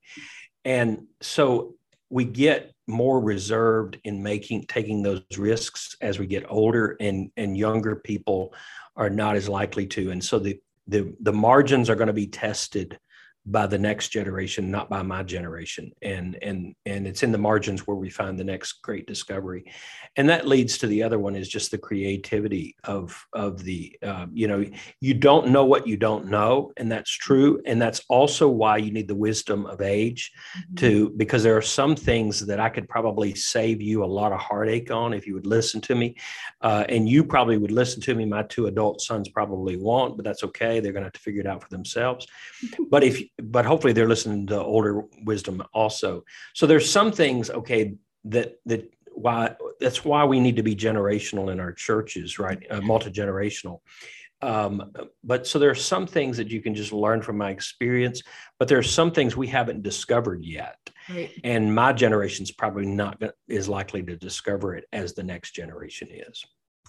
And 0.65 1.07
so 1.21 1.75
we 2.11 2.25
get 2.25 2.73
more 2.87 3.21
reserved 3.21 3.99
in 4.05 4.23
making 4.23 4.65
taking 4.65 5.03
those 5.03 5.23
risks 5.37 5.97
as 6.01 6.19
we 6.19 6.27
get 6.27 6.45
older 6.49 6.97
and 7.01 7.31
and 7.37 7.57
younger 7.57 7.97
people 7.97 8.55
are 8.97 9.11
not 9.11 9.37
as 9.37 9.49
likely 9.49 9.87
to 9.87 10.11
and 10.11 10.25
so 10.25 10.39
the 10.39 10.59
the 10.87 11.15
the 11.21 11.33
margins 11.33 11.91
are 11.91 11.95
going 11.95 12.07
to 12.07 12.15
be 12.15 12.27
tested 12.27 12.99
by 13.51 13.67
the 13.67 13.79
next 13.79 14.09
generation, 14.09 14.71
not 14.71 14.91
by 14.91 15.03
my 15.03 15.23
generation. 15.23 15.91
And 16.03 16.39
and 16.43 16.75
and 16.87 17.07
it's 17.07 17.23
in 17.23 17.33
the 17.33 17.39
margins 17.39 17.87
where 17.87 17.97
we 17.97 18.11
find 18.11 18.39
the 18.39 18.45
next 18.45 18.83
great 18.83 19.07
discovery, 19.07 19.65
and 20.17 20.29
that 20.29 20.47
leads 20.47 20.79
to 20.79 20.87
the 20.87 21.03
other 21.03 21.19
one 21.19 21.35
is 21.35 21.49
just 21.49 21.71
the 21.71 21.79
creativity 21.79 22.77
of 22.85 23.27
of 23.33 23.65
the 23.65 23.97
um, 24.03 24.31
you 24.33 24.49
know 24.49 24.65
you 25.01 25.15
don't 25.15 25.49
know 25.49 25.65
what 25.65 25.87
you 25.87 25.97
don't 25.97 26.27
know, 26.27 26.73
and 26.77 26.91
that's 26.91 27.11
true, 27.11 27.61
and 27.65 27.81
that's 27.81 28.03
also 28.09 28.49
why 28.49 28.77
you 28.77 28.93
need 28.93 29.09
the 29.09 29.15
wisdom 29.15 29.67
of 29.67 29.81
age 29.81 30.33
mm-hmm. 30.57 30.75
to 30.77 31.11
because 31.17 31.43
there 31.43 31.57
are 31.57 31.63
some 31.63 31.97
things 31.97 32.45
that 32.47 32.61
I 32.61 32.69
could 32.69 32.89
probably 32.89 33.35
save 33.35 33.81
you 33.81 34.05
a 34.05 34.07
lot 34.07 34.33
of 34.33 34.41
heartache 34.41 34.91
on 34.91 35.13
if 35.13 35.27
you 35.27 35.35
would 35.35 35.47
listen 35.47 35.81
to 35.83 35.95
me, 35.95 36.17
uh, 36.61 36.85
and 36.89 37.09
you 37.09 37.25
probably 37.25 37.57
would 37.57 37.73
listen 37.73 38.03
to 38.03 38.15
me. 38.15 38.25
My 38.25 38.43
two 38.43 38.67
adult 38.67 39.01
sons 39.01 39.29
probably 39.29 39.77
won't, 39.77 40.17
but 40.17 40.25
that's 40.25 40.45
okay. 40.45 40.81
They're 40.81 40.93
going 40.93 41.03
to 41.03 41.07
have 41.07 41.13
to 41.15 41.21
figure 41.21 41.41
it 41.41 41.47
out 41.47 41.63
for 41.63 41.69
themselves. 41.71 42.27
but 42.91 43.03
if 43.03 43.23
but 43.43 43.65
hopefully 43.65 43.93
they're 43.93 44.09
listening 44.09 44.47
to 44.49 44.61
older 44.61 45.03
wisdom 45.25 45.63
also. 45.73 46.25
So 46.55 46.67
there's 46.67 46.91
some 46.91 47.13
things, 47.13 47.51
okay, 47.51 47.95
that 48.25 48.57
that 48.67 48.91
why 49.13 49.55
that's 49.81 50.05
why 50.05 50.25
we 50.25 50.41
need 50.41 50.57
to 50.57 50.63
be 50.63 50.77
generational 50.77 51.51
in 51.51 51.61
our 51.61 51.73
churches, 51.73 52.39
right? 52.39 52.59
Uh, 52.71 52.81
Multi 52.81 53.11
generational. 53.11 53.81
Um, 54.41 54.93
but 55.25 55.47
so 55.47 55.59
there 55.59 55.71
are 55.71 55.75
some 55.75 56.07
things 56.07 56.37
that 56.37 56.49
you 56.49 56.61
can 56.61 56.75
just 56.75 56.93
learn 56.93 57.23
from 57.23 57.39
my 57.39 57.51
experience, 57.51 58.23
but 58.59 58.69
there 58.69 58.79
are 58.79 58.85
some 58.85 59.11
things 59.11 59.37
we 59.37 59.49
haven't 59.49 59.83
discovered 59.83 60.45
yet. 60.45 60.79
Right. 61.09 61.33
And 61.43 61.75
my 61.75 61.93
generation's 61.93 62.53
probably 62.53 62.87
not 62.87 63.21
is 63.49 63.69
likely 63.69 64.03
to 64.05 64.17
discover 64.17 64.77
it 64.77 64.85
as 64.93 65.15
the 65.15 65.25
next 65.25 65.53
generation 65.53 66.09
is. 66.13 66.45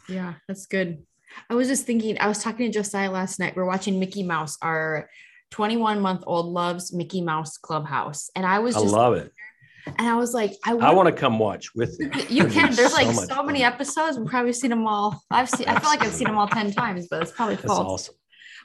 Yeah, 0.08 0.36
that's 0.48 0.68
good. 0.68 1.04
I 1.50 1.56
was 1.56 1.68
just 1.68 1.86
thinking, 1.86 2.20
I 2.20 2.28
was 2.28 2.44
talking 2.44 2.72
to 2.72 2.80
Josiah 2.80 3.12
last 3.12 3.40
night. 3.40 3.56
We're 3.56 3.66
watching 3.66 4.00
Mickey 4.00 4.24
Mouse, 4.24 4.58
our 4.62 5.10
21 5.52 6.00
month 6.00 6.24
old 6.28 6.48
loves 6.48 6.94
Mickey 6.94 7.22
Mouse 7.22 7.58
Clubhouse. 7.58 8.30
And 8.36 8.46
I 8.46 8.60
was 8.60 8.76
just, 8.76 8.94
I 8.94 8.98
love 8.98 9.14
it. 9.16 9.32
And 9.98 10.08
I 10.08 10.16
was 10.16 10.34
like, 10.34 10.54
I, 10.66 10.74
I 10.74 10.94
want 10.94 11.08
to 11.08 11.14
come 11.14 11.40
watch 11.40 11.74
with 11.74 11.98
you. 12.00 12.12
You 12.30 12.48
can. 12.48 12.74
There's 12.74 12.94
like 13.02 13.14
so, 13.14 13.26
so 13.26 13.44
many 13.44 13.64
episodes. 13.64 14.18
We've 14.18 14.28
probably 14.28 14.54
seen 14.54 14.70
them 14.70 14.86
all. 14.86 15.24
I've 15.32 15.50
seen, 15.50 15.68
I 15.68 15.80
feel 15.80 15.90
like 15.90 16.02
I've 16.02 16.14
seen 16.14 16.28
them 16.28 16.38
all 16.38 16.48
10 16.48 16.72
times, 16.74 17.08
but 17.10 17.24
it's 17.24 17.32
probably 17.32 17.56
false. 17.56 17.78
That's 17.78 17.90
awesome. 17.90 18.16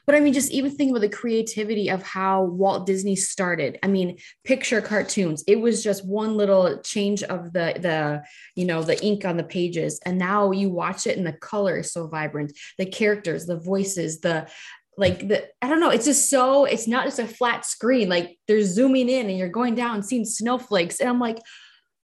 But 0.05 0.15
I 0.15 0.19
mean, 0.19 0.33
just 0.33 0.51
even 0.51 0.71
think 0.71 0.91
about 0.91 1.01
the 1.01 1.09
creativity 1.09 1.89
of 1.89 2.03
how 2.03 2.43
Walt 2.43 2.85
Disney 2.85 3.15
started. 3.15 3.79
I 3.81 3.87
mean, 3.87 4.17
picture 4.43 4.81
cartoons. 4.81 5.43
It 5.47 5.59
was 5.59 5.83
just 5.83 6.05
one 6.05 6.37
little 6.37 6.79
change 6.81 7.23
of 7.23 7.53
the 7.53 7.73
the 7.79 8.23
you 8.55 8.65
know 8.65 8.83
the 8.83 9.03
ink 9.03 9.25
on 9.25 9.37
the 9.37 9.43
pages, 9.43 9.99
and 10.05 10.17
now 10.17 10.51
you 10.51 10.69
watch 10.69 11.07
it 11.07 11.17
and 11.17 11.25
the 11.25 11.33
color 11.33 11.79
is 11.79 11.91
so 11.91 12.07
vibrant. 12.07 12.55
The 12.77 12.85
characters, 12.85 13.45
the 13.45 13.57
voices, 13.57 14.19
the 14.19 14.47
like 14.97 15.27
the 15.27 15.47
i 15.61 15.67
don't 15.67 15.79
know 15.79 15.89
it's 15.89 16.05
just 16.05 16.29
so 16.29 16.65
it's 16.65 16.87
not 16.87 17.05
just 17.05 17.19
a 17.19 17.27
flat 17.27 17.65
screen 17.65 18.09
like 18.09 18.37
they're 18.47 18.63
zooming 18.63 19.09
in 19.09 19.29
and 19.29 19.37
you're 19.37 19.49
going 19.49 19.75
down 19.75 20.03
seeing 20.03 20.25
snowflakes. 20.25 20.99
And 20.99 21.09
i'm 21.09 21.19
like 21.19 21.39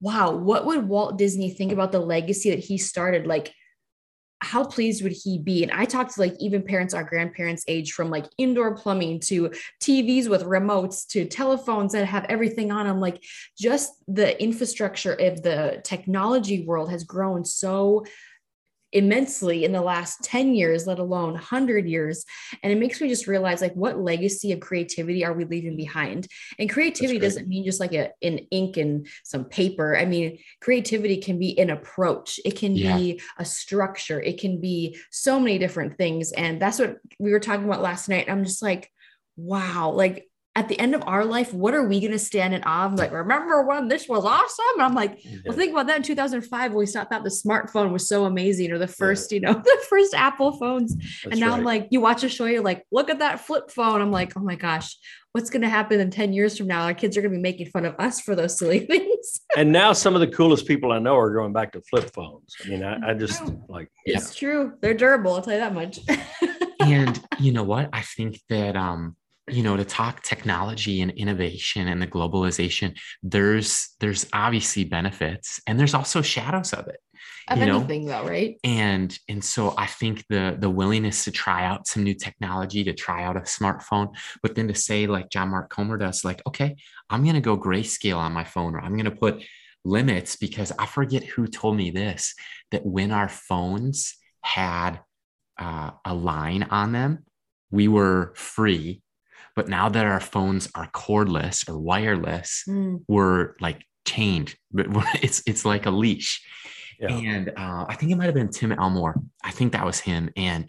wow 0.02 0.32
what 0.32 0.66
would 0.66 0.88
walt 0.88 1.18
disney 1.18 1.52
think 1.52 1.72
about 1.72 1.92
the 1.92 2.00
legacy 2.00 2.50
that 2.52 2.60
he 2.60 2.78
started? 2.78 3.28
Like 3.28 3.54
how 4.42 4.64
pleased 4.64 5.04
would 5.04 5.12
he 5.12 5.38
be? 5.38 5.64
And 5.64 5.72
i 5.72 5.86
talked 5.86 6.16
to 6.16 6.22
like 6.22 6.34
even 6.40 6.64
parents 6.64 6.94
our 6.94 7.04
grandparents 7.04 7.66
age 7.68 7.92
from 7.92 8.10
like 8.10 8.26
indoor 8.38 8.76
plumbing 8.76 9.20
to 9.22 9.52
tvs 9.82 10.30
with 10.30 10.44
remotes 10.44 11.06
to 11.10 11.26
telephones 11.26 11.92
that 11.92 12.06
have 12.06 12.26
everything 12.30 12.72
on 12.72 12.88
them 12.88 13.00
like 13.00 13.22
just 13.58 13.92
the 14.08 14.42
infrastructure 14.42 15.14
of 15.14 15.44
the 15.44 15.82
technology 15.84 16.66
world 16.66 16.90
has 16.90 17.04
grown 17.04 17.44
so 17.44 18.06
immensely 18.92 19.64
in 19.64 19.72
the 19.72 19.82
last 19.82 20.24
10 20.24 20.56
years 20.56 20.88
let 20.88 21.00
alone 21.00 21.34
100 21.34 21.88
years. 21.88 22.26
And 22.64 22.72
it 22.72 22.80
makes 22.80 23.00
me 23.00 23.08
just 23.08 23.28
realize 23.28 23.62
like 23.62 23.74
what 23.74 24.00
legacy 24.00 24.52
of 24.52 24.60
creativity 24.60 25.24
are 25.24 25.34
we 25.34 25.46
leaving 25.46 25.78
behind? 25.78 26.28
And 26.58 26.70
creativity 26.70 27.20
doesn't 27.20 27.48
mean 27.48 27.66
just 27.66 27.80
like 27.80 27.94
a, 27.94 28.12
an 28.22 28.40
ink 28.52 28.78
and 28.78 29.08
some 29.24 29.46
paper. 29.46 29.98
I 29.98 30.06
mean 30.06 30.40
creativity 30.62 31.18
can 31.18 31.40
be 31.40 31.58
an 31.60 31.70
approach. 31.70 32.40
It 32.46 32.58
can 32.58 32.76
yeah. 32.76 32.98
be 32.98 33.22
a 33.38 33.46
structure. 33.46 34.20
It 34.20 34.40
can 34.40 34.60
be 34.60 34.98
so 35.12 35.40
many 35.40 35.60
different 35.60 35.98
things. 35.98 36.32
And 36.32 36.62
that's 36.62 36.80
what 36.80 36.98
we 37.20 37.32
were 37.32 37.40
talking 37.40 37.66
about 37.66 37.82
last 37.82 38.10
night. 38.10 38.30
I'm 38.30 38.44
just 38.44 38.62
like 38.62 38.90
wow 39.38 39.92
like 39.92 40.29
at 40.60 40.68
the 40.68 40.78
end 40.78 40.94
of 40.94 41.02
our 41.08 41.24
life, 41.24 41.54
what 41.54 41.74
are 41.74 41.88
we 41.88 42.02
going 42.02 42.12
to 42.12 42.20
stand 42.20 42.54
in 42.54 42.62
awe 42.66 42.88
of? 42.88 42.96
Like, 42.96 43.14
remember 43.14 43.64
when 43.64 43.88
this 43.88 44.10
was 44.10 44.26
awesome? 44.26 44.66
And 44.74 44.82
I'm 44.82 44.94
like, 44.94 45.24
yeah. 45.24 45.38
well, 45.46 45.56
think 45.56 45.72
about 45.72 45.88
that 45.88 45.96
in 45.96 46.04
2005 46.04 46.72
when 46.72 46.78
we 46.78 46.86
thought 46.86 47.10
that 47.12 47.24
the 47.24 47.30
smartphone 47.30 47.94
was 47.94 48.10
so 48.10 48.26
amazing, 48.26 48.74
or 48.74 48.78
the 48.78 48.86
first, 48.86 49.32
yeah. 49.32 49.36
you 49.36 49.42
know, 49.42 49.54
the 49.64 49.86
first 49.90 50.14
Apple 50.14 50.52
phones. 50.52 50.98
That's 50.98 51.28
and 51.32 51.40
now 51.40 51.52
right. 51.52 51.60
I'm 51.60 51.64
like, 51.64 51.88
you 51.92 52.02
watch 52.02 52.26
a 52.26 52.30
show, 52.30 52.44
you're 52.44 52.62
like, 52.62 52.86
look 52.92 53.10
at 53.10 53.20
that 53.20 53.40
flip 53.40 53.72
phone. 53.72 54.02
I'm 54.02 54.12
like, 54.12 54.34
oh 54.36 54.42
my 54.42 54.56
gosh, 54.56 54.98
what's 55.32 55.50
going 55.50 55.62
to 55.62 55.70
happen 55.70 56.02
in 56.02 56.12
10 56.12 56.34
years 56.34 56.58
from 56.58 56.68
now? 56.68 56.84
Our 56.84 56.94
kids 56.94 57.16
are 57.16 57.22
going 57.22 57.32
to 57.32 57.38
be 57.38 57.42
making 57.42 57.68
fun 57.68 57.86
of 57.86 57.96
us 57.98 58.20
for 58.20 58.36
those 58.36 58.60
silly 58.60 58.80
things. 58.86 59.40
and 59.56 59.72
now 59.72 59.94
some 59.94 60.14
of 60.14 60.20
the 60.20 60.28
coolest 60.28 60.68
people 60.68 60.92
I 60.92 61.00
know 61.00 61.16
are 61.16 61.34
going 61.34 61.54
back 61.54 61.72
to 61.72 61.82
flip 61.84 62.12
phones. 62.14 62.54
I 62.66 62.68
mean, 62.68 62.84
I, 62.84 63.12
I 63.12 63.14
just 63.14 63.42
like, 63.70 63.90
it's 64.04 64.36
yeah. 64.36 64.40
true. 64.40 64.74
They're 64.82 64.94
durable. 64.94 65.36
I'll 65.36 65.42
tell 65.42 65.54
you 65.54 65.60
that 65.62 65.74
much. 65.74 66.00
and 66.82 67.18
you 67.40 67.54
know 67.54 67.64
what? 67.64 67.90
I 67.94 68.02
think 68.02 68.42
that, 68.50 68.76
um, 68.76 69.16
you 69.50 69.64
know 69.64 69.78
to 69.78 69.86
talk 69.86 70.22
technology 70.24 71.02
and 71.02 71.12
innovation 71.12 71.88
and 71.88 72.02
the 72.02 72.08
globalization 72.08 72.98
there's 73.24 73.90
there's 74.00 74.26
obviously 74.34 74.84
benefits 74.84 75.62
and 75.68 75.80
there's 75.80 75.94
also 75.94 76.22
shadows 76.22 76.74
of 76.74 76.88
it 76.88 77.00
of 77.50 77.58
you 77.58 77.66
know? 77.66 77.78
anything 77.78 78.06
though 78.06 78.26
right 78.26 78.58
and 78.64 79.18
and 79.28 79.44
so 79.44 79.74
i 79.78 79.86
think 79.86 80.26
the 80.30 80.56
the 80.60 80.70
willingness 80.70 81.24
to 81.24 81.32
try 81.32 81.66
out 81.66 81.88
some 81.88 82.04
new 82.04 82.14
technology 82.14 82.84
to 82.84 82.94
try 82.94 83.24
out 83.24 83.38
a 83.38 83.42
smartphone 83.42 84.10
but 84.42 84.56
then 84.56 84.68
to 84.68 84.76
say 84.76 85.08
like 85.08 85.30
john 85.30 85.50
mark 85.50 85.70
comer 85.70 85.98
does 85.98 86.24
like 86.24 86.42
okay 86.48 86.76
i'm 87.10 87.24
going 87.24 87.36
to 87.36 87.42
go 87.42 87.58
grayscale 87.58 88.18
on 88.18 88.32
my 88.32 88.44
phone 88.44 88.76
or 88.76 88.82
i'm 88.82 88.94
going 88.94 89.06
to 89.06 89.12
put 89.12 89.44
limits 89.86 90.36
because 90.36 90.72
i 90.78 90.86
forget 90.86 91.24
who 91.24 91.48
told 91.48 91.76
me 91.76 91.90
this 91.90 92.36
that 92.72 92.86
when 92.86 93.12
our 93.12 93.30
phones 93.30 94.16
had 94.42 95.00
uh, 95.58 95.92
a 96.06 96.14
line 96.14 96.64
on 96.64 96.92
them 96.92 97.26
we 97.72 97.88
were 97.88 98.34
free 98.36 99.02
but 99.60 99.68
now 99.68 99.90
that 99.90 100.06
our 100.06 100.22
phones 100.34 100.64
are 100.80 100.90
cordless 101.04 101.58
or 101.70 101.78
wireless 101.78 102.64
Mm. 102.68 103.04
we're 103.14 103.56
like 103.60 103.80
chained 104.06 104.50
but 104.72 104.88
it's 105.26 105.40
it's 105.52 105.66
like 105.66 105.86
a 105.86 105.92
leash 106.04 106.32
Yeah. 107.02 107.16
and 107.34 107.46
uh, 107.64 107.84
I 107.92 107.96
think 107.96 108.12
it 108.12 108.18
might 108.18 108.30
have 108.32 108.40
been 108.42 108.52
Tim 108.58 108.72
Elmore. 108.86 109.16
I 109.50 109.52
think 109.58 109.70
that 109.72 109.86
was 109.90 110.00
him. 110.10 110.24
And 110.36 110.62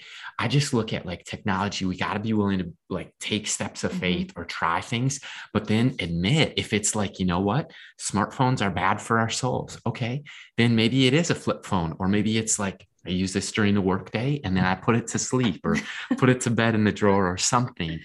I 0.42 0.46
just 0.56 0.72
look 0.76 0.90
at 0.96 1.04
like 1.10 1.22
technology. 1.24 1.82
We 1.84 1.96
got 2.06 2.14
to 2.14 2.20
be 2.28 2.34
willing 2.38 2.60
to 2.62 2.68
like 2.98 3.10
take 3.28 3.46
steps 3.56 3.80
of 3.86 3.92
Mhm. 3.92 4.00
faith 4.04 4.28
or 4.36 4.44
try 4.44 4.80
things, 4.80 5.12
but 5.54 5.66
then 5.72 5.86
admit 6.06 6.46
if 6.62 6.68
it's 6.76 6.92
like, 7.00 7.12
you 7.20 7.26
know 7.30 7.42
what, 7.50 7.64
smartphones 8.08 8.60
are 8.64 8.70
bad 8.82 8.96
for 9.06 9.14
our 9.22 9.32
souls. 9.40 9.72
Okay. 9.90 10.14
Then 10.58 10.70
maybe 10.80 10.98
it 11.08 11.14
is 11.20 11.30
a 11.30 11.34
flip 11.42 11.60
phone, 11.70 11.90
or 11.98 12.06
maybe 12.16 12.32
it's 12.42 12.58
like 12.64 12.78
I 13.06 13.10
use 13.10 13.32
this 13.32 13.50
during 13.52 13.74
the 13.74 13.80
workday 13.80 14.40
and 14.44 14.56
then 14.56 14.64
I 14.64 14.74
put 14.74 14.96
it 14.96 15.06
to 15.08 15.18
sleep 15.18 15.60
or 15.64 15.76
put 16.18 16.28
it 16.28 16.42
to 16.42 16.50
bed 16.50 16.74
in 16.74 16.84
the 16.84 16.92
drawer 16.92 17.30
or 17.30 17.38
something. 17.38 18.00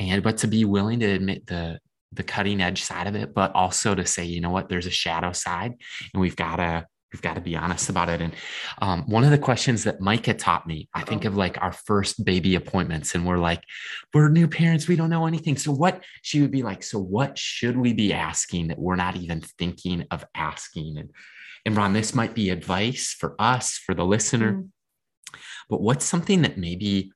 And 0.00 0.22
but 0.22 0.38
to 0.38 0.46
be 0.46 0.64
willing 0.64 1.00
to 1.00 1.06
admit 1.06 1.46
the 1.46 1.78
the 2.12 2.22
cutting 2.22 2.60
edge 2.62 2.82
side 2.82 3.06
of 3.06 3.14
it, 3.14 3.34
but 3.34 3.54
also 3.54 3.94
to 3.94 4.06
say, 4.06 4.24
you 4.24 4.40
know 4.40 4.50
what, 4.50 4.68
there's 4.68 4.86
a 4.86 4.90
shadow 4.90 5.32
side, 5.32 5.74
and 6.14 6.20
we've 6.20 6.36
got 6.36 6.56
to 6.56 6.86
we've 7.12 7.22
got 7.22 7.34
to 7.34 7.40
be 7.40 7.56
honest 7.56 7.88
about 7.88 8.08
it. 8.08 8.20
And 8.20 8.34
um, 8.82 9.04
one 9.08 9.24
of 9.24 9.30
the 9.30 9.38
questions 9.38 9.84
that 9.84 10.00
Micah 10.00 10.34
taught 10.34 10.66
me, 10.66 10.88
I 10.94 11.02
think 11.02 11.24
of 11.24 11.36
like 11.36 11.60
our 11.60 11.72
first 11.72 12.24
baby 12.24 12.54
appointments, 12.54 13.14
and 13.14 13.26
we're 13.26 13.38
like, 13.38 13.62
we're 14.12 14.28
new 14.28 14.48
parents, 14.48 14.88
we 14.88 14.96
don't 14.96 15.10
know 15.10 15.26
anything. 15.26 15.56
So 15.56 15.72
what 15.72 16.02
she 16.22 16.40
would 16.40 16.50
be 16.50 16.62
like, 16.62 16.82
so 16.82 16.98
what 16.98 17.38
should 17.38 17.76
we 17.76 17.92
be 17.92 18.12
asking 18.12 18.68
that 18.68 18.78
we're 18.78 18.96
not 18.96 19.16
even 19.16 19.40
thinking 19.40 20.04
of 20.10 20.24
asking? 20.34 20.98
And 20.98 21.10
and 21.66 21.76
Ron, 21.76 21.92
this 21.92 22.14
might 22.14 22.34
be 22.34 22.50
advice 22.50 23.14
for 23.18 23.34
us, 23.38 23.78
for 23.78 23.94
the 23.94 24.04
listener, 24.04 24.52
Mm. 24.52 24.68
but 25.68 25.82
what's 25.82 26.04
something 26.04 26.42
that 26.42 26.56
maybe 26.56 27.12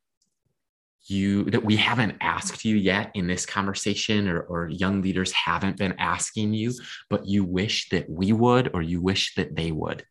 you 1.05 1.45
that 1.45 1.65
we 1.65 1.77
haven't 1.77 2.17
asked 2.21 2.65
you 2.65 2.77
yet 2.77 3.11
in 3.15 3.27
this 3.27 3.45
conversation 3.45 4.29
or, 4.29 4.41
or 4.43 4.69
young 4.69 5.03
leaders 5.03 5.33
haven't 5.33 5.77
been 5.77 5.95
asking 5.99 6.55
you 6.55 6.73
but 7.11 7.27
you 7.27 7.45
wish 7.45 7.89
that 7.89 8.09
we 8.09 8.33
would 8.33 8.71
or 8.75 8.83
you 8.83 9.01
wish 9.01 9.35
that 9.35 9.55
they 9.57 9.73
would 9.73 10.05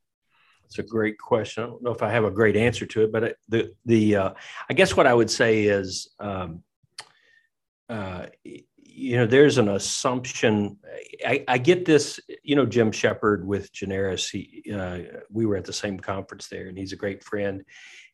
It's 0.66 0.80
a 0.80 0.84
great 0.84 1.18
question. 1.18 1.64
I 1.64 1.68
don't 1.68 1.84
know 1.84 1.92
if 1.92 2.02
I 2.02 2.10
have 2.12 2.24
a 2.24 2.32
great 2.32 2.56
answer 2.56 2.86
to 2.86 3.04
it, 3.04 3.12
but 3.12 3.36
the 3.50 3.74
the 3.86 4.16
uh, 4.16 4.32
I 4.70 4.74
guess 4.74 4.96
what 4.96 5.06
I 5.06 5.14
would 5.14 5.30
say 5.30 5.66
is, 5.66 6.10
um, 6.20 6.64
uh, 7.90 8.28
you 8.94 9.18
know, 9.18 9.26
there's 9.26 9.58
an 9.58 9.70
assumption. 9.70 10.78
I, 11.26 11.44
I 11.48 11.58
get 11.58 11.86
this. 11.86 12.20
You 12.44 12.56
know, 12.56 12.66
Jim 12.66 12.92
Sheppard 12.92 13.46
with 13.46 13.72
Generis. 13.72 14.30
He 14.30 14.64
uh, 14.74 15.00
we 15.30 15.46
were 15.46 15.56
at 15.56 15.66
the 15.66 15.74
same 15.74 16.00
conference 16.00 16.48
there, 16.48 16.68
and 16.68 16.78
he's 16.78 16.94
a 16.94 16.98
great 16.98 17.24
friend. 17.24 17.64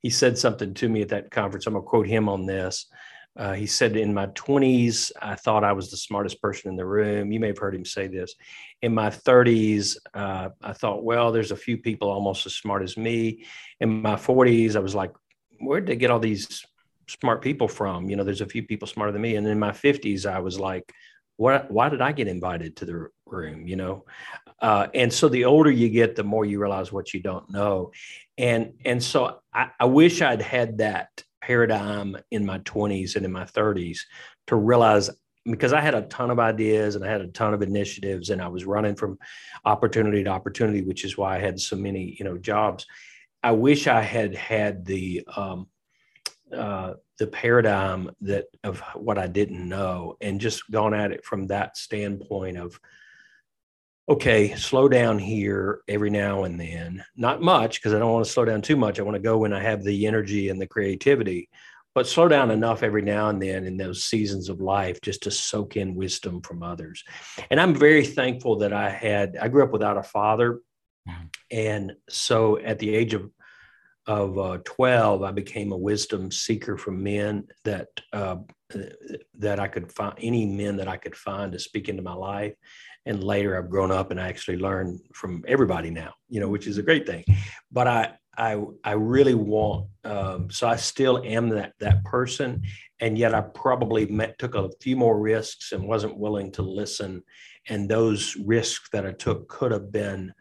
He 0.02 0.10
said 0.10 0.38
something 0.38 0.74
to 0.76 0.90
me 0.90 1.02
at 1.02 1.10
that 1.10 1.32
conference. 1.32 1.68
I'm 1.68 1.74
gonna 1.74 1.86
quote 1.86 2.08
him 2.08 2.30
on 2.30 2.46
this. 2.46 2.88
Uh, 3.36 3.54
he 3.54 3.68
said, 3.68 3.96
"In 3.96 4.14
my 4.14 4.28
20s, 4.28 5.12
I 5.22 5.36
thought 5.36 5.64
I 5.64 5.74
was 5.74 5.92
the 5.92 5.98
smartest 5.98 6.42
person 6.42 6.70
in 6.70 6.78
the 6.78 6.86
room." 6.86 7.32
You 7.32 7.40
may 7.40 7.48
have 7.48 7.58
heard 7.58 7.76
him 7.76 7.86
say 7.86 8.08
this 8.08 8.36
in 8.82 8.94
my 8.94 9.10
30s, 9.10 9.98
uh, 10.14 10.50
I 10.62 10.74
thought, 10.74 11.04
well, 11.04 11.32
there's 11.32 11.52
a 11.52 11.56
few 11.56 11.78
people 11.78 12.10
almost 12.10 12.46
as 12.46 12.56
smart 12.56 12.84
as 12.84 12.96
me. 12.96 13.46
In 13.80 14.02
my 14.02 14.16
40s, 14.16 14.76
I 14.76 14.80
was 14.80 14.94
like, 14.94 15.12
where'd 15.60 15.88
they 15.88 15.96
get 15.96 16.12
all 16.12 16.20
these 16.20 16.64
smart 17.08 17.42
people 17.42 17.68
from? 17.68 18.10
You 18.10 18.16
know, 18.16 18.24
there's 18.24 18.42
a 18.42 18.46
few 18.46 18.64
people 18.64 18.88
smarter 18.88 19.12
than 19.12 19.22
me. 19.22 19.36
And 19.36 19.48
in 19.48 19.60
my 19.60 19.72
50s, 19.72 20.26
I 20.26 20.40
was 20.40 20.60
like, 20.60 20.94
what, 21.38 21.70
why 21.70 21.90
did 21.90 22.02
I 22.02 22.12
get 22.12 22.28
invited 22.28 22.76
to 22.78 22.86
the 22.86 23.08
room? 23.26 23.68
You 23.68 23.76
know? 23.76 24.06
Uh, 24.62 24.88
and 24.94 25.12
so 25.14 25.30
the 25.30 25.46
older 25.46 25.70
you 25.70 25.90
get, 25.90 26.16
the 26.16 26.24
more 26.24 26.46
you 26.46 26.60
realize 26.60 26.92
what 26.92 27.14
you 27.14 27.20
don't 27.20 27.50
know. 27.50 27.92
And, 28.38 28.74
and 28.86 29.02
so 29.04 29.40
I, 29.54 29.70
I 29.80 29.86
wish 29.86 30.22
I'd 30.22 30.42
had 30.42 30.80
that 30.80 31.24
paradigm 31.42 32.18
in 32.32 32.46
my 32.46 32.60
20s 32.60 33.16
and 33.16 33.26
in 33.26 33.32
my 33.32 33.46
30s 33.46 34.00
to 34.48 34.56
realize 34.56 35.10
because 35.46 35.74
I 35.74 35.80
had 35.80 35.96
a 35.96 36.02
ton 36.04 36.30
of 36.30 36.40
ideas 36.40 36.96
and 36.96 37.06
I 37.06 37.10
had 37.10 37.22
a 37.22 37.28
ton 37.28 37.54
of 37.54 37.62
initiatives 37.62 38.30
and 38.30 38.42
I 38.42 38.48
was 38.48 38.66
running 38.66 38.96
from 38.96 39.18
opportunity 39.64 40.24
to 40.24 40.30
opportunity, 40.30 40.82
which 40.82 41.06
is 41.06 41.18
why 41.18 41.38
I 41.38 41.40
had 41.40 41.60
so 41.60 41.76
many, 41.76 42.16
you 42.20 42.26
know, 42.26 42.38
jobs. 42.38 42.86
I 43.44 43.52
wish 43.52 43.88
I 43.88 44.02
had 44.02 44.36
had 44.36 44.86
the 44.86 45.24
um, 45.36 45.68
uh, 46.56 46.94
the 47.20 47.28
paradigm 47.28 48.12
that 48.22 48.46
of 48.64 48.80
what 48.96 49.18
I 49.18 49.28
didn't 49.28 49.68
know 49.68 50.18
and 50.22 50.40
just 50.40 50.70
gone 50.72 50.94
at 50.94 51.12
it 51.12 51.26
from 51.26 51.48
that 51.48 51.78
standpoint 51.78 52.58
of 52.58 52.80
okay, 54.10 54.56
slow 54.56 54.88
down 54.88 55.20
here 55.20 55.82
every 55.90 56.10
now 56.10 56.46
and 56.46 56.58
then. 56.58 57.04
Not 57.18 57.42
much 57.42 57.76
because 57.76 57.94
I 57.94 58.00
don't 58.00 58.14
want 58.14 58.26
to 58.26 58.32
slow 58.32 58.46
down 58.46 58.62
too 58.62 58.78
much. 58.78 59.00
I 59.00 59.04
want 59.04 59.16
to 59.16 59.22
go 59.22 59.38
when 59.38 59.52
I 59.52 59.62
have 59.62 59.84
the 59.84 60.08
energy 60.08 60.48
and 60.48 60.62
the 60.62 60.68
creativity 60.68 61.50
but 61.98 62.06
slow 62.06 62.28
down 62.28 62.52
enough 62.52 62.84
every 62.84 63.02
now 63.02 63.30
and 63.30 63.42
then 63.42 63.66
in 63.66 63.76
those 63.76 64.04
seasons 64.04 64.50
of 64.50 64.62
life 64.62 65.02
just 65.02 65.24
to 65.24 65.32
soak 65.32 65.78
in 65.78 65.96
wisdom 65.96 66.40
from 66.42 66.62
others. 66.62 67.04
And 67.50 67.60
I'm 67.60 67.74
very 67.74 68.06
thankful 68.06 68.58
that 68.60 68.72
I 68.72 68.88
had, 68.88 69.36
I 69.42 69.48
grew 69.48 69.64
up 69.64 69.72
without 69.72 69.98
a 69.98 70.04
father. 70.04 70.60
Wow. 71.08 71.16
And 71.50 71.94
so 72.08 72.60
at 72.60 72.78
the 72.78 72.94
age 72.94 73.16
of, 73.16 73.32
of 74.08 74.40
uh, 74.40 74.58
12, 74.64 75.24
I 75.24 75.32
became 75.32 75.72
a 75.72 75.78
wisdom 75.78 76.32
seeker 76.32 76.78
from 76.78 77.04
men 77.04 77.48
that, 77.66 77.90
uh, 78.14 78.38
that 79.38 79.60
I 79.60 79.68
could 79.68 79.92
find 79.92 80.14
any 80.20 80.46
men 80.46 80.78
that 80.78 80.88
I 80.88 80.98
could 80.98 81.16
find 81.16 81.52
to 81.52 81.60
speak 81.60 81.90
into 81.90 82.02
my 82.02 82.14
life. 82.14 82.54
And 83.06 83.24
later 83.24 83.58
I've 83.58 83.70
grown 83.70 83.92
up 83.92 84.12
and 84.12 84.20
I 84.20 84.28
actually 84.28 84.58
learn 84.58 85.00
from 85.14 85.44
everybody 85.48 85.90
now, 85.90 86.14
you 86.30 86.40
know, 86.40 86.50
which 86.50 86.68
is 86.68 86.78
a 86.78 86.84
great 86.84 87.06
thing. 87.06 87.24
But 87.72 87.88
I, 87.88 88.14
I 88.38 88.62
I 88.84 88.92
really 88.92 89.34
want 89.34 89.88
um, 90.04 90.50
so 90.52 90.68
I 90.68 90.76
still 90.76 91.22
am 91.24 91.50
that 91.50 91.74
that 91.80 92.04
person, 92.06 92.62
and 93.00 93.18
yet 93.18 93.34
I 93.34 93.42
probably 93.42 94.06
met, 94.06 94.38
took 94.38 94.56
a 94.56 94.70
few 94.80 94.96
more 94.96 95.20
risks 95.20 95.72
and 95.72 95.88
wasn't 95.88 96.18
willing 96.18 96.52
to 96.54 96.62
listen, 96.62 97.24
and 97.68 97.90
those 97.90 98.36
risks 98.36 98.90
that 98.94 99.06
I 99.06 99.12
took 99.12 99.50
could 99.50 99.72
have 99.72 99.92
been 99.92 100.34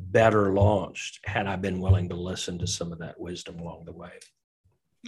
better 0.00 0.52
launched 0.52 1.20
had 1.24 1.46
I 1.46 1.56
been 1.56 1.80
willing 1.80 2.08
to 2.08 2.16
listen 2.16 2.58
to 2.58 2.66
some 2.66 2.92
of 2.92 2.98
that 2.98 3.20
wisdom 3.20 3.58
along 3.58 3.84
the 3.84 3.92
way. 3.92 4.10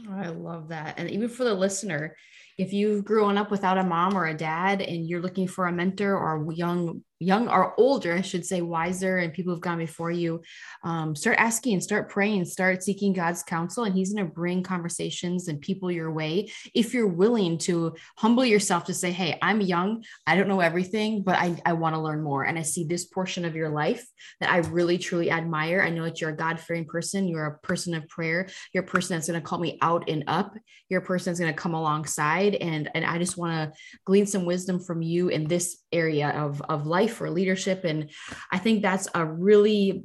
Oh, 0.08 0.14
I 0.14 0.28
love 0.28 0.68
that. 0.68 0.98
And 0.98 1.10
even 1.10 1.28
for 1.28 1.44
the 1.44 1.54
listener, 1.54 2.16
if 2.58 2.72
you've 2.72 3.04
grown 3.04 3.36
up 3.36 3.50
without 3.50 3.78
a 3.78 3.84
mom 3.84 4.16
or 4.16 4.26
a 4.26 4.36
dad 4.36 4.80
and 4.80 5.06
you're 5.06 5.20
looking 5.20 5.48
for 5.48 5.66
a 5.66 5.72
mentor 5.72 6.16
or 6.16 6.50
a 6.50 6.54
young, 6.54 7.02
young 7.22 7.48
or 7.48 7.78
older, 7.78 8.14
I 8.14 8.20
should 8.20 8.44
say, 8.44 8.60
wiser 8.62 9.18
and 9.18 9.32
people 9.32 9.52
who've 9.52 9.60
gone 9.60 9.78
before 9.78 10.10
you, 10.10 10.42
um, 10.84 11.14
start 11.14 11.38
asking, 11.38 11.80
start 11.80 12.10
praying, 12.10 12.44
start 12.44 12.82
seeking 12.82 13.12
God's 13.12 13.42
counsel. 13.42 13.84
And 13.84 13.94
He's 13.94 14.12
going 14.12 14.26
to 14.26 14.32
bring 14.32 14.62
conversations 14.62 15.48
and 15.48 15.60
people 15.60 15.90
your 15.90 16.10
way 16.10 16.50
if 16.74 16.92
you're 16.92 17.06
willing 17.06 17.58
to 17.58 17.94
humble 18.18 18.44
yourself 18.44 18.84
to 18.84 18.94
say, 18.94 19.12
Hey, 19.12 19.38
I'm 19.40 19.60
young. 19.60 20.04
I 20.26 20.36
don't 20.36 20.48
know 20.48 20.60
everything, 20.60 21.22
but 21.22 21.36
I, 21.36 21.60
I 21.64 21.74
want 21.74 21.94
to 21.94 22.00
learn 22.00 22.22
more. 22.22 22.44
And 22.44 22.58
I 22.58 22.62
see 22.62 22.84
this 22.84 23.04
portion 23.04 23.44
of 23.44 23.54
your 23.54 23.70
life 23.70 24.04
that 24.40 24.50
I 24.50 24.58
really, 24.58 24.98
truly 24.98 25.30
admire. 25.30 25.82
I 25.82 25.90
know 25.90 26.04
that 26.04 26.20
you're 26.20 26.30
a 26.30 26.36
God 26.36 26.58
fearing 26.58 26.84
person. 26.84 27.28
You're 27.28 27.46
a 27.46 27.58
person 27.58 27.94
of 27.94 28.08
prayer. 28.08 28.48
You're 28.72 28.84
a 28.84 28.86
person 28.86 29.16
that's 29.16 29.28
going 29.28 29.40
to 29.40 29.46
call 29.46 29.58
me 29.58 29.78
out 29.80 30.08
and 30.08 30.24
up. 30.26 30.56
You're 30.88 31.02
a 31.02 31.04
person 31.04 31.30
that's 31.30 31.40
going 31.40 31.52
to 31.52 31.58
come 31.58 31.74
alongside. 31.74 32.54
And, 32.56 32.90
and 32.94 33.04
I 33.04 33.18
just 33.18 33.36
want 33.36 33.52
to 33.52 33.78
glean 34.04 34.26
some 34.26 34.44
wisdom 34.44 34.80
from 34.80 35.02
you 35.02 35.28
in 35.28 35.44
this 35.44 35.78
area 35.92 36.30
of, 36.30 36.60
of 36.62 36.86
life 36.86 37.11
or 37.20 37.30
leadership. 37.30 37.84
And 37.84 38.10
I 38.50 38.58
think 38.58 38.82
that's 38.82 39.08
a 39.14 39.24
really 39.24 40.04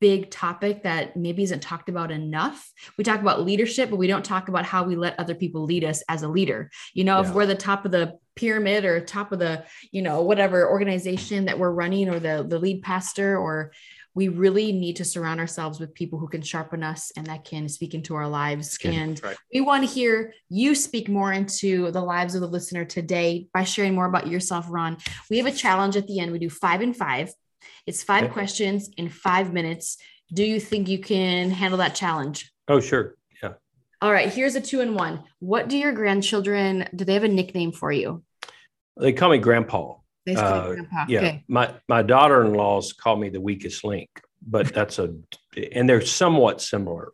big 0.00 0.30
topic 0.30 0.84
that 0.84 1.16
maybe 1.16 1.42
isn't 1.42 1.60
talked 1.60 1.88
about 1.88 2.12
enough. 2.12 2.70
We 2.96 3.04
talk 3.04 3.20
about 3.20 3.44
leadership, 3.44 3.90
but 3.90 3.96
we 3.96 4.06
don't 4.06 4.24
talk 4.24 4.48
about 4.48 4.64
how 4.64 4.84
we 4.84 4.94
let 4.94 5.18
other 5.18 5.34
people 5.34 5.64
lead 5.64 5.84
us 5.84 6.02
as 6.08 6.22
a 6.22 6.28
leader. 6.28 6.70
You 6.94 7.04
know, 7.04 7.20
Yeah. 7.20 7.28
if 7.28 7.34
we're 7.34 7.46
the 7.46 7.54
top 7.56 7.84
of 7.84 7.90
the 7.90 8.16
pyramid 8.36 8.84
or 8.84 9.00
top 9.00 9.32
of 9.32 9.40
the, 9.40 9.64
you 9.90 10.02
know, 10.02 10.22
whatever 10.22 10.70
organization 10.70 11.46
that 11.46 11.58
we're 11.58 11.70
running 11.72 12.08
or 12.08 12.18
the 12.20 12.46
the 12.48 12.58
lead 12.58 12.82
pastor 12.82 13.36
or 13.36 13.72
we 14.14 14.28
really 14.28 14.72
need 14.72 14.96
to 14.96 15.04
surround 15.04 15.40
ourselves 15.40 15.80
with 15.80 15.94
people 15.94 16.18
who 16.18 16.28
can 16.28 16.42
sharpen 16.42 16.82
us 16.82 17.10
and 17.16 17.26
that 17.26 17.44
can 17.44 17.68
speak 17.68 17.94
into 17.94 18.14
our 18.14 18.28
lives. 18.28 18.76
good. 18.78 18.92
And 18.94 19.22
Right. 19.22 19.36
we 19.52 19.60
want 19.60 19.86
to 19.86 19.92
hear 19.92 20.34
you 20.50 20.74
speak 20.74 21.08
more 21.08 21.32
into 21.32 21.90
the 21.90 22.00
lives 22.02 22.34
of 22.34 22.40
the 22.42 22.46
listener 22.48 22.84
today 22.84 23.48
by 23.54 23.64
sharing 23.64 23.94
more 23.94 24.06
about 24.06 24.26
yourself, 24.26 24.66
Ron. 24.68 24.98
We 25.30 25.38
have 25.38 25.46
a 25.46 25.52
challenge 25.52 25.96
at 25.96 26.06
the 26.06 26.20
end. 26.20 26.32
We 26.32 26.38
do 26.38 26.50
five 26.50 26.80
and 26.82 26.96
five. 26.96 27.32
It's 27.86 28.02
five 28.02 28.24
Okay. 28.24 28.32
questions 28.32 28.90
in 28.96 29.08
five 29.08 29.52
minutes. 29.52 29.96
Do 30.32 30.44
you 30.44 30.60
think 30.60 30.88
you 30.88 30.98
can 30.98 31.50
handle 31.50 31.78
that 31.78 31.94
challenge? 31.94 32.52
Oh, 32.68 32.80
sure. 32.80 33.16
Yeah. 33.42 33.54
All 34.00 34.12
right, 34.12 34.32
here's 34.32 34.54
a 34.56 34.60
two 34.60 34.80
and 34.80 34.94
one. 34.94 35.24
What 35.38 35.68
do 35.68 35.76
your 35.78 35.92
grandchildren 35.92 36.88
do 36.94 37.04
they 37.04 37.14
have 37.14 37.24
a 37.24 37.28
nickname 37.28 37.72
for 37.72 37.90
you? 37.92 38.22
They 38.98 39.12
call 39.12 39.30
me 39.30 39.38
Grandpa. 39.38 39.94
They 40.24 40.34
Uh, 40.34 40.68
grandpa. 40.74 41.06
Yeah, 41.08 41.18
Okay. 41.18 41.44
my 41.48 41.74
my 41.88 42.02
daughter-in-laws 42.02 42.92
call 42.92 43.16
me 43.16 43.28
the 43.28 43.40
weakest 43.40 43.84
link, 43.84 44.08
but 44.40 44.72
that's 44.72 44.98
a 44.98 45.14
and 45.72 45.88
they're 45.88 46.00
somewhat 46.00 46.60
similar. 46.60 47.12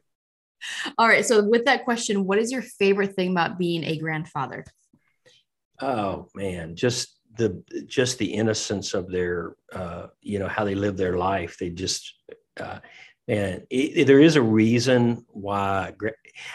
All 0.99 1.09
right. 1.09 1.25
So 1.25 1.43
with 1.45 1.65
that 1.67 1.85
question, 1.85 2.27
what 2.27 2.39
is 2.39 2.51
your 2.53 2.63
favorite 2.63 3.15
thing 3.15 3.31
about 3.31 3.59
being 3.59 3.85
a 3.85 3.97
grandfather? 3.99 4.65
Oh 5.81 6.29
man, 6.35 6.77
just 6.77 7.19
the 7.37 7.63
just 7.87 8.19
the 8.19 8.35
innocence 8.35 8.95
of 8.95 9.11
their 9.11 9.57
uh, 9.73 10.09
you 10.21 10.39
know 10.39 10.49
how 10.49 10.65
they 10.65 10.75
live 10.75 10.97
their 10.97 11.17
life. 11.17 11.57
They 11.59 11.71
just 11.71 12.13
uh, 12.61 12.81
and 13.29 13.67
it, 13.71 14.07
there 14.07 14.21
is 14.21 14.37
a 14.37 14.43
reason 14.43 15.25
why. 15.29 15.93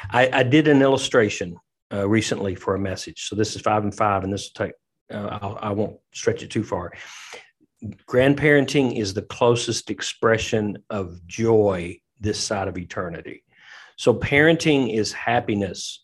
I, 0.10 0.30
I 0.32 0.44
did 0.44 0.68
an 0.68 0.82
illustration 0.82 1.58
uh, 1.92 2.08
recently 2.08 2.56
for 2.56 2.76
a 2.76 2.80
message. 2.80 3.28
So 3.28 3.36
this 3.36 3.56
is 3.56 3.62
five 3.62 3.84
and 3.84 3.96
five, 3.96 4.24
and 4.24 4.34
this 4.34 4.50
will 4.50 4.66
take. 4.66 4.74
Uh, 5.12 5.40
I'll, 5.42 5.60
I 5.62 5.72
won't 5.72 5.98
stretch 6.14 6.44
it 6.44 6.52
too 6.52 6.64
far. 6.64 6.94
Grandparenting 8.08 8.98
is 8.98 9.14
the 9.14 9.22
closest 9.22 9.90
expression 9.90 10.78
of 10.90 11.26
joy 11.28 12.00
this 12.20 12.40
side 12.40 12.68
of 12.68 12.78
eternity. 12.78 13.44
So 13.98 14.14
parenting 14.14 14.94
is 14.94 15.12
happiness 15.12 16.04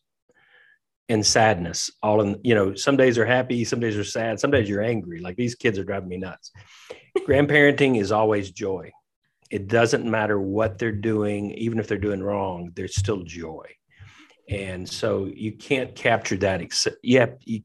and 1.10 1.26
sadness 1.26 1.90
all 2.04 2.22
in 2.22 2.40
you 2.44 2.54
know 2.54 2.76
some 2.76 2.96
days 2.96 3.18
are 3.18 3.26
happy 3.26 3.66
some 3.66 3.80
days 3.80 3.98
are 3.98 4.04
sad 4.04 4.40
some 4.40 4.52
days 4.52 4.70
you're 4.70 4.84
angry 4.84 5.20
like 5.20 5.36
these 5.36 5.56
kids 5.56 5.78
are 5.80 5.84
driving 5.84 6.08
me 6.08 6.18
nuts 6.18 6.52
grandparenting 7.28 8.00
is 8.00 8.12
always 8.12 8.52
joy 8.52 8.90
it 9.50 9.68
doesn't 9.68 10.06
matter 10.06 10.40
what 10.40 10.78
they're 10.78 10.92
doing 10.92 11.52
even 11.52 11.80
if 11.80 11.88
they're 11.88 11.98
doing 11.98 12.22
wrong 12.22 12.72
there's 12.76 12.96
still 12.96 13.24
joy 13.24 13.66
and 14.48 14.88
so 14.88 15.26
you 15.26 15.52
can't 15.52 15.96
capture 15.96 16.38
that 16.38 16.62
except 16.62 16.98
yeah 17.04 17.26
you, 17.44 17.62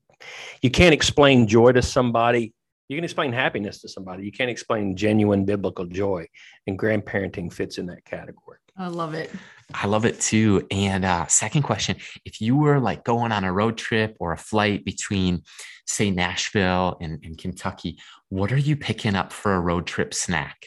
you 0.62 0.70
can't 0.70 0.94
explain 0.94 1.46
joy 1.46 1.72
to 1.72 1.82
somebody 1.82 2.52
you 2.88 2.96
can 2.96 3.04
explain 3.04 3.32
happiness 3.32 3.80
to 3.80 3.88
somebody 3.88 4.24
you 4.24 4.32
can't 4.32 4.50
explain 4.50 4.96
genuine 4.96 5.44
biblical 5.44 5.86
joy 5.86 6.26
and 6.66 6.78
grandparenting 6.78 7.52
fits 7.52 7.78
in 7.78 7.86
that 7.86 8.04
category 8.04 8.58
I 8.76 8.88
love 8.88 9.14
it. 9.14 9.30
I 9.72 9.86
love 9.86 10.04
it 10.04 10.20
too. 10.20 10.66
And 10.70 11.04
uh, 11.04 11.26
second 11.26 11.62
question: 11.62 11.96
If 12.24 12.40
you 12.40 12.56
were 12.56 12.80
like 12.80 13.04
going 13.04 13.30
on 13.30 13.44
a 13.44 13.52
road 13.52 13.78
trip 13.78 14.16
or 14.18 14.32
a 14.32 14.36
flight 14.36 14.84
between, 14.84 15.42
say, 15.86 16.10
Nashville 16.10 16.96
and, 17.00 17.24
and 17.24 17.38
Kentucky, 17.38 17.98
what 18.30 18.50
are 18.50 18.58
you 18.58 18.76
picking 18.76 19.14
up 19.14 19.32
for 19.32 19.54
a 19.54 19.60
road 19.60 19.86
trip 19.86 20.12
snack? 20.12 20.66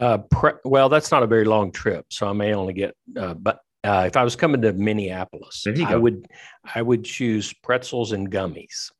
Uh, 0.00 0.18
pre- 0.18 0.52
well, 0.64 0.88
that's 0.88 1.10
not 1.10 1.24
a 1.24 1.26
very 1.26 1.44
long 1.44 1.72
trip, 1.72 2.06
so 2.10 2.28
I 2.28 2.32
may 2.32 2.54
only 2.54 2.72
get. 2.72 2.94
Uh, 3.16 3.34
but 3.34 3.58
uh, 3.84 4.04
if 4.06 4.16
I 4.16 4.24
was 4.24 4.36
coming 4.36 4.62
to 4.62 4.72
Minneapolis, 4.72 5.66
I 5.84 5.96
would 5.96 6.26
I 6.74 6.82
would 6.82 7.04
choose 7.04 7.52
pretzels 7.52 8.12
and 8.12 8.30
gummies. 8.30 8.90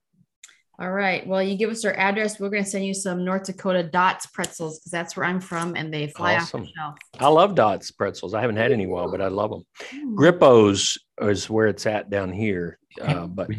All 0.81 0.93
right. 0.93 1.27
Well, 1.27 1.43
you 1.43 1.57
give 1.57 1.71
us 1.71 1.85
our 1.85 1.95
address. 1.95 2.39
We're 2.39 2.51
going 2.51 2.63
to 2.63 2.71
send 2.71 2.87
you 2.87 2.95
some 2.95 3.25
North 3.25 3.45
Dakota 3.45 3.83
Dots 3.83 4.27
pretzels 4.27 4.79
because 4.79 4.93
that's 4.93 5.17
where 5.17 5.27
I'm 5.27 5.41
from 5.41 5.75
and 5.75 5.93
they 5.93 6.07
fly 6.07 6.37
Awesome. 6.37 6.61
off 6.61 6.67
the 6.69 6.73
shelf. 6.73 6.95
I 7.19 7.27
love 7.27 7.57
Dots 7.57 7.91
pretzels. 7.91 8.33
I 8.33 8.41
haven't 8.41 8.59
had 8.59 8.71
any 8.71 8.87
while, 8.87 9.11
but 9.11 9.21
I 9.21 9.27
love 9.27 9.51
them. 9.51 9.65
Mm. 9.93 10.15
Grippo's 10.15 10.97
is 11.21 11.51
where 11.51 11.67
it's 11.67 11.85
at 11.87 12.11
down 12.11 12.33
here, 12.33 12.79
uh, 13.03 13.27
but 13.27 13.51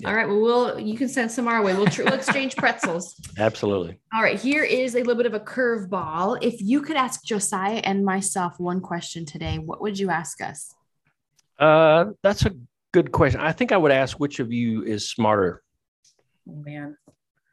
We 0.00 0.06
haven't 0.06 0.06
had 0.06 0.06
those. 0.06 0.06
Yeah. 0.06 0.08
All 0.08 0.14
right. 0.14 0.28
Well, 0.28 0.40
we'll 0.40 0.80
you 0.80 0.96
can 0.96 1.08
send 1.08 1.30
some 1.30 1.48
our 1.48 1.62
way. 1.62 1.74
We'll, 1.74 1.86
tr- 1.86 2.04
we'll 2.04 2.14
exchange 2.14 2.56
pretzels. 2.56 3.14
absolutely. 3.38 3.98
All 4.12 4.22
right. 4.22 4.38
Here 4.38 4.64
is 4.64 4.94
a 4.94 4.98
little 4.98 5.16
bit 5.16 5.26
of 5.26 5.34
a 5.34 5.40
curveball. 5.40 6.38
If 6.42 6.60
you 6.60 6.82
could 6.82 6.96
ask 6.96 7.24
Josiah 7.24 7.80
and 7.84 8.04
myself 8.04 8.58
one 8.58 8.80
question 8.80 9.24
today, 9.24 9.58
what 9.58 9.80
would 9.80 9.98
you 9.98 10.10
ask 10.10 10.40
us? 10.40 10.74
Uh, 11.58 12.06
that's 12.22 12.44
a 12.44 12.52
good 12.92 13.12
question. 13.12 13.40
I 13.40 13.52
think 13.52 13.72
I 13.72 13.76
would 13.76 13.92
ask 13.92 14.18
which 14.18 14.40
of 14.40 14.52
you 14.52 14.82
is 14.82 15.08
smarter. 15.08 15.62
Oh 16.48 16.54
man. 16.54 16.96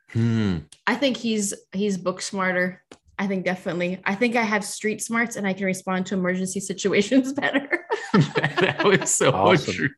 Hmm. 0.10 0.58
I 0.86 0.96
think 0.96 1.18
he's 1.18 1.54
he's 1.72 1.98
book 1.98 2.22
smarter. 2.22 2.84
I 3.22 3.28
think 3.28 3.46
definitely. 3.46 4.00
I 4.04 4.16
think 4.16 4.36
I 4.36 4.42
have 4.42 4.66
street 4.66 5.00
smarts 5.00 5.36
and 5.36 5.46
I 5.46 5.54
can 5.54 5.66
respond 5.68 6.08
to 6.08 6.16
emergency 6.16 6.60
situations 6.72 7.34
better. 7.34 7.86
that 8.36 8.82
was 8.84 9.14
so 9.14 9.30
Awesome. 9.32 9.74
true. 9.76 9.90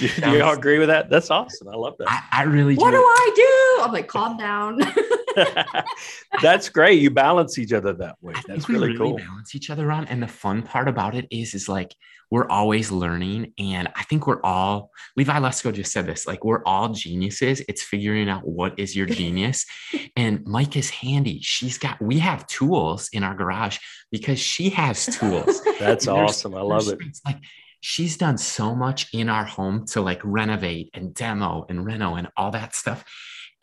Do 0.00 0.08
That 0.18 0.32
you 0.34 0.42
all 0.42 0.54
agree 0.54 0.80
with 0.80 0.88
that? 0.88 1.08
That's 1.08 1.30
awesome. 1.30 1.68
I 1.68 1.76
love 1.76 1.94
that. 2.00 2.08
I, 2.10 2.40
I 2.40 2.42
really 2.42 2.74
what 2.74 2.90
do. 2.90 2.96
do 2.96 3.02
I 3.04 3.32
do? 3.78 3.84
I'm 3.84 3.92
like, 3.92 4.08
calm 4.08 4.36
down. 4.36 4.80
That's 6.42 6.68
great. 6.68 7.00
You 7.00 7.10
balance 7.10 7.58
each 7.58 7.72
other 7.72 7.92
that 7.94 8.16
way. 8.20 8.34
That's 8.46 8.68
really, 8.68 8.88
really 8.88 8.98
cool. 8.98 9.16
balance 9.16 9.54
each 9.54 9.70
other 9.70 9.90
on. 9.90 10.06
And 10.06 10.22
the 10.22 10.28
fun 10.28 10.62
part 10.62 10.88
about 10.88 11.14
it 11.14 11.26
is, 11.30 11.54
is 11.54 11.68
like 11.68 11.94
we're 12.30 12.48
always 12.48 12.90
learning. 12.90 13.52
And 13.58 13.88
I 13.94 14.02
think 14.04 14.26
we're 14.26 14.42
all, 14.42 14.90
Levi 15.16 15.38
Lusko 15.38 15.72
just 15.72 15.92
said 15.92 16.06
this, 16.06 16.26
like 16.26 16.44
we're 16.44 16.64
all 16.64 16.88
geniuses. 16.88 17.62
It's 17.68 17.82
figuring 17.82 18.28
out 18.28 18.46
what 18.46 18.78
is 18.78 18.96
your 18.96 19.06
genius. 19.06 19.66
and 20.16 20.44
Mike 20.46 20.76
is 20.76 20.90
handy. 20.90 21.40
She's 21.42 21.78
got, 21.78 22.00
we 22.00 22.18
have 22.18 22.46
tools 22.46 23.08
in 23.12 23.22
our 23.22 23.34
garage 23.34 23.78
because 24.10 24.38
she 24.38 24.70
has 24.70 25.06
tools. 25.06 25.60
That's 25.78 26.08
awesome. 26.08 26.54
I 26.54 26.62
love 26.62 26.88
it. 26.88 26.98
Like 27.24 27.38
she's 27.80 28.16
done 28.16 28.38
so 28.38 28.74
much 28.74 29.12
in 29.12 29.28
our 29.28 29.44
home 29.44 29.84
to 29.86 30.00
like 30.00 30.20
renovate 30.24 30.90
and 30.94 31.14
demo 31.14 31.66
and 31.68 31.84
reno 31.84 32.14
and 32.14 32.28
all 32.36 32.50
that 32.50 32.74
stuff. 32.74 33.04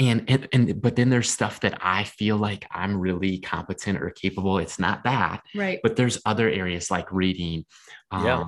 And, 0.01 0.27
and 0.27 0.47
and 0.51 0.81
but 0.81 0.95
then 0.95 1.09
there's 1.09 1.29
stuff 1.29 1.59
that 1.59 1.77
I 1.79 2.05
feel 2.05 2.35
like 2.35 2.65
I'm 2.71 2.97
really 2.97 3.37
competent 3.37 4.01
or 4.01 4.09
capable. 4.09 4.57
It's 4.57 4.79
not 4.79 5.03
that, 5.03 5.43
right. 5.55 5.79
but 5.83 5.95
there's 5.95 6.19
other 6.25 6.49
areas 6.49 6.89
like 6.89 7.11
reading. 7.11 7.65
Um, 8.09 8.25
Yeah. 8.25 8.45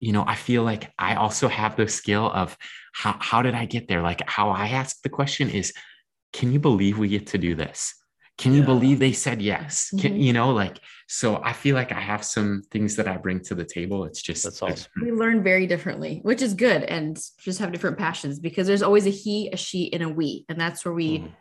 You 0.00 0.12
know, 0.12 0.24
I 0.26 0.36
feel 0.36 0.62
like 0.62 0.92
I 0.96 1.16
also 1.16 1.48
have 1.48 1.76
the 1.76 1.88
skill 1.88 2.30
of 2.32 2.56
how, 2.94 3.16
how 3.20 3.42
did 3.42 3.54
I 3.54 3.66
get 3.66 3.88
there? 3.88 4.00
Like 4.00 4.22
how 4.26 4.50
I 4.50 4.68
ask 4.68 5.02
the 5.02 5.08
question 5.08 5.50
is, 5.50 5.72
can 6.32 6.52
you 6.52 6.60
believe 6.60 6.98
we 6.98 7.08
get 7.08 7.26
to 7.28 7.38
do 7.38 7.54
this? 7.54 7.94
Can 8.38 8.52
you 8.54 8.60
Yeah. 8.60 8.66
believe 8.66 8.98
they 9.00 9.12
said 9.12 9.42
yes? 9.42 9.90
Can, 9.98 10.12
Mhm. 10.14 10.22
you 10.22 10.32
know, 10.32 10.50
like, 10.50 10.78
so 11.08 11.42
I 11.42 11.52
feel 11.52 11.74
like 11.74 11.90
I 11.90 12.00
have 12.00 12.24
some 12.24 12.62
things 12.70 12.94
that 12.96 13.08
I 13.08 13.16
bring 13.16 13.40
to 13.44 13.54
the 13.56 13.64
table. 13.64 14.04
It's 14.04 14.22
just, 14.22 14.44
That's 14.44 14.62
awesome. 14.62 14.90
we 15.02 15.10
learn 15.12 15.42
very 15.42 15.66
differently, 15.66 16.20
which 16.22 16.40
is 16.40 16.54
good, 16.54 16.84
and 16.84 17.18
just 17.40 17.58
have 17.58 17.72
different 17.72 17.98
passions 17.98 18.38
because 18.38 18.66
there's 18.68 18.82
always 18.82 19.06
a 19.06 19.10
he, 19.10 19.50
a 19.52 19.56
she, 19.56 19.92
and 19.92 20.02
a 20.04 20.08
we, 20.08 20.44
and 20.48 20.58
that's 20.60 20.84
where 20.84 20.94
we 20.94 21.18
Mm. 21.18 21.32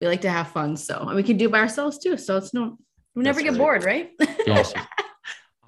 we 0.00 0.08
like 0.08 0.20
to 0.22 0.30
have 0.30 0.48
fun. 0.48 0.76
So 0.76 0.98
and 0.98 1.14
we 1.16 1.22
can 1.22 1.36
do 1.36 1.46
it 1.46 1.52
by 1.52 1.60
ourselves 1.60 1.98
too. 1.98 2.16
So 2.16 2.36
it's 2.36 2.52
no, 2.54 2.78
we 3.14 3.22
never 3.24 3.40
That's 3.40 3.44
get 3.44 3.50
right. 3.52 3.58
bored, 3.58 3.84
right? 3.84 4.10
Yeah. 4.46 4.60
Awesome. 4.60 4.80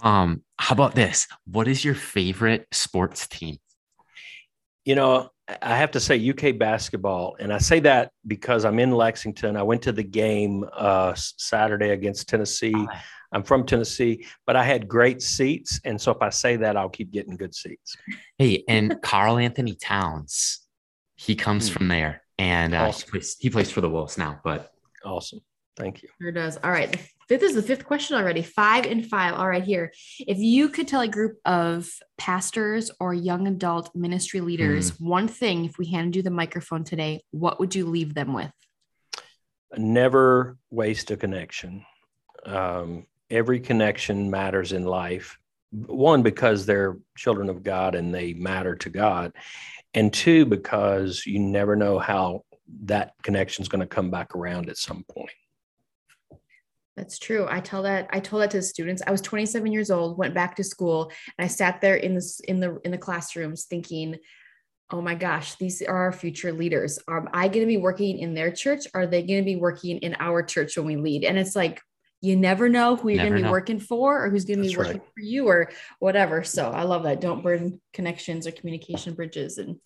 Um, 0.02 0.42
how 0.58 0.74
about 0.74 0.94
this? 0.94 1.26
What 1.46 1.66
is 1.66 1.82
your 1.84 1.94
favorite 1.94 2.66
sports 2.72 3.26
team? 3.26 3.56
You 4.84 4.96
know, 4.96 5.30
I- 5.48 5.58
I 5.62 5.76
have 5.76 5.90
to 5.92 6.00
say 6.00 6.16
UK 6.16 6.52
basketball, 6.58 7.36
and 7.38 7.52
I 7.52 7.58
say 7.58 7.80
that 7.80 8.10
because 8.26 8.64
I'm 8.64 8.78
in 8.78 8.90
Lexington. 8.92 9.56
I 9.56 9.62
went 9.62 9.82
to 9.82 9.92
the 9.92 10.02
game 10.02 10.64
uh, 10.72 11.14
Saturday 11.16 11.90
against 11.90 12.28
Tennessee. 12.28 12.74
I'm 13.32 13.42
from 13.42 13.66
Tennessee, 13.66 14.26
but 14.46 14.54
I 14.56 14.62
had 14.64 14.86
great 14.88 15.20
seats, 15.20 15.80
and 15.84 16.00
so 16.00 16.12
if 16.12 16.22
I 16.22 16.30
say 16.30 16.56
that, 16.56 16.76
I'll 16.76 16.88
keep 16.88 17.10
getting 17.10 17.36
good 17.36 17.54
seats. 17.54 17.96
Hey, 18.38 18.64
and 18.68 18.98
Karl-Anthony 19.02 19.74
Towns, 19.74 20.60
he 21.16 21.34
comes 21.34 21.68
Hmm. 21.68 21.74
from 21.74 21.88
there, 21.88 22.22
and 22.38 22.74
uh, 22.74 22.88
Awesome. 22.88 23.06
he, 23.06 23.10
plays, 23.10 23.36
he 23.40 23.50
plays 23.50 23.70
for 23.70 23.80
the 23.80 23.90
Wolves 23.90 24.16
now. 24.16 24.40
But 24.44 24.70
Awesome, 25.04 25.40
thank 25.76 26.02
you. 26.02 26.08
Sure 26.22 26.32
does. 26.32 26.56
All 26.64 26.70
right. 26.70 26.90
The 26.92 26.98
fifth 27.28 27.42
is 27.42 27.54
the 27.54 27.62
fifth 27.62 27.84
question 27.84 28.16
already. 28.16 28.42
Five 28.42 28.86
and 28.86 29.06
five. 29.06 29.34
All 29.34 29.48
right, 29.48 29.62
here. 29.62 29.92
If 30.20 30.38
you 30.38 30.68
could 30.68 30.88
tell 30.88 31.00
a 31.00 31.08
group 31.08 31.38
of 31.44 31.88
pastors 32.18 32.90
or 33.00 33.14
young 33.14 33.46
adult 33.46 33.94
ministry 33.94 34.40
leaders 34.40 34.98
one 35.00 35.28
thing, 35.28 35.64
if 35.64 35.78
we 35.78 35.86
handed 35.86 36.16
you 36.16 36.22
the 36.22 36.30
microphone 36.30 36.84
today, 36.84 37.22
what 37.30 37.60
would 37.60 37.74
you 37.74 37.86
leave 37.86 38.14
them 38.14 38.32
with? 38.32 38.52
Never 39.76 40.56
waste 40.70 41.10
a 41.10 41.16
connection. 41.16 41.84
Um, 42.46 43.06
every 43.30 43.60
connection 43.60 44.30
matters 44.30 44.72
in 44.72 44.84
life. 44.84 45.38
One, 45.72 46.22
because 46.22 46.66
they're 46.66 46.98
children 47.16 47.48
of 47.48 47.64
God 47.64 47.94
and 47.96 48.14
they 48.14 48.32
matter 48.34 48.76
to 48.76 48.90
God, 48.90 49.32
and 49.92 50.12
two, 50.12 50.46
because 50.46 51.24
you 51.26 51.40
never 51.40 51.74
know 51.74 51.98
how 51.98 52.44
that 52.84 53.14
connection 53.22 53.62
is 53.62 53.68
going 53.68 53.80
to 53.80 53.86
come 53.86 54.10
back 54.10 54.34
around 54.34 54.68
at 54.68 54.76
some 54.76 55.04
point. 55.10 55.30
That's 56.96 57.18
true. 57.18 57.46
I 57.50 57.60
tell 57.60 57.82
that 57.82 58.08
I 58.10 58.20
told 58.20 58.42
that 58.42 58.50
to 58.52 58.58
the 58.58 58.62
students. 58.62 59.02
I 59.04 59.10
was 59.10 59.20
27 59.20 59.72
years 59.72 59.90
old, 59.90 60.16
went 60.16 60.34
back 60.34 60.56
to 60.56 60.64
school, 60.64 61.10
and 61.36 61.44
I 61.44 61.48
sat 61.48 61.80
there 61.80 61.96
in 61.96 62.14
this 62.14 62.40
in 62.40 62.60
the 62.60 62.78
in 62.84 62.92
the 62.92 62.98
classrooms 62.98 63.64
thinking, 63.64 64.16
"Oh 64.90 65.00
my 65.00 65.16
gosh, 65.16 65.56
these 65.56 65.82
are 65.82 65.96
our 65.96 66.12
future 66.12 66.52
leaders. 66.52 66.98
Am 67.08 67.28
I 67.32 67.48
going 67.48 67.60
to 67.60 67.66
be 67.66 67.78
working 67.78 68.18
in 68.18 68.34
their 68.34 68.52
church? 68.52 68.86
Are 68.94 69.06
they 69.06 69.22
going 69.22 69.40
to 69.40 69.44
be 69.44 69.56
working 69.56 69.98
in 69.98 70.16
our 70.20 70.42
church 70.42 70.76
when 70.76 70.86
we 70.86 70.96
lead?" 70.96 71.24
And 71.24 71.36
it's 71.36 71.56
like 71.56 71.80
you 72.20 72.36
never 72.36 72.68
know 72.68 72.96
who 72.96 73.10
you're 73.10 73.18
going 73.18 73.32
to 73.32 73.38
be 73.38 73.42
know. 73.42 73.50
working 73.50 73.78
for 73.78 74.24
or 74.24 74.30
who's 74.30 74.46
going 74.46 74.62
to 74.62 74.68
be 74.68 74.76
working 74.76 74.92
right. 74.94 75.12
for 75.14 75.20
you 75.20 75.46
or 75.46 75.70
whatever. 75.98 76.42
So 76.42 76.70
I 76.70 76.82
love 76.84 77.02
that. 77.02 77.20
Don't 77.20 77.42
burn 77.42 77.80
connections 77.92 78.46
or 78.46 78.52
communication 78.52 79.12
bridges 79.14 79.58
and 79.58 79.78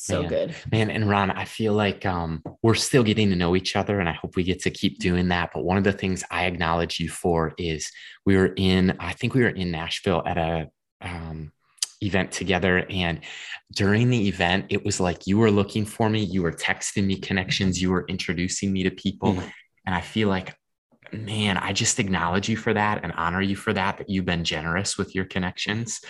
so 0.00 0.22
Man. 0.22 0.28
good. 0.30 0.54
Man, 0.72 0.90
and 0.90 1.10
Ron, 1.10 1.30
I 1.30 1.44
feel 1.44 1.74
like 1.74 2.06
um, 2.06 2.42
we're 2.62 2.74
still 2.74 3.02
getting 3.02 3.28
to 3.28 3.36
know 3.36 3.54
each 3.54 3.76
other, 3.76 4.00
and 4.00 4.08
I 4.08 4.12
hope 4.14 4.34
we 4.34 4.42
get 4.42 4.62
to 4.62 4.70
keep 4.70 4.98
doing 4.98 5.28
that. 5.28 5.50
But 5.52 5.62
one 5.62 5.76
of 5.76 5.84
the 5.84 5.92
things 5.92 6.24
I 6.30 6.46
acknowledge 6.46 6.98
you 6.98 7.10
for 7.10 7.52
is 7.58 7.92
we 8.24 8.34
were 8.34 8.54
in, 8.56 8.96
I 8.98 9.12
think 9.12 9.34
we 9.34 9.42
were 9.42 9.50
in 9.50 9.70
Nashville 9.70 10.22
at 10.24 10.38
a 10.38 10.70
um, 11.02 11.52
event 12.00 12.32
together. 12.32 12.86
And 12.88 13.20
during 13.74 14.08
the 14.08 14.26
event, 14.26 14.66
it 14.70 14.86
was 14.86 15.00
like 15.00 15.26
you 15.26 15.36
were 15.36 15.50
looking 15.50 15.84
for 15.84 16.08
me, 16.08 16.20
you 16.20 16.40
were 16.40 16.52
texting 16.52 17.04
me 17.04 17.16
connections, 17.16 17.80
you 17.82 17.90
were 17.90 18.06
introducing 18.08 18.72
me 18.72 18.84
to 18.84 18.90
people. 18.90 19.34
Mm-hmm. 19.34 19.48
And 19.84 19.94
I 19.94 20.00
feel 20.00 20.28
like 20.28 20.54
man, 21.12 21.56
I 21.56 21.72
just 21.72 21.98
acknowledge 21.98 22.48
you 22.48 22.56
for 22.56 22.72
that 22.74 23.00
and 23.02 23.12
honor 23.16 23.40
you 23.40 23.56
for 23.56 23.72
that, 23.72 23.98
that 23.98 24.08
you've 24.08 24.24
been 24.24 24.44
generous 24.44 24.96
with 24.96 25.14
your 25.14 25.24
connections, 25.24 26.00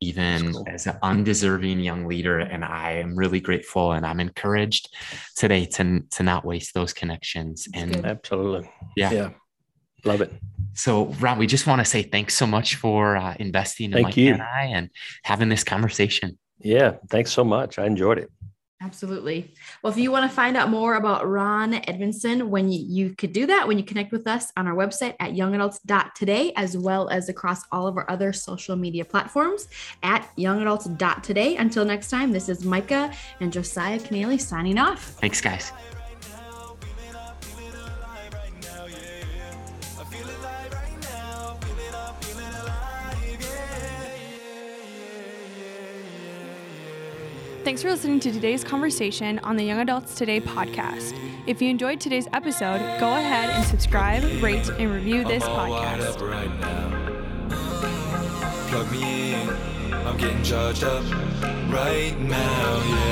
even 0.00 0.52
cool. 0.52 0.64
as 0.68 0.86
an 0.86 0.98
undeserving 1.02 1.80
young 1.80 2.06
leader. 2.06 2.38
And 2.38 2.64
I 2.64 2.92
am 2.92 3.16
really 3.16 3.40
grateful 3.40 3.92
and 3.92 4.06
I'm 4.06 4.20
encouraged 4.20 4.94
today 5.36 5.66
to, 5.66 6.00
to 6.10 6.22
not 6.22 6.44
waste 6.44 6.74
those 6.74 6.92
connections. 6.92 7.68
And 7.74 8.04
absolutely. 8.04 8.70
Yeah. 8.96 9.10
Yeah. 9.10 9.30
Love 10.04 10.20
it. 10.20 10.32
So, 10.74 11.06
Ron, 11.20 11.38
we 11.38 11.46
just 11.46 11.66
want 11.66 11.80
to 11.80 11.84
say 11.84 12.02
thanks 12.02 12.34
so 12.34 12.46
much 12.46 12.76
for 12.76 13.16
uh, 13.16 13.34
investing 13.38 13.86
in 13.86 13.92
Thank 13.92 14.06
Mike 14.06 14.16
you. 14.16 14.32
and 14.32 14.42
I 14.42 14.70
and 14.72 14.90
having 15.24 15.48
this 15.48 15.64
conversation. 15.64 16.38
Yeah. 16.58 16.96
Thanks 17.10 17.32
so 17.32 17.44
much. 17.44 17.78
I 17.78 17.86
enjoyed 17.86 18.18
it. 18.18 18.30
Absolutely. 18.82 19.52
Well, 19.82 19.92
if 19.92 19.98
you 19.98 20.10
want 20.10 20.30
to 20.30 20.34
find 20.34 20.56
out 20.56 20.70
more 20.70 20.94
about 20.94 21.28
Ron 21.28 21.74
Edmondson, 21.74 22.48
when 22.48 22.72
you, 22.72 22.82
you 22.82 23.14
could 23.14 23.32
do 23.32 23.46
that 23.46 23.68
when 23.68 23.76
you 23.76 23.84
connect 23.84 24.10
with 24.10 24.26
us 24.26 24.52
on 24.56 24.66
our 24.66 24.74
website 24.74 25.14
at 25.20 25.32
youngadults.today, 25.32 26.54
as 26.56 26.78
well 26.78 27.10
as 27.10 27.28
across 27.28 27.60
all 27.72 27.86
of 27.86 27.98
our 27.98 28.10
other 28.10 28.32
social 28.32 28.76
media 28.76 29.04
platforms 29.04 29.68
at 30.02 30.30
youngadults.today. 30.38 31.56
Until 31.56 31.84
next 31.84 32.08
time, 32.08 32.32
this 32.32 32.48
is 32.48 32.64
Micah 32.64 33.12
and 33.40 33.52
Josiah 33.52 33.98
Keneally 33.98 34.40
signing 34.40 34.78
off. 34.78 35.02
Thanks, 35.20 35.42
guys. 35.42 35.72
Thanks 47.62 47.82
for 47.82 47.90
listening 47.90 48.20
to 48.20 48.32
today's 48.32 48.64
conversation 48.64 49.38
on 49.40 49.56
the 49.56 49.62
Young 49.64 49.80
Adults 49.80 50.14
Today 50.14 50.40
podcast. 50.40 51.14
If 51.46 51.60
you 51.60 51.68
enjoyed 51.68 52.00
today's 52.00 52.26
episode, 52.32 52.78
go 52.98 53.12
ahead 53.14 53.50
and 53.50 53.64
subscribe, 53.66 54.22
rate, 54.42 54.66
and 54.70 54.90
review 54.90 55.24
this 55.24 55.42
podcast. 55.42 56.16
Plug 58.68 58.90
me 58.90 59.34
in, 59.34 59.48
I'm 59.92 60.16
getting 60.16 60.42
charged 60.42 60.84
up 60.84 61.04
right 61.70 62.16
now, 62.18 62.82
yeah. 62.88 63.09